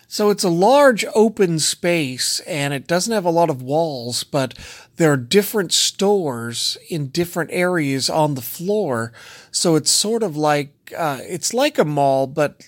So 0.07 0.29
it's 0.29 0.43
a 0.43 0.49
large 0.49 1.05
open 1.13 1.59
space 1.59 2.39
and 2.41 2.73
it 2.73 2.87
doesn't 2.87 3.13
have 3.13 3.25
a 3.25 3.31
lot 3.31 3.49
of 3.49 3.61
walls, 3.61 4.23
but 4.23 4.53
there 4.97 5.11
are 5.11 5.17
different 5.17 5.73
stores 5.73 6.77
in 6.89 7.07
different 7.07 7.49
areas 7.51 8.09
on 8.09 8.35
the 8.35 8.41
floor. 8.41 9.11
So 9.51 9.75
it's 9.75 9.91
sort 9.91 10.23
of 10.23 10.37
like, 10.37 10.93
uh, 10.97 11.19
it's 11.23 11.53
like 11.53 11.77
a 11.77 11.85
mall, 11.85 12.27
but 12.27 12.61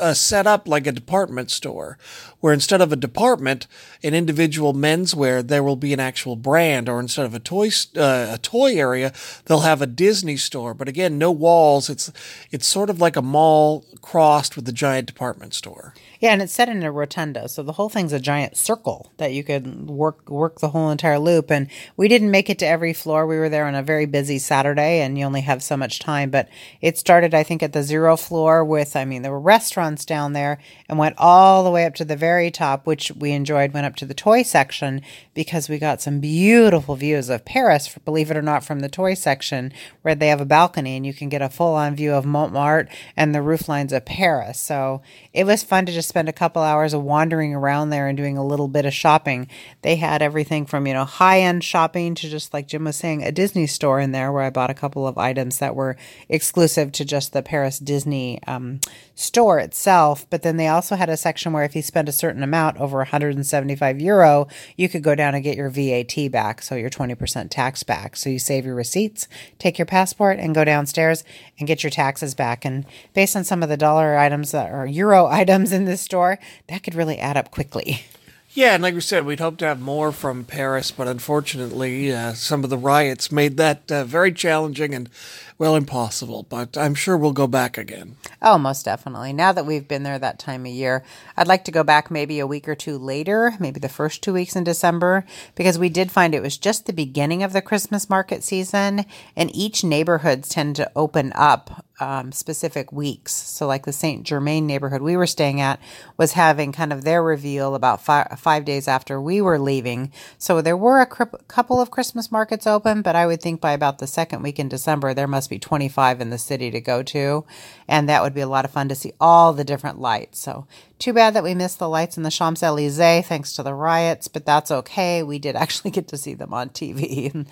uh, 0.00 0.14
set 0.14 0.46
up 0.46 0.68
like 0.68 0.86
a 0.86 0.92
department 0.92 1.50
store, 1.50 1.98
where 2.40 2.52
instead 2.52 2.80
of 2.80 2.92
a 2.92 2.96
department, 2.96 3.66
an 4.02 4.14
individual 4.14 4.74
menswear, 4.74 5.46
there 5.46 5.62
will 5.62 5.76
be 5.76 5.92
an 5.92 6.00
actual 6.00 6.36
brand, 6.36 6.88
or 6.88 7.00
instead 7.00 7.24
of 7.24 7.34
a 7.34 7.38
toy 7.38 7.68
uh, 7.96 8.28
a 8.32 8.38
toy 8.40 8.76
area, 8.76 9.12
they'll 9.46 9.60
have 9.60 9.82
a 9.82 9.86
Disney 9.86 10.36
store. 10.36 10.74
But 10.74 10.88
again, 10.88 11.18
no 11.18 11.30
walls. 11.30 11.88
It's 11.88 12.12
it's 12.50 12.66
sort 12.66 12.90
of 12.90 13.00
like 13.00 13.16
a 13.16 13.22
mall 13.22 13.84
crossed 14.02 14.56
with 14.56 14.68
a 14.68 14.72
giant 14.72 15.06
department 15.06 15.54
store. 15.54 15.94
Yeah, 16.20 16.32
and 16.32 16.42
it's 16.42 16.52
set 16.52 16.68
in 16.68 16.82
a 16.82 16.90
rotunda, 16.90 17.48
so 17.48 17.62
the 17.62 17.74
whole 17.74 17.88
thing's 17.88 18.12
a 18.12 18.18
giant 18.18 18.56
circle 18.56 19.12
that 19.18 19.32
you 19.32 19.44
could 19.44 19.88
work 19.88 20.28
work 20.28 20.58
the 20.58 20.70
whole 20.70 20.90
entire 20.90 21.18
loop. 21.18 21.48
And 21.48 21.68
we 21.96 22.08
didn't 22.08 22.32
make 22.32 22.50
it 22.50 22.58
to 22.58 22.66
every 22.66 22.92
floor. 22.92 23.24
We 23.24 23.38
were 23.38 23.48
there 23.48 23.66
on 23.66 23.76
a 23.76 23.84
very 23.84 24.04
busy 24.04 24.38
Saturday, 24.40 25.00
and 25.00 25.16
you 25.16 25.24
only 25.24 25.42
have 25.42 25.62
so 25.62 25.76
much 25.76 26.00
time. 26.00 26.30
But 26.30 26.48
it 26.80 26.98
started, 26.98 27.34
I 27.34 27.44
think, 27.44 27.62
at 27.62 27.72
the 27.72 27.84
zero 27.84 28.16
floor 28.16 28.64
with, 28.64 28.96
I 28.96 29.04
mean, 29.04 29.22
there 29.22 29.30
were 29.30 29.38
restaurants 29.38 30.04
down 30.04 30.32
there, 30.32 30.58
and 30.88 30.98
went 30.98 31.14
all 31.18 31.62
the 31.62 31.70
way 31.70 31.84
up 31.84 31.94
to 31.96 32.04
the 32.04 32.16
very 32.16 32.50
top, 32.50 32.84
which 32.84 33.12
we 33.12 33.30
enjoyed. 33.30 33.72
Went 33.72 33.86
up 33.86 33.94
to 33.96 34.06
the 34.06 34.14
toy 34.14 34.42
section 34.42 35.02
because 35.34 35.68
we 35.68 35.78
got 35.78 36.02
some 36.02 36.18
beautiful 36.18 36.96
views 36.96 37.28
of 37.28 37.44
Paris, 37.44 37.96
believe 38.04 38.30
it 38.30 38.36
or 38.36 38.42
not, 38.42 38.64
from 38.64 38.80
the 38.80 38.88
toy 38.88 39.14
section 39.14 39.72
where 40.02 40.16
they 40.16 40.28
have 40.28 40.40
a 40.40 40.44
balcony 40.44 40.96
and 40.96 41.06
you 41.06 41.14
can 41.14 41.28
get 41.28 41.42
a 41.42 41.48
full 41.48 41.74
on 41.74 41.94
view 41.94 42.12
of 42.12 42.24
Montmartre 42.26 42.88
and 43.16 43.32
the 43.34 43.42
roof 43.42 43.68
lines 43.68 43.92
of 43.92 44.04
Paris. 44.04 44.58
So 44.58 45.00
it 45.32 45.44
was 45.44 45.62
fun 45.62 45.86
to 45.86 45.92
just 45.92 46.07
spend 46.08 46.28
a 46.28 46.32
couple 46.32 46.62
hours 46.62 46.94
of 46.94 47.02
wandering 47.02 47.54
around 47.54 47.90
there 47.90 48.08
and 48.08 48.16
doing 48.16 48.36
a 48.36 48.44
little 48.44 48.68
bit 48.68 48.86
of 48.86 48.94
shopping. 48.94 49.46
They 49.82 49.96
had 49.96 50.22
everything 50.22 50.66
from, 50.66 50.86
you 50.86 50.94
know, 50.94 51.04
high 51.04 51.40
end 51.40 51.62
shopping 51.62 52.14
to 52.16 52.28
just 52.28 52.52
like 52.52 52.66
Jim 52.66 52.84
was 52.84 52.96
saying, 52.96 53.22
a 53.22 53.30
Disney 53.30 53.66
store 53.66 54.00
in 54.00 54.12
there 54.12 54.32
where 54.32 54.42
I 54.42 54.50
bought 54.50 54.70
a 54.70 54.74
couple 54.74 55.06
of 55.06 55.18
items 55.18 55.58
that 55.58 55.76
were 55.76 55.96
exclusive 56.28 56.92
to 56.92 57.04
just 57.04 57.32
the 57.32 57.42
Paris 57.42 57.78
Disney 57.78 58.42
um, 58.46 58.80
store 59.14 59.58
itself. 59.58 60.26
But 60.30 60.42
then 60.42 60.56
they 60.56 60.68
also 60.68 60.96
had 60.96 61.08
a 61.08 61.16
section 61.16 61.52
where 61.52 61.64
if 61.64 61.76
you 61.76 61.82
spent 61.82 62.08
a 62.08 62.12
certain 62.12 62.42
amount 62.42 62.78
over 62.78 62.98
175 62.98 64.00
euro, 64.00 64.48
you 64.76 64.88
could 64.88 65.02
go 65.02 65.14
down 65.14 65.34
and 65.34 65.44
get 65.44 65.56
your 65.56 65.70
VAT 65.70 66.30
back. 66.30 66.62
So 66.62 66.74
your 66.74 66.90
20% 66.90 67.50
tax 67.50 67.82
back. 67.82 68.16
So 68.16 68.30
you 68.30 68.38
save 68.38 68.64
your 68.64 68.74
receipts, 68.74 69.28
take 69.58 69.78
your 69.78 69.86
passport 69.86 70.38
and 70.38 70.54
go 70.54 70.64
downstairs 70.64 71.24
and 71.58 71.66
get 71.66 71.82
your 71.82 71.90
taxes 71.90 72.34
back. 72.34 72.64
And 72.64 72.84
based 73.14 73.36
on 73.36 73.44
some 73.44 73.62
of 73.62 73.68
the 73.68 73.76
dollar 73.76 74.16
items 74.16 74.52
that 74.52 74.70
are 74.70 74.86
euro 74.86 75.26
items 75.38 75.72
in 75.72 75.84
this 75.84 75.97
store, 75.98 76.38
that 76.68 76.82
could 76.82 76.94
really 76.94 77.18
add 77.18 77.36
up 77.36 77.50
quickly. 77.50 78.04
Yeah, 78.52 78.74
and 78.74 78.82
like 78.82 78.94
we 78.94 79.02
said, 79.02 79.26
we'd 79.26 79.40
hope 79.40 79.58
to 79.58 79.66
have 79.66 79.78
more 79.78 80.10
from 80.10 80.44
Paris, 80.44 80.90
but 80.90 81.06
unfortunately, 81.06 82.12
uh, 82.12 82.32
some 82.32 82.64
of 82.64 82.70
the 82.70 82.78
riots 82.78 83.30
made 83.30 83.56
that 83.58 83.92
uh, 83.92 84.04
very 84.04 84.32
challenging 84.32 84.94
and, 84.94 85.10
well, 85.58 85.74
impossible. 85.74 86.46
But 86.48 86.78
I'm 86.78 86.94
sure 86.94 87.16
we'll 87.16 87.32
go 87.32 87.48
back 87.48 87.76
again. 87.76 88.16
Oh, 88.40 88.58
most 88.58 88.84
definitely. 88.84 89.32
Now 89.32 89.52
that 89.52 89.66
we've 89.66 89.88
been 89.88 90.04
there 90.04 90.18
that 90.18 90.38
time 90.38 90.64
of 90.64 90.72
year, 90.72 91.04
I'd 91.36 91.48
like 91.48 91.64
to 91.64 91.72
go 91.72 91.82
back 91.82 92.10
maybe 92.10 92.38
a 92.38 92.46
week 92.46 92.68
or 92.68 92.76
two 92.76 92.96
later, 92.96 93.54
maybe 93.58 93.80
the 93.80 93.88
first 93.88 94.22
two 94.22 94.32
weeks 94.32 94.54
in 94.54 94.64
December, 94.64 95.24
because 95.56 95.78
we 95.78 95.88
did 95.88 96.12
find 96.12 96.34
it 96.34 96.42
was 96.42 96.56
just 96.56 96.86
the 96.86 96.92
beginning 96.92 97.42
of 97.42 97.52
the 97.52 97.62
Christmas 97.62 98.08
market 98.08 98.44
season, 98.44 99.04
and 99.34 99.54
each 99.54 99.82
neighborhoods 99.82 100.48
tend 100.48 100.76
to 100.76 100.90
open 100.94 101.32
up 101.34 101.84
um, 102.00 102.32
specific 102.32 102.92
weeks. 102.92 103.32
So, 103.32 103.66
like 103.66 103.84
the 103.84 103.92
Saint 103.92 104.24
Germain 104.24 104.66
neighborhood 104.66 105.02
we 105.02 105.16
were 105.16 105.26
staying 105.26 105.60
at 105.60 105.80
was 106.16 106.32
having 106.32 106.72
kind 106.72 106.92
of 106.92 107.02
their 107.04 107.22
reveal 107.22 107.74
about 107.74 108.02
five, 108.02 108.38
five 108.38 108.64
days 108.64 108.86
after 108.88 109.20
we 109.20 109.40
were 109.40 109.58
leaving. 109.58 110.12
So, 110.38 110.60
there 110.60 110.76
were 110.76 111.00
a 111.00 111.06
cri- 111.06 111.26
couple 111.48 111.80
of 111.80 111.90
Christmas 111.90 112.30
markets 112.30 112.66
open, 112.66 113.02
but 113.02 113.16
I 113.16 113.26
would 113.26 113.40
think 113.40 113.60
by 113.60 113.72
about 113.72 113.98
the 113.98 114.06
second 114.06 114.42
week 114.42 114.58
in 114.58 114.68
December, 114.68 115.14
there 115.14 115.26
must 115.26 115.47
be 115.48 115.58
25 115.58 116.20
in 116.20 116.30
the 116.30 116.38
city 116.38 116.70
to 116.70 116.80
go 116.80 117.02
to. 117.04 117.44
And 117.86 118.08
that 118.08 118.22
would 118.22 118.34
be 118.34 118.40
a 118.40 118.48
lot 118.48 118.64
of 118.64 118.70
fun 118.70 118.88
to 118.88 118.94
see 118.94 119.12
all 119.20 119.52
the 119.52 119.64
different 119.64 120.00
lights. 120.00 120.40
So, 120.40 120.66
too 120.98 121.12
bad 121.12 121.34
that 121.34 121.44
we 121.44 121.54
missed 121.54 121.78
the 121.78 121.88
lights 121.88 122.16
in 122.16 122.22
the 122.22 122.30
Champs 122.30 122.62
Elysees 122.62 123.26
thanks 123.26 123.52
to 123.54 123.62
the 123.62 123.74
riots, 123.74 124.28
but 124.28 124.46
that's 124.46 124.70
okay. 124.70 125.22
We 125.22 125.38
did 125.38 125.56
actually 125.56 125.90
get 125.92 126.08
to 126.08 126.16
see 126.16 126.34
them 126.34 126.52
on 126.52 126.70
TV. 126.70 127.46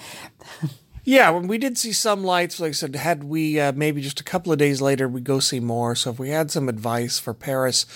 Yeah, 1.08 1.30
when 1.30 1.46
we 1.46 1.56
did 1.56 1.78
see 1.78 1.92
some 1.92 2.24
lights, 2.24 2.58
like 2.58 2.70
I 2.70 2.72
said, 2.72 2.96
had 2.96 3.22
we 3.22 3.60
uh, 3.60 3.70
maybe 3.70 4.02
just 4.02 4.18
a 4.18 4.24
couple 4.24 4.50
of 4.50 4.58
days 4.58 4.80
later, 4.80 5.06
we'd 5.06 5.22
go 5.22 5.38
see 5.38 5.60
more. 5.60 5.94
So 5.94 6.10
if 6.10 6.18
we 6.18 6.30
had 6.30 6.50
some 6.50 6.68
advice 6.68 7.20
for 7.20 7.32
Paris 7.32 7.86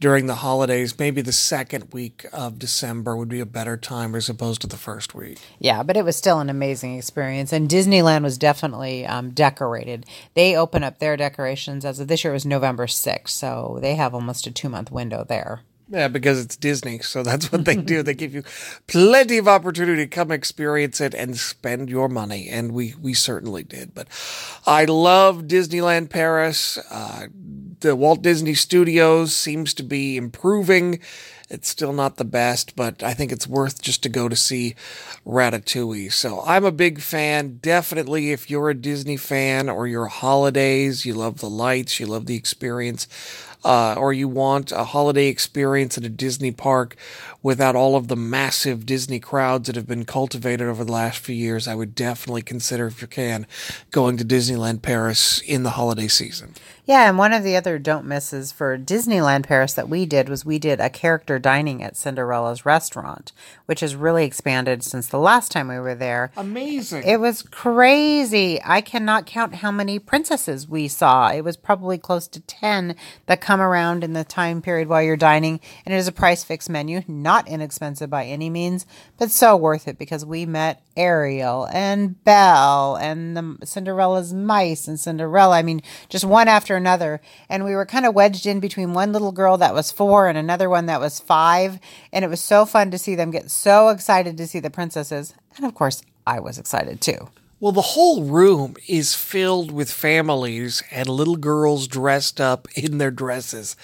during 0.00 0.26
the 0.26 0.36
holidays, 0.36 0.98
maybe 0.98 1.22
the 1.22 1.32
second 1.32 1.92
week 1.92 2.26
of 2.32 2.58
December 2.58 3.16
would 3.16 3.28
be 3.28 3.40
a 3.40 3.46
better 3.46 3.76
time 3.76 4.14
as 4.14 4.28
opposed 4.28 4.60
to 4.62 4.66
the 4.66 4.76
first 4.76 5.14
week. 5.14 5.38
Yeah, 5.58 5.82
but 5.82 5.96
it 5.96 6.04
was 6.04 6.16
still 6.16 6.40
an 6.40 6.50
amazing 6.50 6.96
experience. 6.96 7.52
And 7.52 7.68
Disneyland 7.68 8.22
was 8.22 8.38
definitely 8.38 9.06
um, 9.06 9.30
decorated. 9.30 10.06
They 10.34 10.56
open 10.56 10.84
up 10.84 10.98
their 10.98 11.16
decorations 11.16 11.84
as 11.84 12.00
of 12.00 12.08
this 12.08 12.24
year 12.24 12.32
was 12.32 12.46
November 12.46 12.86
6th. 12.86 13.28
So 13.28 13.78
they 13.80 13.94
have 13.94 14.14
almost 14.14 14.46
a 14.46 14.50
two 14.50 14.68
month 14.68 14.90
window 14.90 15.24
there. 15.26 15.62
Yeah, 15.88 16.08
because 16.08 16.44
it's 16.44 16.56
Disney, 16.56 16.98
so 16.98 17.22
that's 17.22 17.52
what 17.52 17.64
they 17.64 17.76
do. 17.76 18.02
they 18.02 18.14
give 18.14 18.34
you 18.34 18.42
plenty 18.88 19.38
of 19.38 19.46
opportunity 19.46 20.04
to 20.04 20.08
come 20.08 20.32
experience 20.32 21.00
it 21.00 21.14
and 21.14 21.38
spend 21.38 21.88
your 21.88 22.08
money, 22.08 22.48
and 22.48 22.72
we 22.72 22.94
we 23.00 23.14
certainly 23.14 23.62
did. 23.62 23.94
But 23.94 24.08
I 24.66 24.84
love 24.86 25.42
Disneyland 25.42 26.10
Paris. 26.10 26.76
Uh, 26.90 27.28
the 27.80 27.96
Walt 27.96 28.22
Disney 28.22 28.54
Studios 28.54 29.34
seems 29.34 29.74
to 29.74 29.82
be 29.82 30.16
improving. 30.16 31.00
It's 31.48 31.68
still 31.68 31.92
not 31.92 32.16
the 32.16 32.24
best, 32.24 32.74
but 32.74 33.02
I 33.02 33.14
think 33.14 33.30
it's 33.30 33.46
worth 33.46 33.80
just 33.80 34.02
to 34.02 34.08
go 34.08 34.28
to 34.28 34.34
see 34.34 34.74
Ratatouille. 35.24 36.12
So 36.12 36.42
I'm 36.44 36.64
a 36.64 36.72
big 36.72 37.00
fan. 37.00 37.58
Definitely, 37.62 38.32
if 38.32 38.50
you're 38.50 38.70
a 38.70 38.74
Disney 38.74 39.16
fan 39.16 39.68
or 39.68 39.86
you're 39.86 40.06
holidays, 40.06 41.06
you 41.06 41.14
love 41.14 41.38
the 41.38 41.50
lights, 41.50 42.00
you 42.00 42.06
love 42.06 42.26
the 42.26 42.34
experience, 42.34 43.06
uh, 43.64 43.94
or 43.96 44.12
you 44.12 44.28
want 44.28 44.72
a 44.72 44.84
holiday 44.84 45.26
experience 45.28 45.96
at 45.98 46.04
a 46.04 46.08
Disney 46.08 46.50
park 46.50 46.96
without 47.46 47.76
all 47.76 47.94
of 47.94 48.08
the 48.08 48.16
massive 48.16 48.84
Disney 48.84 49.20
crowds 49.20 49.68
that 49.68 49.76
have 49.76 49.86
been 49.86 50.04
cultivated 50.04 50.66
over 50.66 50.84
the 50.84 50.90
last 50.90 51.18
few 51.18 51.34
years, 51.34 51.68
I 51.68 51.76
would 51.76 51.94
definitely 51.94 52.42
consider, 52.42 52.88
if 52.88 53.00
you 53.00 53.06
can, 53.06 53.46
going 53.92 54.16
to 54.16 54.24
Disneyland 54.24 54.82
Paris 54.82 55.40
in 55.42 55.62
the 55.62 55.70
holiday 55.70 56.08
season. 56.08 56.54
Yeah, 56.86 57.08
and 57.08 57.18
one 57.18 57.32
of 57.32 57.42
the 57.42 57.56
other 57.56 57.80
don't 57.80 58.06
misses 58.06 58.52
for 58.52 58.78
Disneyland 58.78 59.44
Paris 59.44 59.74
that 59.74 59.88
we 59.88 60.06
did 60.06 60.28
was 60.28 60.44
we 60.44 60.60
did 60.60 60.80
a 60.80 60.88
character 60.88 61.36
dining 61.38 61.82
at 61.82 61.96
Cinderella's 61.96 62.64
restaurant, 62.64 63.32
which 63.66 63.80
has 63.80 63.96
really 63.96 64.24
expanded 64.24 64.84
since 64.84 65.08
the 65.08 65.18
last 65.18 65.50
time 65.50 65.66
we 65.66 65.80
were 65.80 65.96
there. 65.96 66.30
Amazing. 66.36 67.02
It 67.02 67.18
was 67.18 67.42
crazy. 67.42 68.60
I 68.64 68.80
cannot 68.80 69.26
count 69.26 69.56
how 69.56 69.72
many 69.72 69.98
princesses 69.98 70.68
we 70.68 70.86
saw. 70.86 71.30
It 71.30 71.42
was 71.42 71.56
probably 71.56 71.98
close 71.98 72.28
to 72.28 72.40
10 72.40 72.94
that 73.26 73.40
come 73.40 73.55
around 73.60 74.04
in 74.04 74.12
the 74.12 74.24
time 74.24 74.62
period 74.62 74.88
while 74.88 75.02
you're 75.02 75.16
dining, 75.16 75.60
and 75.84 75.94
it 75.94 75.98
is 75.98 76.08
a 76.08 76.12
price 76.12 76.44
fixed 76.44 76.70
menu, 76.70 77.02
not 77.06 77.48
inexpensive 77.48 78.10
by 78.10 78.24
any 78.24 78.50
means, 78.50 78.86
but 79.18 79.30
so 79.30 79.56
worth 79.56 79.88
it 79.88 79.98
because 79.98 80.24
we 80.24 80.46
met 80.46 80.82
Ariel 80.96 81.66
and 81.72 82.22
Belle 82.24 82.96
and 82.96 83.36
the 83.36 83.66
Cinderella's 83.66 84.32
mice 84.32 84.88
and 84.88 84.98
Cinderella. 84.98 85.56
I 85.56 85.62
mean, 85.62 85.82
just 86.08 86.24
one 86.24 86.48
after 86.48 86.76
another. 86.76 87.20
And 87.48 87.64
we 87.64 87.74
were 87.74 87.86
kind 87.86 88.06
of 88.06 88.14
wedged 88.14 88.46
in 88.46 88.60
between 88.60 88.94
one 88.94 89.12
little 89.12 89.32
girl 89.32 89.58
that 89.58 89.74
was 89.74 89.92
four 89.92 90.28
and 90.28 90.38
another 90.38 90.68
one 90.70 90.86
that 90.86 91.00
was 91.00 91.20
five. 91.20 91.78
And 92.12 92.24
it 92.24 92.28
was 92.28 92.40
so 92.40 92.66
fun 92.66 92.90
to 92.90 92.98
see 92.98 93.14
them 93.14 93.30
get 93.30 93.50
so 93.50 93.88
excited 93.88 94.36
to 94.38 94.46
see 94.46 94.60
the 94.60 94.70
princesses. 94.70 95.34
And 95.56 95.66
of 95.66 95.74
course, 95.74 96.02
I 96.26 96.40
was 96.40 96.58
excited 96.58 97.00
too. 97.00 97.28
Well, 97.58 97.72
the 97.72 97.80
whole 97.80 98.24
room 98.24 98.76
is 98.86 99.14
filled 99.14 99.70
with 99.70 99.90
families 99.90 100.82
and 100.90 101.08
little 101.08 101.36
girls 101.36 101.88
dressed 101.88 102.38
up 102.38 102.68
in 102.74 102.98
their 102.98 103.10
dresses, 103.10 103.76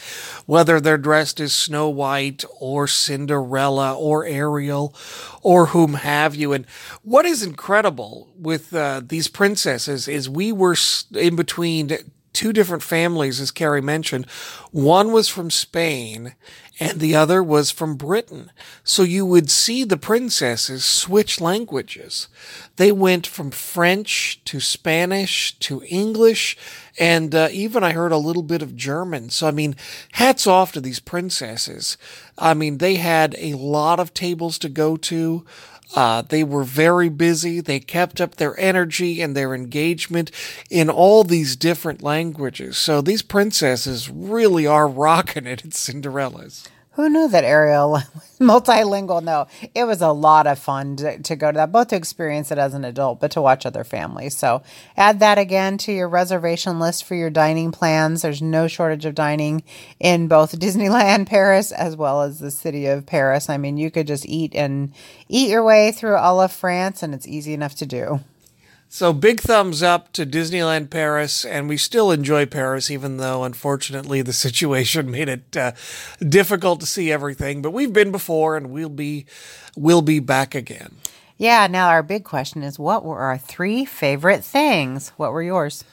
whether 0.45 0.79
they're 0.79 0.99
dressed 0.99 1.41
as 1.41 1.55
Snow 1.55 1.89
White 1.89 2.45
or 2.61 2.87
Cinderella 2.87 3.95
or 3.95 4.27
Ariel 4.27 4.95
or 5.41 5.67
whom 5.67 5.95
have 5.95 6.35
you. 6.35 6.53
And 6.53 6.67
what 7.01 7.25
is 7.25 7.43
incredible 7.43 8.29
with 8.37 8.75
uh, 8.75 9.01
these 9.03 9.29
princesses 9.29 10.07
is 10.07 10.29
we 10.29 10.53
were 10.53 10.77
in 11.15 11.35
between 11.35 11.97
two 12.35 12.53
different 12.53 12.83
families, 12.83 13.41
as 13.41 13.51
Carrie 13.51 13.81
mentioned. 13.81 14.27
One 14.71 15.13
was 15.13 15.29
from 15.29 15.51
Spain 15.51 16.35
and 16.81 17.01
the 17.01 17.15
other 17.15 17.43
was 17.43 17.71
from 17.71 17.97
Britain. 17.97 18.51
So 18.83 19.03
you 19.03 19.27
would 19.27 19.51
see 19.51 19.85
the 19.85 19.97
princesses 19.97 20.85
switch 20.85 21.41
languages. 21.41 22.29
They 22.77 22.91
went 22.91 23.27
from 23.27 23.51
French 23.51 24.41
to 24.47 24.59
Spanish 24.59 25.59
to 25.61 25.83
English, 25.87 26.57
and 26.99 27.35
uh, 27.35 27.49
even 27.53 27.85
I 27.85 27.93
heard 27.93 28.13
a 28.13 28.17
little 28.17 28.43
bit 28.43 28.63
of 28.63 28.77
German. 28.77 29.31
So, 29.31 29.47
I 29.47 29.51
mean, 29.51 29.77
hats 30.13 30.47
off 30.47 30.73
to 30.73 30.81
these 30.81 31.01
princesses. 31.01 31.97
I 32.39 32.55
mean, 32.55 32.79
they 32.79 32.97
had 32.97 33.35
a 33.39 33.55
lot 33.55 34.01
of 34.01 34.15
tables 34.15 34.59
to 34.59 34.69
go 34.69 34.97
to. 34.97 35.45
Uh, 35.95 36.23
they 36.23 36.43
were 36.43 36.65
very 36.65 37.09
busy. 37.09 37.61
They 37.61 37.81
kept 37.81 38.21
up 38.21 38.37
their 38.37 38.59
energy 38.59 39.21
and 39.21 39.37
their 39.37 39.55
engagement 39.55 40.31
in 40.71 40.89
all 40.89 41.25
these 41.25 41.57
different 41.57 42.03
languages. 42.03 42.79
So 42.79 43.01
these 43.01 43.23
princesses 43.23 44.09
really 44.09 44.67
are 44.67 44.89
rocking 44.89 45.47
it 45.47 45.65
at 45.65 45.75
Cinderella's. 45.75 46.69
Who 46.95 47.09
knew 47.09 47.27
that 47.29 47.45
Ariel 47.45 48.01
multilingual? 48.39 49.23
No, 49.23 49.47
it 49.75 49.85
was 49.85 50.03
a 50.03 50.13
lot 50.13 50.47
of 50.47 50.59
fun 50.59 50.97
to, 50.97 51.19
to, 51.23 51.37
go 51.37 51.51
to 51.51 51.57
that, 51.57 51.73
both 51.73 51.89
to 51.89 51.97
experience 51.97 52.51
it 52.51 52.59
as 52.59 52.75
an 52.75 52.85
adult, 52.85 53.19
but 53.19 53.31
to 53.31 53.41
watch 53.41 53.65
other 53.65 53.83
families. 53.83 54.37
So 54.37 54.63
add 54.95 55.19
that 55.21 55.39
again 55.39 55.79
to 55.79 55.93
your 55.93 56.07
reservation 56.07 56.79
list 56.79 57.05
for 57.05 57.15
your 57.15 57.31
dining 57.31 57.73
plans. 57.73 58.21
There's 58.21 58.43
no 58.43 58.69
shortage 58.69 59.07
of 59.07 59.15
dining 59.15 59.63
in 60.01 60.29
both 60.29 60.59
Disneyland 60.59 61.27
Paris 61.27 61.73
as 61.73 61.97
well 61.97 62.21
as 62.21 62.41
the 62.41 62.51
city 62.51 62.85
of 62.87 63.07
Paris. 63.07 63.49
I 63.49 63.57
mean, 63.57 63.79
you 63.79 63.91
could 63.91 64.07
just 64.07 64.27
eat 64.27 64.55
and 64.55 64.93
eat 65.29 65.49
your 65.49 65.65
way 65.65 65.93
through 65.93 66.17
all 66.17 66.43
of 66.43 66.53
France, 66.53 67.03
and 67.03 67.15
it's 67.15 67.27
easy 67.27 67.55
enough 67.55 67.75
to 67.77 67.87
do. 67.87 68.21
So 68.95 69.15
big 69.15 69.41
thumbs 69.41 69.83
up 69.83 70.13
to 70.13 70.27
Disneyland 70.27 70.91
Paris, 70.91 71.47
and 71.47 71.67
we 71.67 71.79
still 71.79 72.11
enjoy 72.11 72.45
Paris, 72.45 72.91
even 72.91 73.17
though 73.17 73.43
unfortunately 73.43 74.21
the 74.21 74.33
situation 74.35 75.11
made 75.11 75.31
it 75.31 75.57
uh, 75.57 75.73
difficult 76.21 76.81
to 76.81 76.87
see 76.87 77.11
everything. 77.11 77.63
But 77.63 77.71
we've 77.71 77.95
been 77.95 78.13
before, 78.13 78.55
and 78.55 78.69
we'll 78.69 78.91
be 78.91 79.25
we'll 79.75 80.03
be 80.03 80.19
back 80.19 80.55
again. 80.55 80.97
Yeah. 81.39 81.67
Now 81.69 81.89
our 81.89 82.03
big 82.03 82.25
question 82.25 82.63
is, 82.63 82.79
what 82.79 83.03
were 83.03 83.21
our 83.21 83.39
three 83.39 83.87
favorite 83.87 84.45
things? 84.45 85.09
What 85.17 85.33
were 85.33 85.43
yours? 85.43 85.85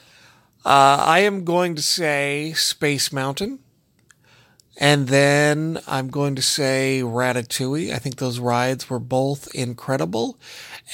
Uh, 0.65 0.97
I 0.99 1.19
am 1.19 1.45
going 1.45 1.75
to 1.75 1.81
say 1.81 2.51
Space 2.51 3.13
Mountain. 3.13 3.59
And 4.81 5.09
then 5.09 5.79
I'm 5.87 6.07
going 6.09 6.35
to 6.35 6.41
say 6.41 7.01
Ratatouille. 7.03 7.93
I 7.93 7.97
think 7.97 8.15
those 8.15 8.39
rides 8.39 8.89
were 8.89 8.99
both 8.99 9.53
incredible. 9.53 10.37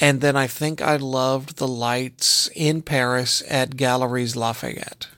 And 0.00 0.20
then 0.20 0.36
I 0.36 0.46
think 0.46 0.82
I 0.82 0.96
loved 0.96 1.56
the 1.56 1.68
lights 1.68 2.50
in 2.54 2.82
Paris 2.82 3.42
at 3.48 3.76
Galeries 3.76 4.36
Lafayette. 4.36 5.08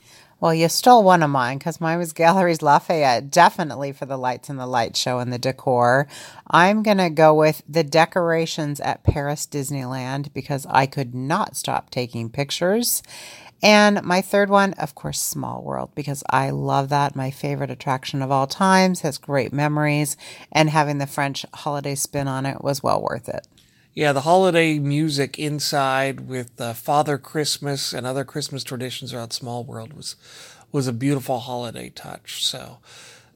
Well, 0.41 0.55
you 0.55 0.69
stole 0.69 1.03
one 1.03 1.25
of 1.25 1.31
mine 1.31 1.59
because 1.59 1.81
mine 1.81 1.99
was 1.99 2.13
Galeries 2.13 2.63
Lafayette, 2.63 3.29
definitely 3.29 3.91
for 3.91 4.07
the 4.07 4.17
lights 4.17 4.49
and 4.49 4.57
the 4.57 4.69
light 4.69 4.97
show 4.97 5.19
and 5.19 5.33
the 5.33 5.39
decor. 5.39 6.07
I'm 6.49 6.85
going 6.85 6.99
to 6.99 7.11
go 7.11 7.35
with 7.35 7.63
the 7.69 7.83
decorations 7.83 8.79
at 8.79 9.03
Paris 9.03 9.49
Disneyland 9.49 10.33
because 10.33 10.65
I 10.71 10.87
could 10.87 11.13
not 11.13 11.57
stop 11.57 11.91
taking 11.91 12.31
pictures. 12.31 13.03
And 13.61 14.01
my 14.05 14.21
third 14.21 14.49
one, 14.49 14.75
of 14.75 14.95
course, 14.95 15.21
Small 15.21 15.61
World, 15.65 15.91
because 15.97 16.23
I 16.31 16.51
love 16.51 16.89
that. 16.91 17.17
My 17.17 17.33
favorite 17.33 17.73
attraction 17.73 18.23
of 18.23 18.31
all 18.31 18.47
times 18.47 19.01
has 19.01 19.19
great 19.19 19.53
memories, 19.53 20.17
and 20.53 20.71
having 20.71 20.99
the 20.99 21.09
French 21.09 21.45
holiday 21.53 21.97
spin 21.97 22.29
on 22.29 22.47
it 22.47 22.63
was 22.63 22.81
well 22.81 23.03
worth 23.03 23.29
it. 23.29 23.49
Yeah, 23.99 24.13
the 24.13 24.21
holiday 24.21 24.79
music 24.79 25.41
inside 25.41 26.29
with 26.29 26.61
uh, 26.61 26.73
Father 26.73 27.19
Christmas 27.19 27.93
and 27.93 28.07
other 28.07 28.23
Christmas 28.23 28.63
traditions 28.63 29.13
around 29.13 29.33
Small 29.33 29.65
World 29.65 29.93
was 29.93 30.15
was 30.71 30.87
a 30.87 30.93
beautiful 30.93 31.41
holiday 31.41 31.91
touch. 31.91 32.47
So 32.47 32.79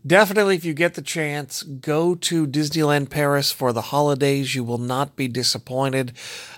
definitely, 0.06 0.54
if 0.54 0.64
you 0.64 0.72
get 0.72 0.94
the 0.94 1.02
chance, 1.02 1.64
go 1.64 2.14
to 2.14 2.46
Disneyland 2.46 3.10
Paris 3.10 3.50
for 3.50 3.72
the 3.72 3.90
holidays. 3.90 4.54
You 4.54 4.62
will 4.62 4.78
not 4.78 5.16
be 5.16 5.26
disappointed. 5.26 6.12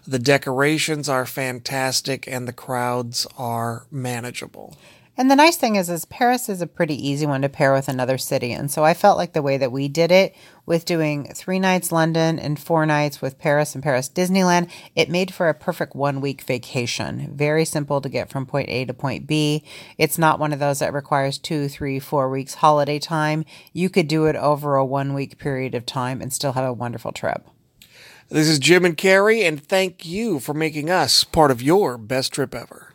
The 0.06 0.18
decorations 0.18 1.08
are 1.08 1.24
fantastic 1.24 2.28
and 2.28 2.46
the 2.46 2.52
crowds 2.52 3.26
are 3.38 3.86
manageable. 3.90 4.76
And 5.16 5.30
the 5.30 5.36
nice 5.36 5.56
thing 5.56 5.76
is, 5.76 5.88
is 5.88 6.04
Paris 6.06 6.48
is 6.48 6.60
a 6.60 6.66
pretty 6.66 6.94
easy 6.94 7.24
one 7.24 7.42
to 7.42 7.48
pair 7.48 7.72
with 7.72 7.88
another 7.88 8.18
city. 8.18 8.50
And 8.50 8.68
so 8.68 8.84
I 8.84 8.94
felt 8.94 9.16
like 9.16 9.32
the 9.32 9.42
way 9.42 9.56
that 9.56 9.70
we 9.70 9.86
did 9.86 10.10
it 10.10 10.34
with 10.66 10.84
doing 10.84 11.30
three 11.32 11.60
nights 11.60 11.92
London 11.92 12.36
and 12.40 12.58
four 12.58 12.84
nights 12.84 13.22
with 13.22 13.38
Paris 13.38 13.76
and 13.76 13.84
Paris 13.84 14.08
Disneyland, 14.08 14.68
it 14.96 15.08
made 15.08 15.32
for 15.32 15.48
a 15.48 15.54
perfect 15.54 15.94
one 15.94 16.20
week 16.20 16.42
vacation. 16.42 17.30
Very 17.32 17.64
simple 17.64 18.00
to 18.00 18.08
get 18.08 18.28
from 18.28 18.44
point 18.44 18.68
A 18.68 18.86
to 18.86 18.94
point 18.94 19.28
B. 19.28 19.62
It's 19.98 20.18
not 20.18 20.40
one 20.40 20.52
of 20.52 20.58
those 20.58 20.80
that 20.80 20.92
requires 20.92 21.38
two, 21.38 21.68
three, 21.68 22.00
four 22.00 22.28
weeks 22.28 22.54
holiday 22.54 22.98
time. 22.98 23.44
You 23.72 23.90
could 23.90 24.08
do 24.08 24.26
it 24.26 24.34
over 24.34 24.74
a 24.74 24.84
one 24.84 25.14
week 25.14 25.38
period 25.38 25.76
of 25.76 25.86
time 25.86 26.20
and 26.20 26.32
still 26.32 26.54
have 26.54 26.64
a 26.64 26.72
wonderful 26.72 27.12
trip. 27.12 27.46
This 28.30 28.48
is 28.48 28.58
Jim 28.58 28.84
and 28.84 28.96
Carrie, 28.96 29.44
and 29.44 29.62
thank 29.62 30.04
you 30.04 30.40
for 30.40 30.54
making 30.54 30.90
us 30.90 31.22
part 31.22 31.52
of 31.52 31.62
your 31.62 31.98
best 31.98 32.32
trip 32.32 32.52
ever. 32.52 32.93